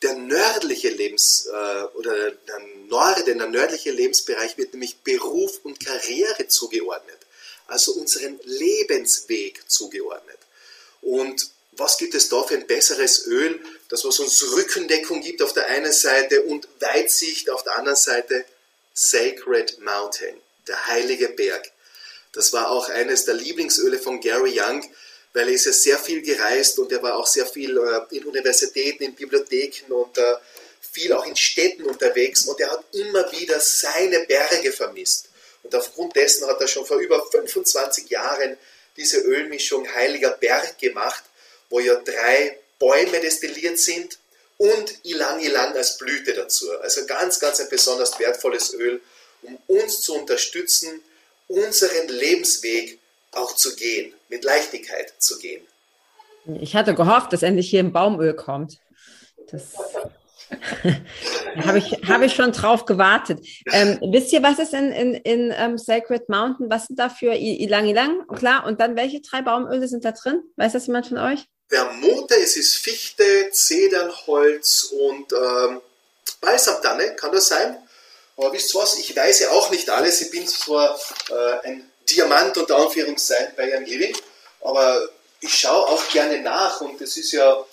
der 0.03 0.15
nördliche 0.15 0.91
Lebens- 0.91 1.47
äh, 1.47 1.85
oder 1.97 2.33
der 2.33 2.59
Norden, 2.89 3.39
der 3.39 3.49
nördliche 3.49 3.93
Lebensbereich 3.93 4.59
wird 4.59 4.75
nämlich 4.75 4.99
Beruf 4.99 5.61
und 5.63 5.85
Karriere 5.85 6.49
zugeordnet, 6.49 7.19
also 7.67 7.93
unseren 7.93 8.39
Lebensweg 8.45 9.63
zugeordnet. 9.69 10.39
Und 11.01 11.51
was 11.73 11.97
gibt 11.97 12.15
es 12.15 12.29
da 12.29 12.43
für 12.43 12.55
ein 12.55 12.67
besseres 12.67 13.27
Öl, 13.27 13.61
das 13.89 14.05
was 14.05 14.19
uns 14.19 14.43
Rückendeckung 14.53 15.23
gibt 15.23 15.43
auf 15.43 15.53
der 15.53 15.67
einen 15.67 15.93
Seite 15.93 16.43
und 16.43 16.69
Weitsicht 16.81 17.51
auf 17.51 17.65
der 17.65 17.77
anderen 17.79 17.97
Seite? 17.97 18.45
Sacred 18.95 19.81
Mountain, 19.81 20.37
der 20.69 20.87
heilige 20.87 21.29
Berg. 21.31 21.71
Das 22.33 22.53
war 22.53 22.71
auch 22.71 22.89
eines 22.89 23.25
der 23.25 23.35
Lieblingsöle 23.35 23.99
von 23.99 24.21
Gary 24.21 24.61
Young, 24.61 24.85
weil 25.33 25.49
er 25.49 25.55
ist 25.55 25.65
ja 25.65 25.73
sehr 25.73 25.99
viel 25.99 26.23
gereist 26.23 26.79
und 26.79 26.93
er 26.93 27.03
war 27.03 27.17
auch 27.17 27.27
sehr 27.27 27.47
viel 27.47 27.77
äh, 27.79 28.17
in 28.17 28.25
Universitäten, 28.25 29.03
in 29.03 29.15
Bibliotheken 29.15 29.93
und 29.93 30.19
äh, 30.19 30.35
viel 30.93 31.13
auch 31.13 31.27
in 31.27 31.37
Städten 31.37 31.85
unterwegs 31.85 32.45
und 32.45 32.61
er 32.61 32.71
hat 32.71 32.85
immer 32.93 33.31
wieder 33.33 33.59
seine 33.61 34.21
Berge 34.21 34.73
vermisst. 34.73 35.29
Und 35.63 35.75
aufgrund 35.75 36.17
dessen 36.17 36.47
hat 36.47 36.61
er 36.61 36.69
schon 36.69 36.87
vor 36.87 36.99
über 36.99 37.25
25 37.25 38.11
Jahren 38.11 38.57
diese 38.97 39.19
Ölmischung 39.19 39.87
Heiliger 39.95 40.31
Berg 40.33 40.79
gemacht, 40.79 41.25
wo 41.71 41.81
ja 41.81 41.95
drei 41.97 42.59
Bäume 42.79 43.21
destilliert 43.21 43.79
sind 43.79 44.19
und 44.59 45.05
Ilang 45.05 45.41
Ilang 45.41 45.75
als 45.75 45.99
Blüte 45.99 46.35
dazu. 46.35 46.71
Also 46.81 47.07
ganz, 47.07 47.41
ganz 47.41 47.61
ein 47.61 47.69
besonders 47.71 48.19
wertvolles 48.19 48.75
Öl, 48.75 49.01
um 49.43 49.59
uns 49.67 50.01
zu 50.03 50.15
unterstützen, 50.15 51.01
unseren 51.49 52.09
Lebensweg 52.09 52.99
auch 53.33 53.55
zu 53.55 53.75
gehen, 53.77 54.15
mit 54.29 54.45
Leichtigkeit 54.45 55.13
zu 55.19 55.39
gehen. 55.39 55.67
Ich 56.61 56.75
hatte 56.75 56.95
gehofft, 56.95 57.33
dass 57.33 57.43
endlich 57.43 57.71
hier 57.71 57.81
ein 57.81 57.93
Baumöl 57.93 58.35
kommt. 58.35 58.79
Das 59.51 59.73
da 59.73 60.11
habe 61.65 61.79
ich, 61.79 61.93
hab 62.09 62.23
ich 62.23 62.35
schon 62.35 62.53
drauf 62.53 62.85
gewartet. 62.85 63.41
Ähm, 63.73 63.99
wisst 64.11 64.33
ihr, 64.33 64.43
was 64.43 64.59
ist 64.59 64.75
in, 64.75 64.93
in, 64.93 65.15
in 65.15 65.55
ähm, 65.57 65.79
Sacred 65.79 66.29
Mountain? 66.29 66.71
Was 66.71 66.87
sind 66.87 66.99
da 66.99 67.09
für 67.09 67.35
I- 67.35 67.63
Ilang 67.63 67.87
Ilang? 67.87 68.27
Klar, 68.29 68.67
und 68.67 68.81
dann 68.81 68.97
welche 68.97 69.21
drei 69.21 69.43
Baumöle 69.43 69.89
sind 69.89 70.05
da 70.05 70.13
drin? 70.13 70.43
Weiß 70.57 70.73
das 70.73 70.87
jemand 70.87 71.07
von 71.07 71.19
euch? 71.19 71.47
Vermute, 71.69 72.35
es 72.35 72.57
ist 72.57 72.77
Fichte, 72.77 73.25
Zedernholz 73.51 74.93
und 74.93 75.33
ähm, 75.33 75.81
Balsamtanne, 76.41 77.15
kann 77.17 77.33
das 77.33 77.49
sein? 77.49 77.77
Aber 78.37 78.53
wisst 78.53 78.75
ihr 78.75 78.81
was, 78.81 78.99
ich 78.99 79.15
weiß 79.17 79.41
ja 79.41 79.51
auch 79.51 79.71
nicht 79.71 79.89
alles. 79.91 80.21
Ich 80.21 80.31
bin 80.31 80.47
zwar 80.47 80.99
äh, 81.31 81.69
ein 81.69 81.91
Diamant 82.11 82.57
unter 82.59 82.77
Anführungszeichen 82.77 83.55
bei 83.57 83.75
Young 83.75 83.85
Living, 83.85 84.17
aber 84.63 85.09
ich 85.41 85.55
schaue 85.55 85.87
auch 85.89 86.09
gerne 86.11 86.41
nach 86.41 86.81
und 86.81 87.01
es 87.01 87.17
ist 87.17 87.33
ja 87.33 87.65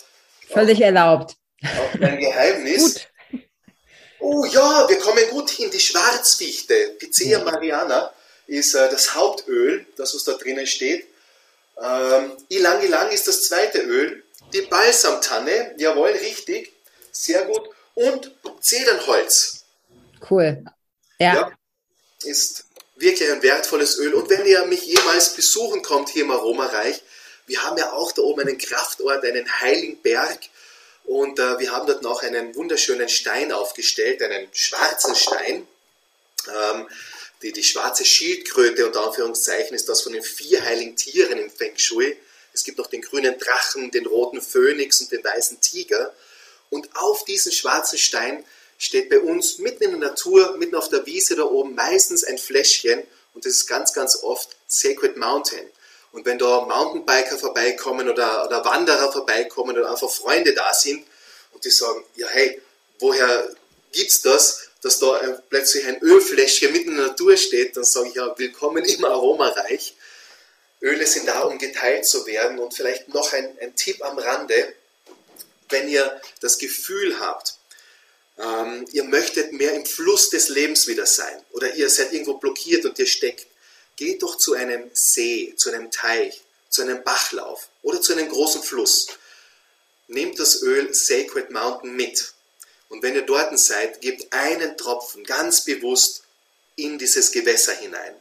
Völlig 0.48 0.80
erlaubt. 0.80 1.36
Auch 1.62 1.98
mein 1.98 2.18
Geheimnis. 2.18 2.94
Gut. 2.94 3.08
Oh 4.20 4.44
ja, 4.44 4.88
wir 4.88 4.98
kommen 4.98 5.28
gut 5.30 5.50
hin. 5.50 5.70
Die 5.70 5.80
Schwarzfichte, 5.80 6.96
Picea 6.98 7.42
mariana, 7.42 8.12
ist 8.46 8.74
äh, 8.74 8.90
das 8.90 9.14
Hauptöl, 9.14 9.86
das 9.96 10.14
was 10.14 10.24
da 10.24 10.32
drinnen 10.32 10.66
steht. 10.66 11.06
Ähm, 11.82 12.32
Ilang 12.48 12.82
Ilang 12.82 13.10
ist 13.10 13.28
das 13.28 13.48
zweite 13.48 13.78
Öl. 13.78 14.22
Die 14.52 14.62
Balsamtanne, 14.62 15.74
jawohl, 15.78 16.10
richtig, 16.10 16.72
sehr 17.12 17.44
gut. 17.46 17.68
Und 17.94 18.32
Zedernholz 18.60 19.60
Cool. 20.28 20.64
Ja. 21.18 21.34
Ja. 21.34 21.52
ist 22.24 22.64
wirklich 22.96 23.30
ein 23.30 23.42
wertvolles 23.42 23.98
Öl. 23.98 24.14
Und 24.14 24.28
wenn 24.28 24.44
ihr 24.46 24.64
mich 24.66 24.84
jemals 24.84 25.34
besuchen 25.34 25.82
kommt 25.82 26.10
hier 26.10 26.24
im 26.24 26.30
Aromareich, 26.30 27.02
wir 27.46 27.62
haben 27.64 27.78
ja 27.78 27.92
auch 27.92 28.12
da 28.12 28.22
oben 28.22 28.42
einen 28.42 28.58
Kraftort, 28.58 29.24
einen 29.24 29.60
heiligen 29.60 30.00
Berg. 30.02 30.38
Und 31.10 31.40
äh, 31.40 31.58
wir 31.58 31.72
haben 31.72 31.88
dort 31.88 32.02
noch 32.02 32.22
einen 32.22 32.54
wunderschönen 32.54 33.08
Stein 33.08 33.50
aufgestellt, 33.50 34.22
einen 34.22 34.46
schwarzen 34.52 35.16
Stein. 35.16 35.66
Ähm, 36.46 36.88
die, 37.42 37.50
die 37.52 37.64
schwarze 37.64 38.04
Schildkröte, 38.04 38.86
unter 38.86 39.04
Anführungszeichen, 39.04 39.74
ist 39.74 39.88
das 39.88 40.02
von 40.02 40.12
den 40.12 40.22
vier 40.22 40.64
heiligen 40.64 40.94
Tieren 40.94 41.40
im 41.40 41.50
Feng 41.50 41.76
Shui. 41.76 42.16
Es 42.52 42.62
gibt 42.62 42.78
noch 42.78 42.86
den 42.86 43.02
grünen 43.02 43.36
Drachen, 43.40 43.90
den 43.90 44.06
roten 44.06 44.40
Phönix 44.40 45.00
und 45.00 45.10
den 45.10 45.24
weißen 45.24 45.60
Tiger. 45.60 46.14
Und 46.70 46.88
auf 46.94 47.24
diesen 47.24 47.50
schwarzen 47.50 47.98
Stein 47.98 48.44
steht 48.78 49.10
bei 49.10 49.18
uns 49.18 49.58
mitten 49.58 49.82
in 49.82 49.90
der 49.90 50.10
Natur, 50.10 50.56
mitten 50.58 50.76
auf 50.76 50.90
der 50.90 51.06
Wiese 51.06 51.34
da 51.34 51.42
oben, 51.42 51.74
meistens 51.74 52.22
ein 52.22 52.38
Fläschchen 52.38 53.02
und 53.34 53.44
das 53.44 53.54
ist 53.54 53.66
ganz, 53.66 53.92
ganz 53.92 54.22
oft 54.22 54.56
Sacred 54.68 55.16
Mountain. 55.16 55.68
Und 56.12 56.26
wenn 56.26 56.38
da 56.38 56.62
Mountainbiker 56.62 57.38
vorbeikommen 57.38 58.08
oder, 58.08 58.46
oder 58.46 58.64
Wanderer 58.64 59.12
vorbeikommen 59.12 59.76
oder 59.76 59.90
einfach 59.90 60.10
Freunde 60.10 60.54
da 60.54 60.74
sind 60.74 61.06
und 61.52 61.64
die 61.64 61.70
sagen, 61.70 62.04
ja 62.16 62.26
hey, 62.28 62.60
woher 62.98 63.48
gibt's 63.92 64.20
das, 64.22 64.70
dass 64.82 64.98
da 64.98 65.20
plötzlich 65.48 65.86
ein 65.86 66.00
Ölfläschchen 66.02 66.72
mitten 66.72 66.90
in 66.90 66.96
der 66.96 67.08
Natur 67.08 67.36
steht, 67.36 67.76
dann 67.76 67.84
sage 67.84 68.08
ich 68.08 68.14
ja, 68.14 68.34
willkommen 68.38 68.84
im 68.84 69.04
Aromareich. 69.04 69.94
Öle 70.82 71.06
sind 71.06 71.28
da, 71.28 71.42
um 71.42 71.58
geteilt 71.58 72.06
zu 72.06 72.26
werden. 72.26 72.58
Und 72.58 72.74
vielleicht 72.74 73.08
noch 73.08 73.32
ein, 73.32 73.56
ein 73.60 73.76
Tipp 73.76 74.02
am 74.02 74.18
Rande, 74.18 74.74
wenn 75.68 75.88
ihr 75.88 76.20
das 76.40 76.58
Gefühl 76.58 77.20
habt, 77.20 77.56
ähm, 78.38 78.86
ihr 78.92 79.04
möchtet 79.04 79.52
mehr 79.52 79.74
im 79.74 79.84
Fluss 79.84 80.30
des 80.30 80.48
Lebens 80.48 80.86
wieder 80.86 81.06
sein 81.06 81.44
oder 81.52 81.74
ihr 81.74 81.90
seid 81.90 82.12
irgendwo 82.12 82.34
blockiert 82.34 82.84
und 82.86 82.98
ihr 82.98 83.06
steckt, 83.06 83.46
geht 84.00 84.22
doch 84.22 84.38
zu 84.38 84.54
einem 84.54 84.90
See, 84.94 85.52
zu 85.58 85.70
einem 85.70 85.90
Teich, 85.90 86.40
zu 86.70 86.80
einem 86.80 87.04
Bachlauf 87.04 87.68
oder 87.82 88.00
zu 88.00 88.14
einem 88.14 88.30
großen 88.30 88.62
Fluss. 88.62 89.08
Nehmt 90.08 90.40
das 90.40 90.62
Öl 90.62 90.94
Sacred 90.94 91.50
Mountain 91.50 91.94
mit. 91.94 92.32
Und 92.88 93.02
wenn 93.02 93.14
ihr 93.14 93.26
dort 93.26 93.56
seid, 93.58 94.00
gebt 94.00 94.32
einen 94.32 94.78
Tropfen 94.78 95.22
ganz 95.24 95.64
bewusst 95.64 96.22
in 96.76 96.98
dieses 96.98 97.30
Gewässer 97.30 97.74
hinein. 97.74 98.14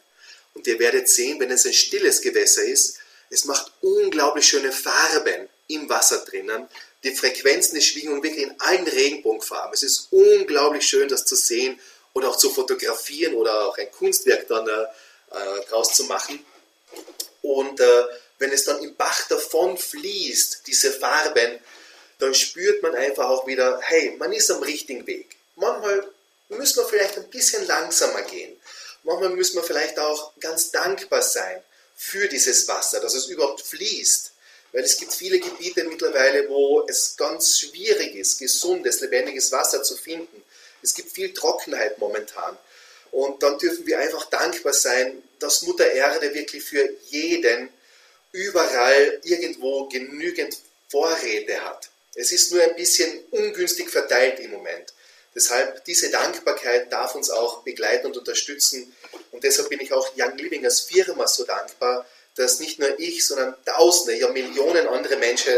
Und 0.54 0.68
ihr 0.68 0.78
werdet 0.80 1.08
sehen, 1.08 1.40
wenn 1.40 1.50
es 1.50 1.66
ein 1.66 1.72
stilles 1.72 2.20
Gewässer 2.20 2.64
ist, 2.64 2.98
es 3.30 3.46
macht 3.46 3.72
unglaublich 3.80 4.46
schöne 4.50 4.74
Farben 4.74 5.48
im 5.68 5.88
Wasser 5.88 6.26
drinnen. 6.26 6.68
Die 7.04 7.16
Frequenzen, 7.16 7.76
die 7.76 7.82
Schwingungen 7.82 8.22
wirklich 8.22 8.44
in 8.44 8.60
allen 8.60 8.86
Regenbogenfarben. 8.86 9.74
Es 9.74 9.84
ist 9.84 10.08
unglaublich 10.12 10.86
schön, 10.86 11.08
das 11.08 11.26
zu 11.26 11.38
sehen 11.38 11.80
oder 12.12 12.30
auch 12.30 12.38
zu 12.38 12.50
fotografieren 12.50 13.34
oder 13.36 13.62
auch 13.62 13.78
ein 13.78 13.90
Kunstwerk 13.94 14.46
dann 14.50 14.68
äh, 15.32 15.66
draus 15.70 15.94
zu 15.94 16.06
machen. 16.06 16.44
Und 17.42 17.80
äh, 17.80 18.04
wenn 18.40 18.52
es 18.52 18.66
dann 18.66 18.82
im 18.82 18.96
Bach 18.96 19.28
davon 19.28 19.78
fließt, 19.78 20.64
diese 20.68 20.92
Farben, 20.92 21.60
dann 22.20 22.34
spürt 22.34 22.84
man 22.84 22.96
einfach 22.96 23.30
auch 23.30 23.48
wieder, 23.48 23.80
hey, 23.82 24.16
man 24.18 24.34
ist 24.34 24.52
am 24.52 24.62
richtigen 24.64 25.08
Weg. 25.08 25.38
Manchmal 25.56 26.08
müssen 26.50 26.78
wir 26.78 26.88
vielleicht 26.88 27.18
ein 27.18 27.30
bisschen 27.30 27.66
langsamer 27.68 28.22
gehen. 28.24 28.60
Manchmal 29.04 29.30
müssen 29.30 29.56
wir 29.56 29.64
vielleicht 29.64 30.00
auch 30.00 30.34
ganz 30.40 30.72
dankbar 30.72 31.22
sein 31.22 31.64
für 31.96 32.28
dieses 32.28 32.68
Wasser, 32.68 33.00
dass 33.00 33.14
es 33.14 33.28
überhaupt 33.28 33.62
fließt. 33.62 34.32
Weil 34.72 34.84
es 34.84 34.98
gibt 34.98 35.14
viele 35.14 35.40
Gebiete 35.40 35.84
mittlerweile, 35.86 36.48
wo 36.48 36.86
es 36.88 37.16
ganz 37.18 37.60
schwierig 37.60 38.16
ist, 38.16 38.38
gesundes, 38.38 39.02
lebendiges 39.02 39.52
Wasser 39.52 39.82
zu 39.82 39.96
finden. 39.96 40.44
Es 40.82 40.94
gibt 40.94 41.12
viel 41.12 41.34
Trockenheit 41.34 41.98
momentan. 41.98 42.58
Und 43.12 43.42
dann 43.44 43.58
dürfen 43.58 43.86
wir 43.86 44.00
einfach 44.00 44.26
dankbar 44.26 44.74
sein, 44.74 45.24
dass 45.40 45.64
Mutter 45.64 45.90
Erde 45.92 46.34
wirklich 46.34 46.64
für 46.64 46.90
jeden 47.10 47.70
überall 48.32 49.20
irgendwo 49.24 49.88
genügend 49.88 50.58
Vorräte 50.90 51.64
hat. 51.66 51.90
Es 52.16 52.32
ist 52.32 52.52
nur 52.52 52.62
ein 52.62 52.76
bisschen 52.76 53.20
ungünstig 53.32 53.90
verteilt 53.90 54.40
im 54.40 54.52
Moment. 54.52 54.94
Deshalb 55.36 55.86
diese 55.86 56.10
Dankbarkeit 56.10 56.92
darf 56.92 57.16
uns 57.16 57.30
auch 57.30 57.62
begleiten 57.64 58.08
und 58.08 58.18
unterstützen. 58.18 58.94
Und 59.32 59.44
deshalb 59.44 59.70
bin 59.70 59.80
ich 59.80 59.94
auch 59.94 60.12
Young 60.18 60.38
Living 60.38 60.66
als 60.66 60.82
Firma 60.82 61.28
so 61.28 61.44
dankbar, 61.44 62.06
dass 62.36 62.60
nicht 62.60 62.80
nur 62.80 63.00
ich, 63.00 63.26
sondern 63.26 63.56
Tausende, 63.66 64.20
ja 64.20 64.30
Millionen 64.30 64.88
andere 64.88 65.18
Menschen 65.18 65.54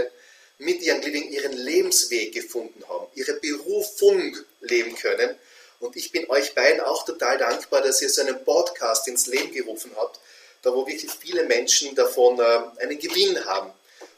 mit 0.58 0.82
Young 0.84 1.02
Living 1.02 1.30
ihren 1.30 1.54
Lebensweg 1.54 2.34
gefunden 2.34 2.84
haben, 2.88 3.08
ihre 3.16 3.34
Berufung 3.34 4.38
leben 4.62 4.96
können. 4.96 5.36
Und 5.82 5.96
ich 5.96 6.12
bin 6.12 6.30
euch 6.30 6.56
beiden 6.56 6.82
auch 6.82 7.06
total 7.06 7.38
dankbar, 7.38 7.82
dass 7.82 8.02
ihr 8.02 8.10
so 8.10 8.22
einen 8.22 8.44
Podcast 8.44 9.08
ins 9.08 9.28
Leben 9.28 9.52
gerufen 9.52 9.92
habt, 9.98 10.20
da 10.62 10.74
wo 10.74 10.86
wirklich 10.88 11.12
viele 11.12 11.46
Menschen 11.46 11.96
davon 11.96 12.40
äh, 12.40 12.84
einen 12.84 13.00
Gewinn 13.00 13.44
haben. 13.46 13.72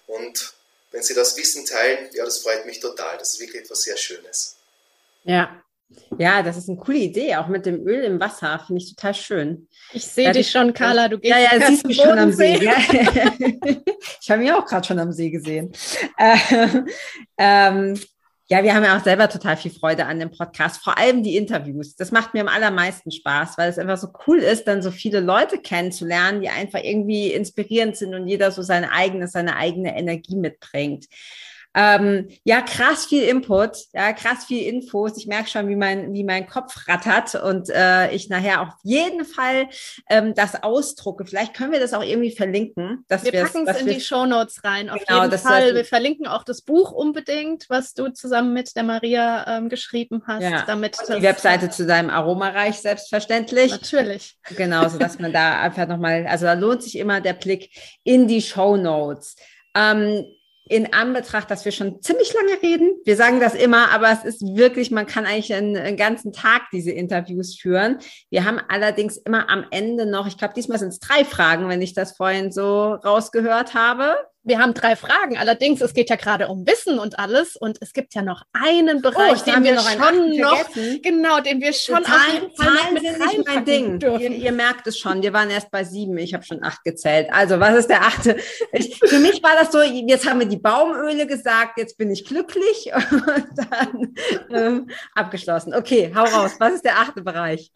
Und 0.08 0.54
wenn 0.92 1.02
sie 1.02 1.14
das 1.14 1.36
Wissen 1.38 1.66
teilen, 1.66 2.10
ja, 2.14 2.26
das 2.26 2.40
freut 2.40 2.66
mich 2.66 2.80
total. 2.80 3.18
Das 3.18 3.34
ist 3.34 3.40
wirklich 3.40 3.64
etwas 3.64 3.82
sehr 3.82 3.98
Schönes. 3.98 4.58
Ja, 5.24 5.64
ja, 6.18 6.44
das 6.44 6.58
ist 6.58 6.70
eine 6.70 6.78
coole 6.78 7.00
Idee, 7.00 7.36
auch 7.36 7.48
mit 7.48 7.66
dem 7.66 7.86
Öl 7.88 8.04
im 8.04 8.20
Wasser, 8.20 8.62
finde 8.66 8.82
ich 8.82 8.96
total 8.96 9.14
schön. 9.14 9.68
Ich 9.94 10.06
sehe 10.06 10.32
dich 10.32 10.50
schon, 10.50 10.74
Carla, 10.74 11.08
du 11.08 11.20
gehst 11.20 11.34
Ja, 11.34 11.40
ja, 11.40 11.68
siehst 11.68 11.86
mich 11.86 11.98
schon 11.98 12.18
am 12.18 12.32
See. 12.32 12.58
Ja. 12.64 12.76
ich 14.22 14.30
habe 14.30 14.42
mich 14.42 14.52
auch 14.52 14.66
gerade 14.66 14.88
schon 14.88 15.00
am 15.00 15.12
See 15.12 15.30
gesehen. 15.30 15.74
Ähm, 16.18 16.88
ähm, 17.38 18.00
ja, 18.54 18.64
wir 18.64 18.76
haben 18.76 18.84
ja 18.84 18.96
auch 18.96 19.04
selber 19.04 19.30
total 19.30 19.58
viel 19.58 19.72
Freude 19.72 20.06
an 20.06 20.20
dem 20.20 20.30
Podcast, 20.30 20.84
vor 20.84 21.00
allem 21.00 21.24
die 21.24 21.38
Interviews. 21.38 21.96
Das 21.96 22.12
macht 22.12 22.36
mir 22.36 22.42
am 22.42 22.48
allermeisten 22.48 23.10
Spaß, 23.10 23.58
weil 23.58 23.68
es 23.68 23.80
einfach 23.80 23.98
so 23.98 24.10
cool 24.28 24.38
ist, 24.38 24.66
dann 24.66 24.84
so 24.84 24.92
viele 24.92 25.22
Leute 25.22 25.58
kennenzulernen, 25.58 26.42
die 26.42 26.50
einfach 26.50 26.80
irgendwie 26.84 27.34
inspirierend 27.34 27.98
sind 27.98 28.14
und 28.14 28.28
jeder 28.28 28.52
so 28.52 28.62
seine 28.62 28.92
eigene, 28.92 29.28
seine 29.28 29.56
eigene 29.56 29.98
Energie 29.98 30.36
mitbringt. 30.36 31.08
Ähm, 31.76 32.30
ja, 32.44 32.62
krass 32.62 33.08
viel 33.08 33.24
Input, 33.24 33.78
ja, 33.94 34.14
krass 34.14 34.46
viel 34.46 34.68
Infos. 34.68 35.18
Ich 35.18 35.26
merke 35.26 35.50
schon, 35.50 35.68
wie 35.68 35.76
mein, 35.76 36.14
wie 36.14 36.24
mein 36.24 36.46
Kopf 36.46 36.88
rattert 36.88 37.36
und 37.36 37.70
äh, 37.70 38.12
ich 38.12 38.30
nachher 38.30 38.62
auf 38.62 38.70
jeden 38.84 39.26
Fall 39.26 39.68
ähm, 40.10 40.36
das 40.36 40.62
ausdrucke. 40.62 41.26
Vielleicht 41.26 41.56
können 41.56 41.72
wir 41.72 41.80
das 41.80 41.94
auch 41.94 42.04
irgendwie 42.04 42.32
verlinken. 42.32 43.06
Dass 43.08 43.24
wir 43.24 43.32
packen 43.32 43.68
es 43.68 43.82
in 43.82 43.88
die 43.88 44.02
Show 44.02 44.26
Notes 44.26 44.64
rein, 44.64 44.90
auf 44.90 45.04
genau, 45.04 45.24
jeden 45.24 45.38
Fall. 45.40 45.74
Wir 45.74 45.86
verlinken 45.86 46.28
auch 46.28 46.44
das 46.44 46.62
Buch 46.62 46.92
unbedingt, 46.92 47.70
was 47.70 47.94
du 47.94 48.10
zusammen 48.10 48.54
mit 48.54 48.76
der 48.76 48.84
Maria 48.84 49.58
ähm, 49.58 49.70
geschrieben 49.70 50.24
hast. 50.28 50.44
Ja. 50.44 50.64
Damit 50.68 50.98
die 51.08 51.24
Webseite 51.24 51.70
zu 51.72 51.88
deinem 51.88 52.12
Aromareich 52.12 52.76
selbstverständlich. 52.76 53.72
Natürlich. 53.72 54.38
Genau, 54.56 54.88
so 54.90 55.00
dass 55.00 55.18
man 55.18 55.34
da 55.34 55.62
einfach 55.62 55.88
nochmal, 55.88 56.28
also 56.28 56.46
da 56.46 56.54
lohnt 56.54 56.84
sich 56.84 56.98
immer 57.00 57.20
der 57.20 57.34
Blick 57.34 57.72
in 58.04 58.28
die 58.28 58.42
Show 58.42 58.78
Notes. 58.78 59.36
Ähm, 59.76 60.26
in 60.70 60.94
Anbetracht, 60.94 61.52
dass 61.52 61.66
wir 61.66 61.72
schon 61.72 62.02
ziemlich 62.02 62.34
lange 62.34 62.62
reden. 62.62 62.96
Wir 63.04 63.18
sagen 63.18 63.40
das 63.40 63.54
immer, 63.54 63.92
aber 63.92 64.12
es 64.12 64.24
ist 64.24 64.42
wirklich, 64.42 64.92
man 64.92 65.06
kann 65.06 65.26
eigentlich 65.26 65.54
einen, 65.54 65.76
einen 65.76 65.98
ganzen 65.98 66.32
Tag 66.32 66.64
diese 66.72 66.92
Interviews 66.92 67.60
führen. 67.60 68.00
Wir 68.30 68.46
haben 68.46 68.60
allerdings 68.70 69.18
immer 69.18 69.50
am 69.50 69.66
Ende 69.72 70.06
noch, 70.06 70.26
ich 70.26 70.38
glaube, 70.38 70.54
diesmal 70.54 70.80
sind 70.80 70.90
es 70.90 71.00
drei 71.00 71.26
Fragen, 71.26 71.68
wenn 71.68 71.82
ich 71.82 71.94
das 71.94 72.16
vorhin 72.16 72.52
so 72.52 72.94
rausgehört 72.94 73.74
habe. 73.74 74.16
Wir 74.46 74.60
haben 74.60 74.74
drei 74.74 74.98
Fragen. 74.98 75.38
Allerdings, 75.38 75.80
es 75.80 75.94
geht 75.94 76.10
ja 76.10 76.18
gerade 76.18 76.50
um 76.50 76.68
Wissen 76.68 77.00
und 77.00 77.18
alles. 77.18 77.56
Und 77.56 77.78
es 77.82 77.94
gibt 77.94 78.14
ja 78.14 78.22
noch 78.22 78.44
einen 78.52 79.02
Bereich, 79.02 79.42
oh, 79.42 79.46
den 79.46 79.64
wir, 79.64 79.72
wir 79.72 79.76
noch 79.76 79.90
schon 79.90 80.38
noch, 80.38 81.02
genau, 81.02 81.40
den 81.40 81.62
wir 81.62 81.72
schon 81.72 82.04
Zahlen, 82.04 82.54
Zahlen 82.54 83.00
sind 83.02 83.20
nicht 83.20 83.48
mein 83.48 83.64
Ding. 83.64 84.02
Ihr, 84.02 84.32
ihr, 84.32 84.52
merkt 84.52 84.86
es 84.88 85.00
schon. 85.00 85.22
Wir 85.22 85.32
waren 85.32 85.50
erst 85.50 85.72
bei 85.72 85.86
sieben. 85.86 86.18
Ich 86.18 86.34
habe 86.34 86.44
schon 86.44 86.62
acht 86.62 86.84
gezählt. 86.84 87.30
Also, 87.32 87.62
was 87.62 87.78
ist 87.78 87.90
der 87.90 88.02
achte? 88.02 88.36
Ich, 88.74 89.00
für 89.00 89.20
mich 89.20 89.42
war 89.42 89.56
das 89.56 89.72
so, 89.72 89.82
jetzt 89.82 90.28
haben 90.28 90.42
wir 90.42 90.48
die 90.48 90.58
Baumöle 90.58 91.26
gesagt, 91.26 91.78
jetzt 91.78 91.98
bin 91.98 92.12
ich 92.12 92.26
glücklich 92.26 92.92
und 93.12 93.48
dann 93.56 94.16
ähm, 94.52 94.90
abgeschlossen. 95.16 95.74
Okay, 95.74 96.12
hau 96.14 96.26
raus. 96.26 96.56
Was 96.60 96.74
ist 96.74 96.86
der 96.86 97.00
achte 97.00 97.22
Bereich? 97.22 97.72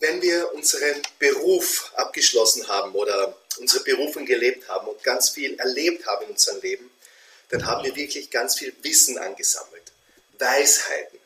Wenn 0.00 0.22
wir 0.22 0.50
unseren 0.54 1.02
Beruf 1.18 1.92
abgeschlossen 1.96 2.66
haben 2.68 2.92
oder 2.92 3.34
unsere 3.58 3.84
Berufung 3.84 4.26
gelebt 4.26 4.68
haben 4.68 4.88
und 4.88 5.02
ganz 5.02 5.30
viel 5.30 5.58
erlebt 5.58 6.06
haben 6.06 6.24
in 6.26 6.32
unserem 6.32 6.60
Leben, 6.60 6.90
dann 7.50 7.66
haben 7.66 7.84
wir 7.84 7.94
wirklich 7.94 8.30
ganz 8.30 8.56
viel 8.56 8.74
Wissen 8.82 9.18
angesammelt, 9.18 9.92
Weisheiten. 10.38 11.18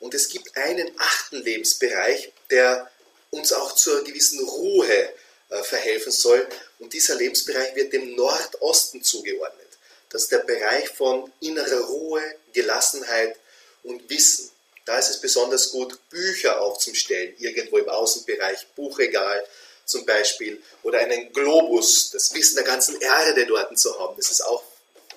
Und 0.00 0.14
es 0.14 0.28
gibt 0.28 0.56
einen 0.56 0.90
achten 0.98 1.42
Lebensbereich, 1.42 2.32
der 2.50 2.90
uns 3.30 3.52
auch 3.52 3.72
zur 3.74 4.04
gewissen 4.04 4.40
Ruhe 4.46 5.12
äh, 5.50 5.62
verhelfen 5.62 6.12
soll. 6.12 6.46
Und 6.78 6.92
dieser 6.92 7.16
Lebensbereich 7.16 7.74
wird 7.74 7.92
dem 7.92 8.14
Nordosten 8.14 9.02
zugeordnet. 9.02 9.66
Das 10.10 10.22
ist 10.22 10.32
der 10.32 10.38
Bereich 10.38 10.88
von 10.88 11.30
innerer 11.40 11.80
Ruhe, 11.86 12.22
Gelassenheit 12.52 13.36
und 13.82 14.08
Wissen. 14.08 14.50
Da 14.86 14.98
ist 14.98 15.10
es 15.10 15.20
besonders 15.20 15.70
gut, 15.70 15.98
Bücher 16.08 16.62
aufzustellen, 16.62 17.34
irgendwo 17.38 17.76
im 17.76 17.88
Außenbereich, 17.88 18.68
Buchregal, 18.74 19.46
zum 19.88 20.04
Beispiel 20.04 20.62
oder 20.82 20.98
einen 20.98 21.32
Globus, 21.32 22.10
das 22.10 22.32
Wissen 22.34 22.56
der 22.56 22.64
ganzen 22.64 23.00
Erde 23.00 23.46
dort 23.46 23.76
zu 23.78 23.98
haben, 23.98 24.14
das 24.16 24.30
ist 24.30 24.42
auch 24.42 24.62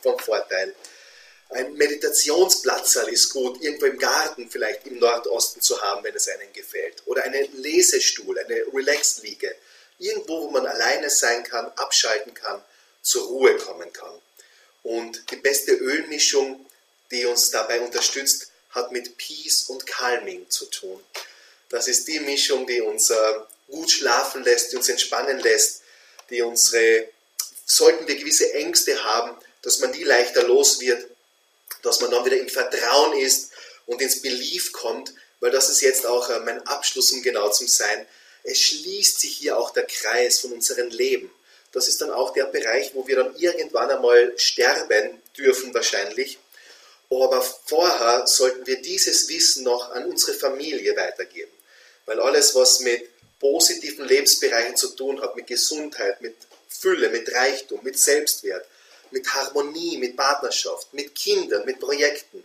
von 0.02 0.18
Vorteil. 0.18 0.74
Ein 1.50 1.74
Meditationsplatz 1.74 2.96
ist 2.96 3.34
gut, 3.34 3.62
irgendwo 3.62 3.88
im 3.88 4.00
Garten 4.00 4.50
vielleicht 4.50 4.88
im 4.88 5.00
Nordosten 5.00 5.60
zu 5.60 5.82
haben, 5.82 6.02
wenn 6.06 6.16
es 6.16 6.30
einem 6.30 6.54
gefällt. 6.54 7.04
Oder 7.06 7.24
einen 7.24 7.62
Lesestuhl, 7.62 8.40
eine 8.40 8.64
Relax-Liege. 8.74 9.54
Irgendwo, 10.00 10.44
wo 10.44 10.50
man 10.50 10.66
alleine 10.66 11.10
sein 11.10 11.44
kann, 11.44 11.66
abschalten 11.76 12.34
kann, 12.34 12.64
zur 13.02 13.28
Ruhe 13.28 13.58
kommen 13.58 13.92
kann. 13.92 14.18
Und 14.84 15.30
die 15.30 15.36
beste 15.36 15.74
Ölmischung, 15.74 16.66
die 17.12 17.26
uns 17.26 17.52
dabei 17.52 17.82
unterstützt, 17.82 18.52
hat 18.70 18.94
mit 18.94 19.18
Peace 19.18 19.64
und 19.64 19.86
Calming 19.86 20.50
zu 20.50 20.66
tun. 20.68 21.04
Das 21.68 21.90
ist 21.90 22.08
die 22.08 22.22
Mischung, 22.22 22.66
die 22.66 22.80
uns 22.80 23.10
äh, 23.10 23.34
gut 23.72 23.90
schlafen 23.90 24.44
lässt, 24.44 24.72
die 24.72 24.78
uns 24.78 24.90
entspannen 24.90 25.40
lässt, 25.40 25.82
die 26.30 26.42
unsere, 26.42 27.08
sollten 27.66 28.08
wir 28.08 28.16
gewisse 28.16 28.54
Ängste 28.54 29.04
haben, 29.04 29.36
dass 29.62 29.80
man 29.80 29.92
die 29.92 30.04
leichter 30.04 30.44
los 30.44 30.80
wird, 30.80 31.08
dass 31.82 32.02
man 32.02 32.12
dann 32.12 32.26
wieder 32.26 32.38
im 32.38 32.50
Vertrauen 32.50 33.18
ist 33.18 33.52
und 33.86 34.02
ins 34.02 34.22
Belief 34.22 34.72
kommt, 34.72 35.14
weil 35.40 35.52
das 35.52 35.70
ist 35.70 35.82
jetzt 35.82 36.06
auch 36.06 36.30
äh, 36.30 36.40
mein 36.42 36.66
Abschluss, 36.68 37.12
um 37.12 37.22
genau 37.22 37.50
zu 37.50 37.68
sein. 37.68 38.06
Es 38.44 38.60
schließt 38.60 39.20
sich 39.20 39.38
hier 39.38 39.58
auch 39.58 39.72
der 39.72 39.86
Kreis 39.86 40.40
von 40.40 40.52
unserem 40.54 40.90
Leben. 40.90 41.32
Das 41.72 41.88
ist 41.88 42.02
dann 42.02 42.12
auch 42.12 42.34
der 42.34 42.46
Bereich, 42.46 42.92
wo 42.94 43.08
wir 43.08 43.16
dann 43.16 43.36
irgendwann 43.36 43.90
einmal 43.90 44.34
sterben 44.38 45.22
dürfen 45.38 45.74
wahrscheinlich. 45.74 46.38
Aber 47.10 47.42
vorher 47.42 48.26
sollten 48.28 48.66
wir 48.68 48.82
dieses 48.82 49.28
Wissen 49.30 49.64
noch 49.64 49.92
an 49.92 50.06
unsere 50.06 50.34
Familie 50.34 50.96
weitergeben. 50.96 51.52
Weil 52.06 52.20
alles, 52.20 52.56
was 52.56 52.80
mit 52.80 53.10
positiven 53.42 54.08
Lebensbereichen 54.08 54.78
zu 54.78 54.90
tun 54.96 55.20
hat, 55.20 55.36
mit 55.36 55.48
Gesundheit, 55.48 56.22
mit 56.22 56.36
Fülle, 56.70 57.10
mit 57.10 57.34
Reichtum, 57.34 57.80
mit 57.84 58.00
Selbstwert, 58.00 58.66
mit 59.10 59.28
Harmonie, 59.34 59.98
mit 59.98 60.16
Partnerschaft, 60.16 60.94
mit 60.94 61.14
Kindern, 61.16 61.66
mit 61.66 61.80
Projekten, 61.80 62.44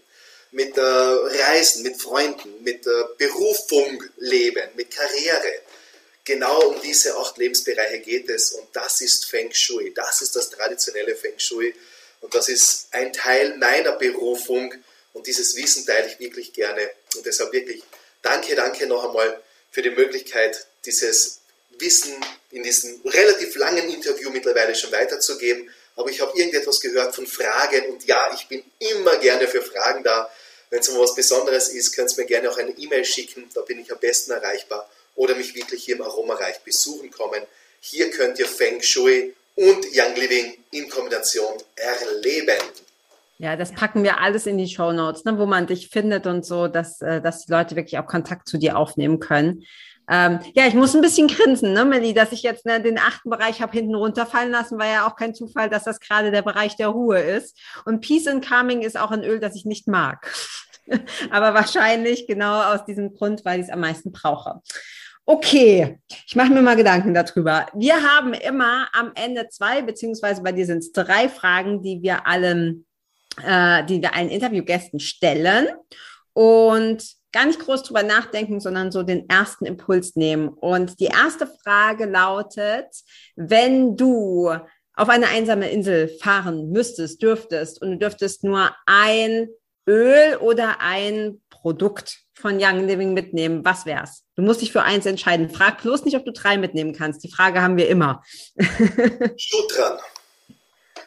mit 0.51 0.76
äh, 0.76 0.80
Reisen, 0.80 1.82
mit 1.82 2.01
Freunden, 2.01 2.62
mit 2.64 2.86
äh, 2.86 2.90
Berufung 3.18 4.03
leben, 4.16 4.70
mit 4.74 4.90
Karriere. 4.90 5.53
Genau 6.24 6.70
um 6.70 6.80
diese 6.80 7.16
acht 7.16 7.36
Lebensbereiche 7.36 8.01
geht 8.01 8.28
es 8.30 8.53
und 8.53 8.66
das 8.72 9.01
ist 9.03 9.26
Feng 9.26 9.53
Shui. 9.53 9.92
Das 9.94 10.22
ist 10.22 10.34
das 10.34 10.49
traditionelle 10.49 11.14
Feng 11.14 11.38
Shui 11.38 11.74
und 12.22 12.34
das 12.34 12.49
ist 12.49 12.88
ein 12.92 13.12
Teil 13.12 13.59
meiner 13.59 13.92
Berufung 13.92 14.74
und 15.12 15.26
dieses 15.26 15.55
Wissen 15.57 15.84
teile 15.84 16.09
ich 16.09 16.18
wirklich 16.18 16.55
gerne 16.55 16.90
und 17.16 17.26
deshalb 17.26 17.53
wirklich 17.53 17.82
danke, 18.22 18.55
danke 18.55 18.86
noch 18.86 19.05
einmal 19.05 19.42
für 19.77 19.83
die 19.83 19.91
Möglichkeit, 19.91 20.66
dieses 20.87 21.41
Wissen 21.79 22.14
in 22.51 22.62
diesem 22.62 22.99
relativ 23.05 23.57
langen 23.57 23.91
Interview 23.91 24.31
mittlerweile 24.31 24.74
schon 24.74 24.91
weiterzugeben. 24.91 25.68
Aber 25.97 26.09
ich 26.09 26.22
habe 26.22 26.35
irgendetwas 26.35 26.81
gehört 26.81 27.14
von 27.14 27.27
Fragen 27.27 27.85
und 27.91 28.03
ja, 28.07 28.33
ich 28.35 28.49
bin 28.49 28.64
immer 28.79 29.18
gerne 29.18 29.47
für 29.47 29.61
Fragen 29.61 30.03
da. 30.03 30.31
Wenn 30.70 30.79
es 30.79 30.89
um 30.89 30.99
was 30.99 31.14
Besonderes 31.14 31.68
ist, 31.68 31.95
könnt 31.95 32.11
ihr 32.11 32.22
mir 32.22 32.27
gerne 32.27 32.51
auch 32.51 32.57
eine 32.57 32.70
E-Mail 32.70 33.05
schicken, 33.05 33.51
da 33.53 33.61
bin 33.61 33.79
ich 33.79 33.93
am 33.93 33.99
besten 33.99 34.31
erreichbar. 34.31 34.91
Oder 35.14 35.35
mich 35.35 35.55
wirklich 35.55 35.85
hier 35.85 35.97
im 35.97 36.03
Aromareich 36.03 36.61
besuchen 36.61 37.11
kommen. 37.11 37.43
Hier 37.81 38.11
könnt 38.11 38.39
ihr 38.39 38.49
Feng 38.49 38.81
Shui 38.81 39.35
und 39.57 39.87
Young 39.93 40.14
Living 40.14 40.57
in 40.70 40.89
Kombination 40.89 41.62
erleben. 41.74 42.62
Ja, 43.39 43.57
das 43.57 43.72
packen 43.72 44.03
wir 44.03 44.20
alles 44.20 44.47
in 44.47 44.57
die 44.57 44.68
Show 44.68 44.93
Notes, 44.93 45.24
ne, 45.24 45.39
wo 45.39 45.47
man 45.47 45.66
dich 45.66 45.89
findet 45.89 46.26
und 46.26 46.45
so, 46.45 46.68
dass, 46.68 47.01
äh, 47.03 47.20
dass 47.20 47.45
die 47.45 47.53
Leute 47.53 47.76
wirklich 47.76 47.99
auch 47.99 48.07
Kontakt 48.07 48.49
zu 48.49 48.59
dir 48.59 48.78
aufnehmen 48.78 49.20
können. 49.20 49.64
Ähm, 50.09 50.39
ja, 50.55 50.66
ich 50.66 50.74
muss 50.74 50.95
ein 50.95 51.03
bisschen 51.03 51.28
grinsen, 51.28 51.72
ne, 51.72 51.84
Melli, 51.84 52.14
dass 52.14 52.32
ich 52.32 52.43
jetzt 52.43 52.64
ne, 52.64 52.80
den 52.80 52.99
achten 52.99 53.28
Bereich 53.28 53.61
habe 53.61 53.72
hinten 53.72 53.95
runterfallen 53.95 54.53
lassen, 54.53 54.78
war 54.78 54.87
ja 54.87 55.07
auch 55.07 55.16
kein 55.16 55.34
Zufall, 55.34 55.68
dass 55.68 55.84
das 55.84 56.01
gerade 56.01 56.30
der 56.30 56.43
Bereich 56.43 56.76
der 56.76 56.89
Ruhe 56.89 57.18
ist. 57.18 57.59
Und 57.84 58.01
Peace 58.01 58.28
and 58.28 58.45
Calming 58.45 58.82
ist 58.82 58.99
auch 58.99 59.11
ein 59.11 59.24
Öl, 59.24 59.41
das 59.41 59.57
ich 59.57 59.64
nicht 59.64 59.89
mag. 59.89 60.30
Aber 61.30 61.55
wahrscheinlich 61.55 62.26
genau 62.26 62.62
aus 62.72 62.84
diesem 62.84 63.14
Grund, 63.14 63.45
weil 63.45 63.61
ich 63.61 63.66
es 63.66 63.72
am 63.72 63.80
meisten 63.80 64.12
brauche. 64.12 64.61
Okay, 65.28 65.99
ich 66.24 66.37
mache 66.37 66.51
mir 66.51 66.62
mal 66.62 66.76
Gedanken 66.76 67.12
darüber. 67.12 67.66
Wir 67.74 68.01
haben 68.01 68.32
immer 68.32 68.87
am 68.93 69.11
Ende 69.16 69.49
zwei, 69.49 69.82
beziehungsweise 69.82 70.41
bei 70.41 70.53
dir 70.53 70.66
sind 70.66 70.78
es 70.78 70.93
drei 70.93 71.28
Fragen, 71.28 71.82
die 71.82 72.01
wir 72.01 72.28
allen, 72.28 72.87
äh, 73.45 73.84
die 73.84 74.03
wir 74.03 74.14
allen 74.14 74.30
Interviewgästen 74.30 75.01
stellen. 75.01 75.68
Und 76.32 77.05
gar 77.32 77.47
nicht 77.47 77.61
groß 77.61 77.82
drüber 77.82 78.03
nachdenken, 78.03 78.61
sondern 78.61 78.91
so 78.91 79.03
den 79.03 79.28
ersten 79.28 79.66
Impuls 79.66 80.16
nehmen. 80.16 80.49
Und 80.49 81.01
die 81.01 81.07
erste 81.07 81.47
Frage 81.47 82.07
lautet, 82.07 82.87
wenn 83.37 83.97
du 83.97 84.55
auf 84.95 85.09
eine 85.11 85.28
einsame 85.28 85.70
Insel 85.70 86.09
fahren 86.09 86.70
müsstest, 86.70 87.22
dürftest 87.22 87.82
und 87.82 87.91
du 87.91 87.99
dürftest 87.99 88.43
nur 88.43 88.74
ein 88.87 89.49
Öl 89.87 90.37
oder 90.39 90.80
ein 90.80 91.43
Produkt 91.51 92.20
von 92.34 92.59
Young 92.59 92.87
Living 92.87 93.12
mitnehmen, 93.12 93.64
was 93.64 93.87
wär's? 93.87 94.24
Du 94.34 94.43
musst 94.43 94.62
dich 94.62 94.72
für 94.72 94.82
eins 94.82 95.07
entscheiden. 95.07 95.51
Frag 95.51 95.82
bloß 95.82 96.05
nicht, 96.05 96.16
ob 96.16 96.24
du 96.24 96.32
drei 96.32 96.57
mitnehmen 96.59 96.95
kannst. 96.95 97.22
Die 97.22 97.30
Frage 97.30 97.62
haben 97.62 97.76
wir 97.76 97.89
immer. 97.89 98.22
Stutran. 99.37 99.99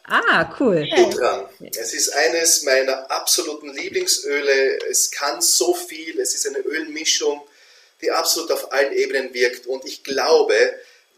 Ah, 0.10 0.55
cool. 0.60 0.88
Dran. 1.16 1.45
Es 1.78 1.93
ist 1.93 2.10
eines 2.10 2.64
meiner 2.64 3.10
absoluten 3.12 3.72
Lieblingsöle. 3.74 4.80
Es 4.89 5.12
kann 5.12 5.39
so 5.41 5.76
viel. 5.76 6.20
Es 6.20 6.34
ist 6.34 6.47
eine 6.47 6.60
Ölmischung, 6.60 7.47
die 8.01 8.10
absolut 8.10 8.51
auf 8.51 8.72
allen 8.72 8.91
Ebenen 8.93 9.34
wirkt. 9.34 9.68
Und 9.68 9.86
ich 9.86 10.03
glaube, 10.03 10.55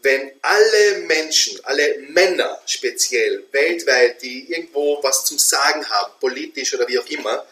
wenn 0.02 0.32
alle 0.42 0.98
Menschen, 1.06 1.58
alle 1.64 2.00
Männer 2.10 2.60
speziell, 2.66 3.44
weltweit, 3.52 4.20
die 4.20 4.52
irgendwo 4.52 5.02
was 5.02 5.24
zum 5.24 5.38
Sagen 5.38 5.88
haben, 5.88 6.12
politisch 6.20 6.74
oder 6.74 6.86
wie 6.86 6.98
auch 6.98 7.06
immer, 7.06 7.46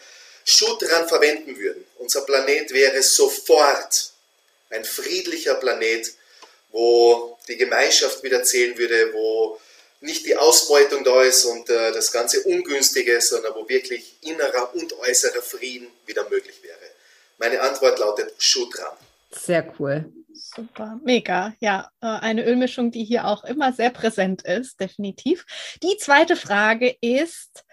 Schutran 0.45 1.07
verwenden 1.07 1.57
würden, 1.57 1.85
unser 1.97 2.21
Planet 2.21 2.71
wäre 2.71 3.01
sofort 3.01 4.11
ein 4.69 4.85
friedlicher 4.85 5.55
Planet, 5.55 6.13
wo 6.71 7.37
die 7.47 7.57
Gemeinschaft 7.57 8.23
wieder 8.23 8.43
zählen 8.43 8.77
würde, 8.77 9.13
wo 9.13 9.59
nicht 10.01 10.25
die 10.25 10.35
Ausbeutung 10.35 11.03
da 11.03 11.21
ist 11.21 11.45
und 11.45 11.69
äh, 11.69 11.91
das 11.91 12.11
ganze 12.11 12.41
Ungünstige, 12.43 13.21
sondern 13.21 13.53
wo 13.55 13.67
wirklich 13.69 14.17
innerer 14.21 14.73
und 14.73 14.93
äußerer 14.99 15.41
Frieden 15.41 15.87
wieder 16.05 16.27
möglich 16.29 16.61
wäre. 16.63 16.77
Meine 17.37 17.61
Antwort 17.61 17.99
lautet 17.99 18.33
Schutran. 18.37 18.97
Sehr 19.31 19.73
cool. 19.79 20.11
Super, 20.33 20.99
mega. 21.03 21.53
Ja, 21.59 21.89
äh, 22.01 22.07
eine 22.07 22.45
Ölmischung, 22.45 22.91
die 22.91 23.03
hier 23.03 23.25
auch 23.25 23.43
immer 23.43 23.73
sehr 23.73 23.91
präsent 23.91 24.41
ist, 24.41 24.79
definitiv. 24.79 25.45
Die 25.81 25.97
zweite 25.97 26.35
Frage 26.35 26.95
ist, 26.99 27.63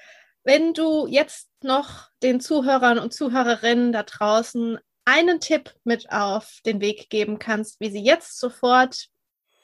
wenn 0.45 0.75
du 0.75 1.07
jetzt 1.07 1.49
noch 1.63 2.09
den 2.23 2.41
Zuhörern 2.41 2.99
und 2.99 3.13
Zuhörerinnen 3.13 3.93
da 3.93 4.03
draußen 4.03 4.79
einen 5.05 5.41
Tipp 5.41 5.75
mit 5.85 6.11
auf 6.13 6.61
den 6.67 6.81
Weg 6.81 7.11
geben 7.11 7.39
kannst, 7.39 7.81
wie 7.81 7.91
sie 7.91 8.03
jetzt 8.03 8.39
sofort 8.39 9.09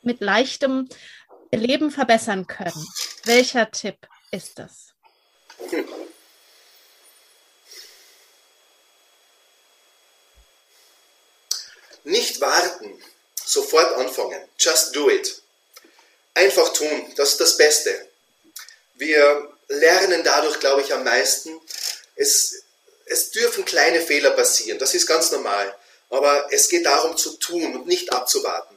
mit 0.02 0.20
leichtem 0.20 0.88
Leben 1.56 1.90
verbessern 1.90 2.46
können. 2.46 2.86
Welcher 3.24 3.70
Tipp 3.70 3.96
ist 4.30 4.58
das? 4.58 4.92
Nicht 12.04 12.40
warten, 12.40 13.02
sofort 13.44 13.94
anfangen. 13.94 14.40
Just 14.58 14.94
do 14.94 15.08
it. 15.10 15.40
Einfach 16.34 16.72
tun, 16.72 17.12
das 17.16 17.30
ist 17.30 17.40
das 17.40 17.56
Beste. 17.56 18.08
Wir 18.94 19.48
lernen 19.68 20.22
dadurch, 20.24 20.60
glaube 20.60 20.82
ich, 20.82 20.92
am 20.92 21.04
meisten. 21.04 21.60
Es, 22.16 22.64
es 23.06 23.30
dürfen 23.30 23.64
kleine 23.64 24.00
Fehler 24.00 24.32
passieren, 24.32 24.78
das 24.78 24.94
ist 24.94 25.06
ganz 25.06 25.30
normal. 25.30 25.74
Aber 26.10 26.48
es 26.52 26.68
geht 26.68 26.84
darum 26.84 27.16
zu 27.16 27.36
tun 27.38 27.74
und 27.74 27.86
nicht 27.86 28.12
abzuwarten. 28.12 28.76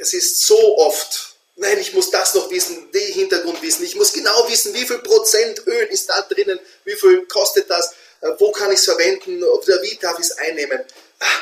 Es 0.00 0.14
ist 0.14 0.46
so 0.46 0.78
oft 0.78 1.29
Nein, 1.60 1.78
ich 1.78 1.92
muss 1.92 2.10
das 2.10 2.34
noch 2.34 2.50
wissen, 2.50 2.90
den 2.90 3.12
Hintergrund 3.12 3.60
wissen. 3.60 3.84
Ich 3.84 3.94
muss 3.94 4.14
genau 4.14 4.48
wissen, 4.48 4.72
wie 4.72 4.86
viel 4.86 4.98
Prozent 5.00 5.66
Öl 5.66 5.86
ist 5.90 6.08
da 6.08 6.22
drinnen, 6.22 6.58
wie 6.86 6.94
viel 6.94 7.26
kostet 7.26 7.68
das, 7.68 7.92
äh, 8.22 8.30
wo 8.38 8.50
kann 8.50 8.72
ich 8.72 8.78
es 8.78 8.86
verwenden 8.86 9.44
oder 9.44 9.82
wie 9.82 9.94
darf 9.96 10.18
ich 10.18 10.24
es 10.24 10.38
einnehmen. 10.38 10.80
Ah, 11.18 11.40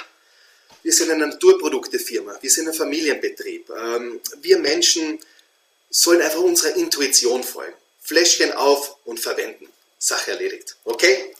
wir 0.82 0.92
sind 0.92 1.12
eine 1.12 1.24
Naturproduktefirma, 1.28 2.36
wir 2.40 2.50
sind 2.50 2.66
ein 2.66 2.74
Familienbetrieb. 2.74 3.70
Ähm, 3.70 4.20
wir 4.42 4.58
Menschen 4.58 5.20
sollen 5.88 6.20
einfach 6.20 6.40
unserer 6.40 6.74
Intuition 6.74 7.44
folgen. 7.44 7.74
Fläschchen 8.00 8.52
auf 8.52 8.96
und 9.04 9.20
verwenden. 9.20 9.68
Sache 9.98 10.32
erledigt. 10.32 10.76
Okay? 10.82 11.32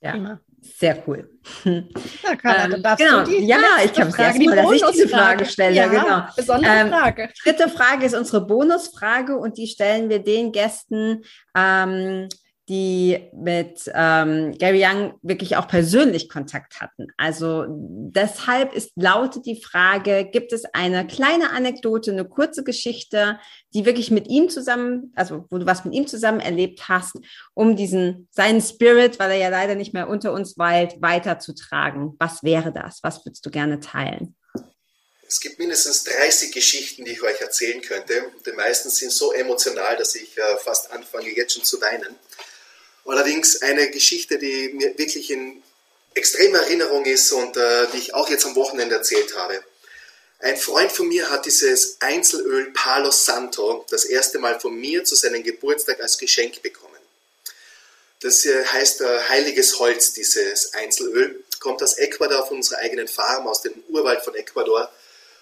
Ja. 0.00 0.10
Prima. 0.10 0.40
Sehr 0.74 1.02
cool. 1.06 1.30
Ja, 1.64 2.36
Carla, 2.36 2.68
dann 2.68 2.82
darfst 2.82 3.04
genau. 3.04 3.24
du 3.24 3.30
die 3.30 3.46
Ja, 3.46 3.58
ich 3.84 3.98
habe 3.98 4.10
es 4.10 4.18
erstmal, 4.18 4.56
dass 4.56 4.72
ich 4.72 4.84
diese 4.92 5.08
Frage 5.08 5.44
stelle. 5.44 5.76
Ja, 5.76 5.86
genau. 5.86 6.22
Besondere 6.34 6.72
ähm, 6.72 6.88
Frage. 6.88 7.30
Dritte 7.42 7.68
Frage 7.68 8.06
ist 8.06 8.14
unsere 8.14 8.46
Bonusfrage 8.46 9.36
und 9.36 9.58
die 9.58 9.66
stellen 9.66 10.08
wir 10.08 10.18
den 10.18 10.52
Gästen, 10.52 11.24
ähm, 11.56 12.28
die 12.68 13.30
mit 13.32 13.90
ähm, 13.94 14.56
Gary 14.58 14.84
Young 14.84 15.14
wirklich 15.22 15.56
auch 15.56 15.68
persönlich 15.68 16.28
Kontakt 16.28 16.80
hatten. 16.80 17.06
Also 17.16 17.66
deshalb 17.68 18.72
ist 18.72 18.90
lautet 18.96 19.46
die 19.46 19.62
Frage, 19.62 20.28
gibt 20.32 20.52
es 20.52 20.64
eine 20.72 21.06
kleine 21.06 21.50
Anekdote, 21.50 22.10
eine 22.10 22.24
kurze 22.24 22.64
Geschichte, 22.64 23.38
die 23.72 23.86
wirklich 23.86 24.10
mit 24.10 24.26
ihm 24.28 24.48
zusammen, 24.48 25.12
also 25.14 25.46
wo 25.50 25.58
du 25.58 25.66
was 25.66 25.84
mit 25.84 25.94
ihm 25.94 26.08
zusammen 26.08 26.40
erlebt 26.40 26.88
hast, 26.88 27.16
um 27.54 27.76
diesen 27.76 28.28
seinen 28.32 28.60
Spirit, 28.60 29.20
weil 29.20 29.30
er 29.30 29.36
ja 29.36 29.48
leider 29.48 29.76
nicht 29.76 29.94
mehr 29.94 30.08
unter 30.08 30.32
uns 30.32 30.58
weilt, 30.58 31.00
weiterzutragen. 31.00 32.14
Was 32.18 32.42
wäre 32.42 32.72
das? 32.72 32.98
Was 33.02 33.24
würdest 33.24 33.46
du 33.46 33.50
gerne 33.50 33.78
teilen? 33.78 34.34
Es 35.28 35.40
gibt 35.40 35.58
mindestens 35.58 36.04
30 36.04 36.52
Geschichten, 36.52 37.04
die 37.04 37.12
ich 37.12 37.22
euch 37.22 37.40
erzählen 37.40 37.80
könnte. 37.80 38.32
Die 38.44 38.52
meisten 38.52 38.90
sind 38.90 39.10
so 39.12 39.32
emotional, 39.32 39.96
dass 39.96 40.14
ich 40.14 40.38
äh, 40.38 40.56
fast 40.58 40.90
anfange, 40.92 41.34
jetzt 41.34 41.54
schon 41.54 41.64
zu 41.64 41.80
weinen. 41.80 42.16
Allerdings 43.06 43.62
eine 43.62 43.90
Geschichte, 43.90 44.38
die 44.38 44.70
mir 44.74 44.98
wirklich 44.98 45.30
in 45.30 45.62
extremer 46.14 46.58
Erinnerung 46.58 47.04
ist 47.04 47.30
und 47.32 47.56
äh, 47.56 47.86
die 47.92 47.98
ich 47.98 48.14
auch 48.14 48.28
jetzt 48.28 48.46
am 48.46 48.56
Wochenende 48.56 48.96
erzählt 48.96 49.36
habe. 49.36 49.62
Ein 50.40 50.56
Freund 50.56 50.92
von 50.92 51.08
mir 51.08 51.30
hat 51.30 51.46
dieses 51.46 51.96
Einzelöl 52.00 52.72
Palo 52.72 53.10
Santo 53.10 53.86
das 53.90 54.04
erste 54.04 54.38
Mal 54.38 54.60
von 54.60 54.74
mir 54.74 55.04
zu 55.04 55.14
seinem 55.14 55.42
Geburtstag 55.42 56.00
als 56.00 56.18
Geschenk 56.18 56.60
bekommen. 56.62 56.92
Das 58.20 58.44
äh, 58.44 58.64
heißt 58.64 59.02
äh, 59.02 59.20
heiliges 59.28 59.78
Holz, 59.78 60.12
dieses 60.12 60.74
Einzelöl. 60.74 61.44
Kommt 61.60 61.82
aus 61.82 61.94
Ecuador, 61.94 62.46
von 62.46 62.58
unserer 62.58 62.78
eigenen 62.78 63.08
Farm, 63.08 63.46
aus 63.46 63.62
dem 63.62 63.72
Urwald 63.88 64.22
von 64.22 64.34
Ecuador. 64.34 64.90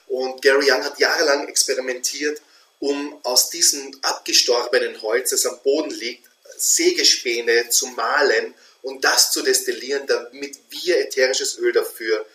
Und 0.09 0.43
Gary 0.43 0.71
Young 0.71 0.85
hat 0.85 0.99
jahrelang 0.99 1.49
experimentiert, 1.49 2.41
um 2.79 3.19
aus 3.23 3.51
diesem 3.51 3.97
abgestorbenen 4.03 5.01
Holz, 5.03 5.31
das 5.31 5.47
am 5.47 5.59
Boden 5.63 5.91
liegt, 5.91 6.29
Sägespäne 6.57 7.69
zu 7.71 7.89
mahlen 7.89 8.55
und 8.83 9.05
das 9.05 9.33
zu 9.33 9.43
destillieren, 9.43 10.07
damit 10.07 10.59
wir 10.71 10.99
ätherisches 10.99 11.59
Öl 11.59 11.73
dafür 11.73 12.27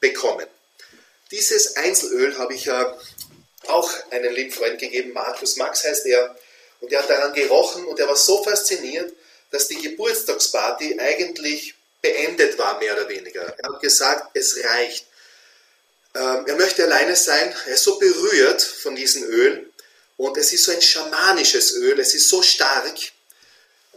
bekommen. 0.00 0.46
Dieses 1.30 1.76
Einzelöl 1.76 2.38
habe 2.38 2.54
ich 2.54 2.66
ja 2.66 2.98
auch 3.66 3.90
einen 4.10 4.32
lieben 4.32 4.52
Freund 4.52 4.78
gegeben, 4.78 5.12
Markus 5.12 5.56
Max 5.56 5.84
heißt 5.84 6.06
er, 6.06 6.36
und 6.80 6.92
er 6.92 7.02
hat 7.02 7.10
daran 7.10 7.32
gerochen 7.32 7.84
und 7.86 7.98
er 7.98 8.06
war 8.06 8.16
so 8.16 8.44
fasziniert, 8.44 9.12
dass 9.50 9.66
die 9.66 9.80
Geburtstagsparty 9.80 10.98
eigentlich 11.00 11.74
beendet 12.02 12.58
war, 12.58 12.78
mehr 12.78 12.94
oder 12.94 13.08
weniger. 13.08 13.42
Er 13.58 13.68
hat 13.72 13.80
gesagt, 13.80 14.30
es 14.34 14.62
reicht. 14.62 15.06
Ähm, 16.14 16.44
er 16.46 16.56
möchte 16.56 16.84
alleine 16.84 17.16
sein, 17.16 17.54
er 17.66 17.74
ist 17.74 17.84
so 17.84 17.98
berührt 17.98 18.62
von 18.62 18.94
diesem 18.94 19.24
Öl 19.24 19.70
und 20.16 20.36
es 20.36 20.52
ist 20.52 20.64
so 20.64 20.72
ein 20.72 20.82
schamanisches 20.82 21.74
Öl, 21.74 21.98
es 21.98 22.14
ist 22.14 22.28
so 22.28 22.42
stark, 22.42 22.94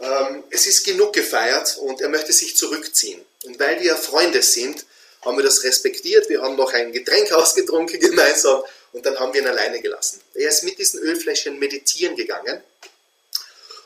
ähm, 0.00 0.44
es 0.50 0.66
ist 0.66 0.84
genug 0.84 1.12
gefeiert 1.12 1.76
und 1.78 2.00
er 2.00 2.08
möchte 2.08 2.32
sich 2.32 2.56
zurückziehen. 2.56 3.20
Und 3.44 3.58
weil 3.58 3.80
wir 3.80 3.96
Freunde 3.96 4.42
sind, 4.42 4.84
haben 5.22 5.36
wir 5.36 5.44
das 5.44 5.62
respektiert. 5.64 6.28
Wir 6.28 6.42
haben 6.42 6.56
noch 6.56 6.72
ein 6.72 6.92
Getränk 6.92 7.32
ausgetrunken 7.32 8.00
gemeinsam 8.00 8.62
und 8.92 9.04
dann 9.04 9.18
haben 9.18 9.32
wir 9.34 9.42
ihn 9.42 9.46
alleine 9.46 9.80
gelassen. 9.80 10.20
Er 10.34 10.48
ist 10.48 10.64
mit 10.64 10.78
diesen 10.78 11.00
Ölfläschchen 11.00 11.58
meditieren 11.58 12.16
gegangen 12.16 12.62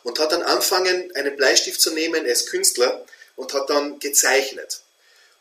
und 0.05 0.19
hat 0.19 0.33
dann 0.33 0.43
angefangen, 0.43 1.15
einen 1.15 1.37
Bleistift 1.37 1.81
zu 1.81 1.91
nehmen. 1.93 2.25
Er 2.25 2.33
ist 2.33 2.49
Künstler 2.49 3.05
und 3.37 3.53
hat 3.53 3.69
dann 3.71 3.99
gezeichnet. 3.99 4.81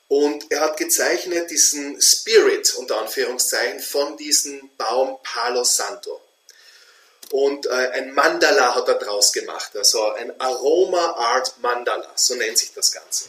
Und 0.07 0.51
er 0.51 0.61
hat 0.61 0.77
gezeichnet 0.77 1.49
diesen 1.49 2.01
Spirit, 2.01 2.73
unter 2.75 2.99
Anführungszeichen, 2.99 3.79
von 3.79 4.17
diesem 4.17 4.69
Baum 4.77 5.17
Palo 5.23 5.63
Santo. 5.63 6.21
Und 7.33 7.65
äh, 7.65 7.69
ein 7.71 8.13
Mandala 8.13 8.75
hat 8.75 8.87
er 8.87 8.93
draus 8.93 9.33
gemacht, 9.33 9.75
also 9.75 10.11
ein 10.11 10.39
Aroma 10.39 11.13
Art 11.13 11.55
Mandala, 11.63 12.11
so 12.13 12.35
nennt 12.35 12.59
sich 12.59 12.73
das 12.75 12.91
Ganze. 12.91 13.25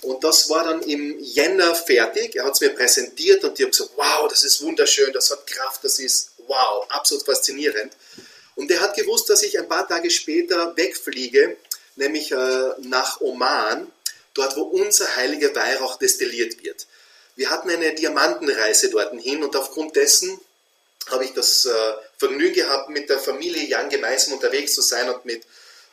Und 0.00 0.24
das 0.24 0.48
war 0.48 0.64
dann 0.64 0.80
im 0.80 1.18
Jänner 1.20 1.74
fertig. 1.74 2.36
Er 2.36 2.46
hat 2.46 2.54
es 2.54 2.62
mir 2.62 2.70
präsentiert 2.70 3.44
und 3.44 3.58
ich 3.58 3.66
habe 3.66 3.70
gesagt, 3.70 3.90
wow, 3.96 4.28
das 4.30 4.44
ist 4.44 4.62
wunderschön, 4.62 5.12
das 5.12 5.30
hat 5.30 5.46
Kraft, 5.46 5.84
das 5.84 5.98
ist 5.98 6.30
wow, 6.46 6.86
absolut 6.88 7.22
faszinierend. 7.26 7.92
Und 8.54 8.70
er 8.70 8.80
hat 8.80 8.96
gewusst, 8.96 9.28
dass 9.28 9.42
ich 9.42 9.58
ein 9.58 9.68
paar 9.68 9.86
Tage 9.86 10.08
später 10.08 10.74
wegfliege, 10.74 11.58
nämlich 11.96 12.32
äh, 12.32 12.70
nach 12.78 13.20
Oman, 13.20 13.92
dort 14.32 14.56
wo 14.56 14.62
unser 14.62 15.16
heiliger 15.16 15.54
Weihrauch 15.54 15.98
destilliert 15.98 16.64
wird. 16.64 16.86
Wir 17.36 17.50
hatten 17.50 17.68
eine 17.68 17.94
Diamantenreise 17.94 18.88
dorthin 18.88 19.44
und 19.44 19.54
aufgrund 19.54 19.96
dessen 19.96 20.40
habe 21.10 21.26
ich 21.26 21.34
das 21.34 21.66
äh, 21.66 21.92
Vergnügen 22.18 22.54
gehabt, 22.54 22.90
mit 22.90 23.08
der 23.08 23.18
Familie 23.18 23.68
Young 23.76 23.88
gemeinsam 23.88 24.34
unterwegs 24.34 24.74
zu 24.74 24.82
sein 24.82 25.08
und 25.08 25.24
mit 25.24 25.44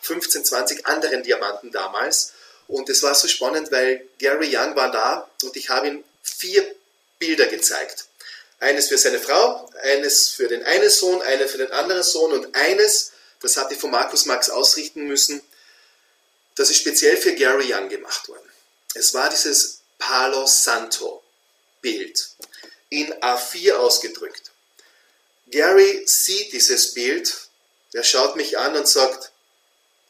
15, 0.01 0.43
20 0.45 0.85
anderen 0.85 1.23
Diamanten 1.23 1.71
damals. 1.71 2.33
Und 2.67 2.89
es 2.89 3.03
war 3.03 3.13
so 3.13 3.27
spannend, 3.27 3.71
weil 3.71 4.07
Gary 4.19 4.55
Young 4.55 4.75
war 4.75 4.91
da 4.91 5.29
und 5.43 5.55
ich 5.55 5.69
habe 5.69 5.87
ihm 5.87 6.03
vier 6.23 6.75
Bilder 7.19 7.45
gezeigt. 7.45 8.05
Eines 8.59 8.87
für 8.87 8.97
seine 8.97 9.19
Frau, 9.19 9.69
eines 9.83 10.29
für 10.29 10.47
den 10.47 10.63
einen 10.63 10.89
Sohn, 10.89 11.21
eines 11.21 11.51
für 11.51 11.59
den 11.59 11.71
anderen 11.71 12.03
Sohn 12.03 12.31
und 12.31 12.55
eines, 12.55 13.11
das 13.41 13.57
hatte 13.57 13.75
ich 13.75 13.79
von 13.79 13.91
Markus 13.91 14.25
Max 14.25 14.49
ausrichten 14.49 15.05
müssen, 15.05 15.41
das 16.55 16.69
ist 16.69 16.77
speziell 16.77 17.17
für 17.17 17.35
Gary 17.35 17.71
Young 17.71 17.89
gemacht 17.89 18.27
worden. 18.29 18.49
Es 18.95 19.13
war 19.13 19.29
dieses 19.29 19.81
Palo 19.99 20.47
Santo 20.47 21.21
Bild 21.81 22.29
in 22.89 23.13
A4 23.15 23.73
ausgedrückt. 23.73 24.51
Gary 25.47 26.03
sieht 26.05 26.53
dieses 26.53 26.93
Bild, 26.93 27.49
er 27.93 28.03
schaut 28.03 28.35
mich 28.35 28.57
an 28.57 28.75
und 28.75 28.87
sagt, 28.87 29.31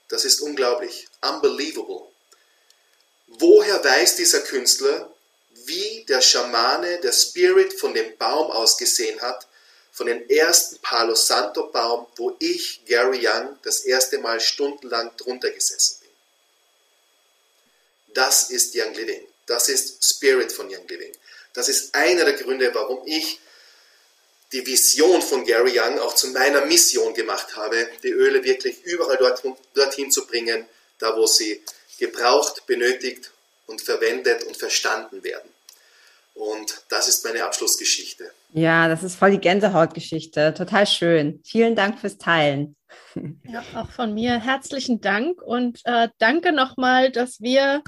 das 0.08 0.26
ist 0.26 0.42
unglaublich, 0.42 1.08
unbelievable. 1.22 2.08
Woher 3.28 3.84
weiß 3.84 4.16
dieser 4.16 4.42
Künstler, 4.42 5.12
wie 5.66 6.06
der 6.08 6.22
Schamane, 6.22 7.00
der 7.02 7.12
Spirit 7.12 7.74
von 7.74 7.94
dem 7.94 8.16
Baum 8.18 8.52
ausgesehen 8.52 9.20
hat, 9.22 9.48
von 9.92 10.08
dem 10.08 10.28
ersten 10.30 10.78
Palo 10.80 11.16
Santo 11.16 11.68
Baum, 11.68 12.06
wo 12.18 12.36
ich, 12.40 12.84
Gary 12.86 13.26
Young, 13.26 13.58
das 13.64 13.82
erste 13.82 14.20
Mal 14.20 14.40
stundenlang 14.40 15.16
drunter 15.18 15.50
gesessen 15.52 16.00
bin. 16.02 16.10
Das 18.14 18.50
ist 18.50 18.76
Young 18.76 18.94
Living. 18.94 19.28
Das 19.46 19.70
ist 19.70 20.04
Spirit 20.04 20.52
von 20.52 20.68
Young 20.68 20.88
Living. 20.88 21.16
Das 21.54 21.70
ist 21.70 21.96
einer 21.96 22.26
der 22.26 22.34
Gründe, 22.34 22.74
warum 22.74 23.06
ich 23.06 23.40
die 24.52 24.66
Vision 24.66 25.22
von 25.22 25.46
Gary 25.46 25.78
Young 25.80 26.00
auch 26.00 26.16
zu 26.16 26.28
meiner 26.28 26.66
Mission 26.66 27.14
gemacht 27.14 27.56
habe, 27.56 27.88
die 28.04 28.10
Öle 28.10 28.44
wirklich 28.44 28.84
überall 28.84 29.18
dort, 29.18 29.44
dorthin 29.74 30.12
zu 30.12 30.26
bringen, 30.28 30.66
da 31.00 31.16
wo 31.16 31.26
sie 31.26 31.62
gebraucht, 32.00 32.66
benötigt 32.68 33.32
und 33.68 33.82
verwendet 33.82 34.44
und 34.44 34.58
verstanden 34.58 35.24
werden. 35.24 35.50
Und 36.34 36.84
das 36.90 37.08
ist 37.08 37.24
meine 37.24 37.44
Abschlussgeschichte. 37.46 38.32
Ja, 38.54 38.88
das 38.88 39.04
ist 39.04 39.16
voll 39.16 39.32
die 39.32 39.40
Gänsehautgeschichte. 39.40 40.54
Total 40.54 40.86
schön. 40.86 41.42
Vielen 41.46 41.76
Dank 41.76 42.00
fürs 42.00 42.18
Teilen. 42.18 42.76
Ja, 43.44 43.64
auch 43.76 43.90
von 43.92 44.14
mir 44.14 44.40
herzlichen 44.40 45.02
Dank 45.02 45.42
und 45.42 45.82
äh, 45.86 46.10
danke 46.18 46.52
nochmal, 46.52 47.12
dass 47.12 47.42
wir 47.42 47.84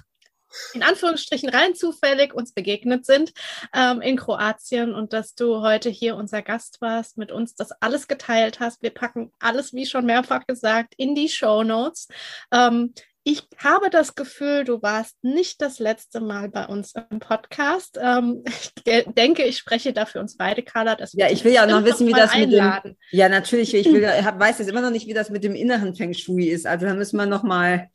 in 0.73 0.83
Anführungsstrichen 0.83 1.49
rein 1.49 1.75
zufällig 1.75 2.33
uns 2.33 2.53
begegnet 2.53 3.05
sind 3.05 3.33
ähm, 3.73 4.01
in 4.01 4.17
Kroatien 4.17 4.93
und 4.93 5.13
dass 5.13 5.35
du 5.35 5.61
heute 5.61 5.89
hier 5.89 6.15
unser 6.15 6.41
Gast 6.41 6.81
warst, 6.81 7.17
mit 7.17 7.31
uns 7.31 7.55
das 7.55 7.71
alles 7.81 8.07
geteilt 8.07 8.59
hast. 8.59 8.81
Wir 8.81 8.91
packen 8.91 9.31
alles, 9.39 9.73
wie 9.73 9.85
schon 9.85 10.05
mehrfach 10.05 10.45
gesagt, 10.47 10.93
in 10.97 11.15
die 11.15 11.29
Show 11.29 11.63
Notes. 11.63 12.07
Ähm, 12.51 12.93
ich 13.29 13.43
habe 13.57 13.89
das 13.89 14.15
Gefühl, 14.15 14.63
du 14.63 14.81
warst 14.81 15.17
nicht 15.21 15.61
das 15.61 15.79
letzte 15.79 16.21
Mal 16.21 16.47
bei 16.47 16.65
uns 16.65 16.93
im 17.09 17.19
Podcast. 17.19 17.99
Ähm, 18.01 18.41
ich 18.47 18.71
denke, 19.17 19.43
ich 19.43 19.57
spreche 19.57 19.91
da 19.91 20.05
für 20.05 20.21
uns 20.21 20.37
beide, 20.37 20.63
Carla. 20.63 20.95
ja, 21.11 21.29
ich 21.29 21.43
will 21.43 21.51
ja 21.51 21.65
auch 21.65 21.69
noch 21.69 21.83
wissen, 21.83 22.07
wie 22.07 22.13
das 22.13 22.31
einladen. 22.31 22.91
mit 22.91 23.11
dem. 23.11 23.19
Ja, 23.19 23.27
natürlich. 23.27 23.73
Ich 23.73 23.85
will, 23.91 24.07
hab, 24.07 24.39
weiß 24.39 24.59
jetzt 24.59 24.69
immer 24.69 24.79
noch 24.79 24.91
nicht, 24.91 25.07
wie 25.07 25.13
das 25.13 25.29
mit 25.29 25.43
dem 25.43 25.55
inneren 25.55 25.93
Feng 25.93 26.13
Shui 26.13 26.45
ist. 26.45 26.65
Also 26.65 26.85
da 26.85 26.93
müssen 26.93 27.17
wir 27.17 27.25
noch 27.25 27.43
mal. 27.43 27.89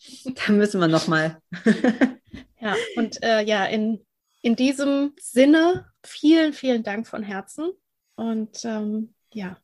Da 0.46 0.52
müssen 0.52 0.82
wir 0.82 0.88
noch 0.88 1.08
mal. 1.08 1.38
ja, 2.62 2.76
und 2.96 3.22
äh, 3.22 3.42
ja, 3.42 3.66
in, 3.66 4.06
in 4.40 4.56
diesem 4.56 5.14
Sinne 5.20 5.86
vielen, 6.04 6.52
vielen 6.52 6.82
Dank 6.82 7.06
von 7.06 7.22
Herzen 7.22 7.72
und 8.14 8.64
ähm, 8.64 9.14
ja, 9.32 9.56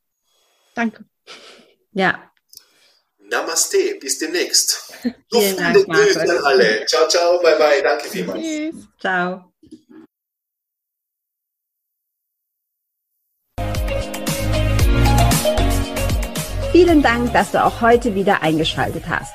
danke. 0.74 1.04
Ja, 1.92 2.28
Namaste, 3.30 3.96
bis 4.00 4.18
demnächst. 4.18 4.92
Vielen 5.30 5.56
Dank, 5.56 5.86
Grüße 5.86 6.20
an 6.20 6.44
alle. 6.44 6.86
Ciao, 6.86 7.06
ciao, 7.08 7.38
bye, 7.42 7.56
bye. 7.56 7.82
Danke 7.82 8.08
vielmals. 8.08 8.42
Tschüss. 8.42 8.74
Ciao. 8.98 9.52
Vielen 16.72 17.02
Dank, 17.02 17.32
dass 17.32 17.50
du 17.50 17.62
auch 17.62 17.80
heute 17.80 18.14
wieder 18.14 18.42
eingeschaltet 18.42 19.04
hast. 19.08 19.34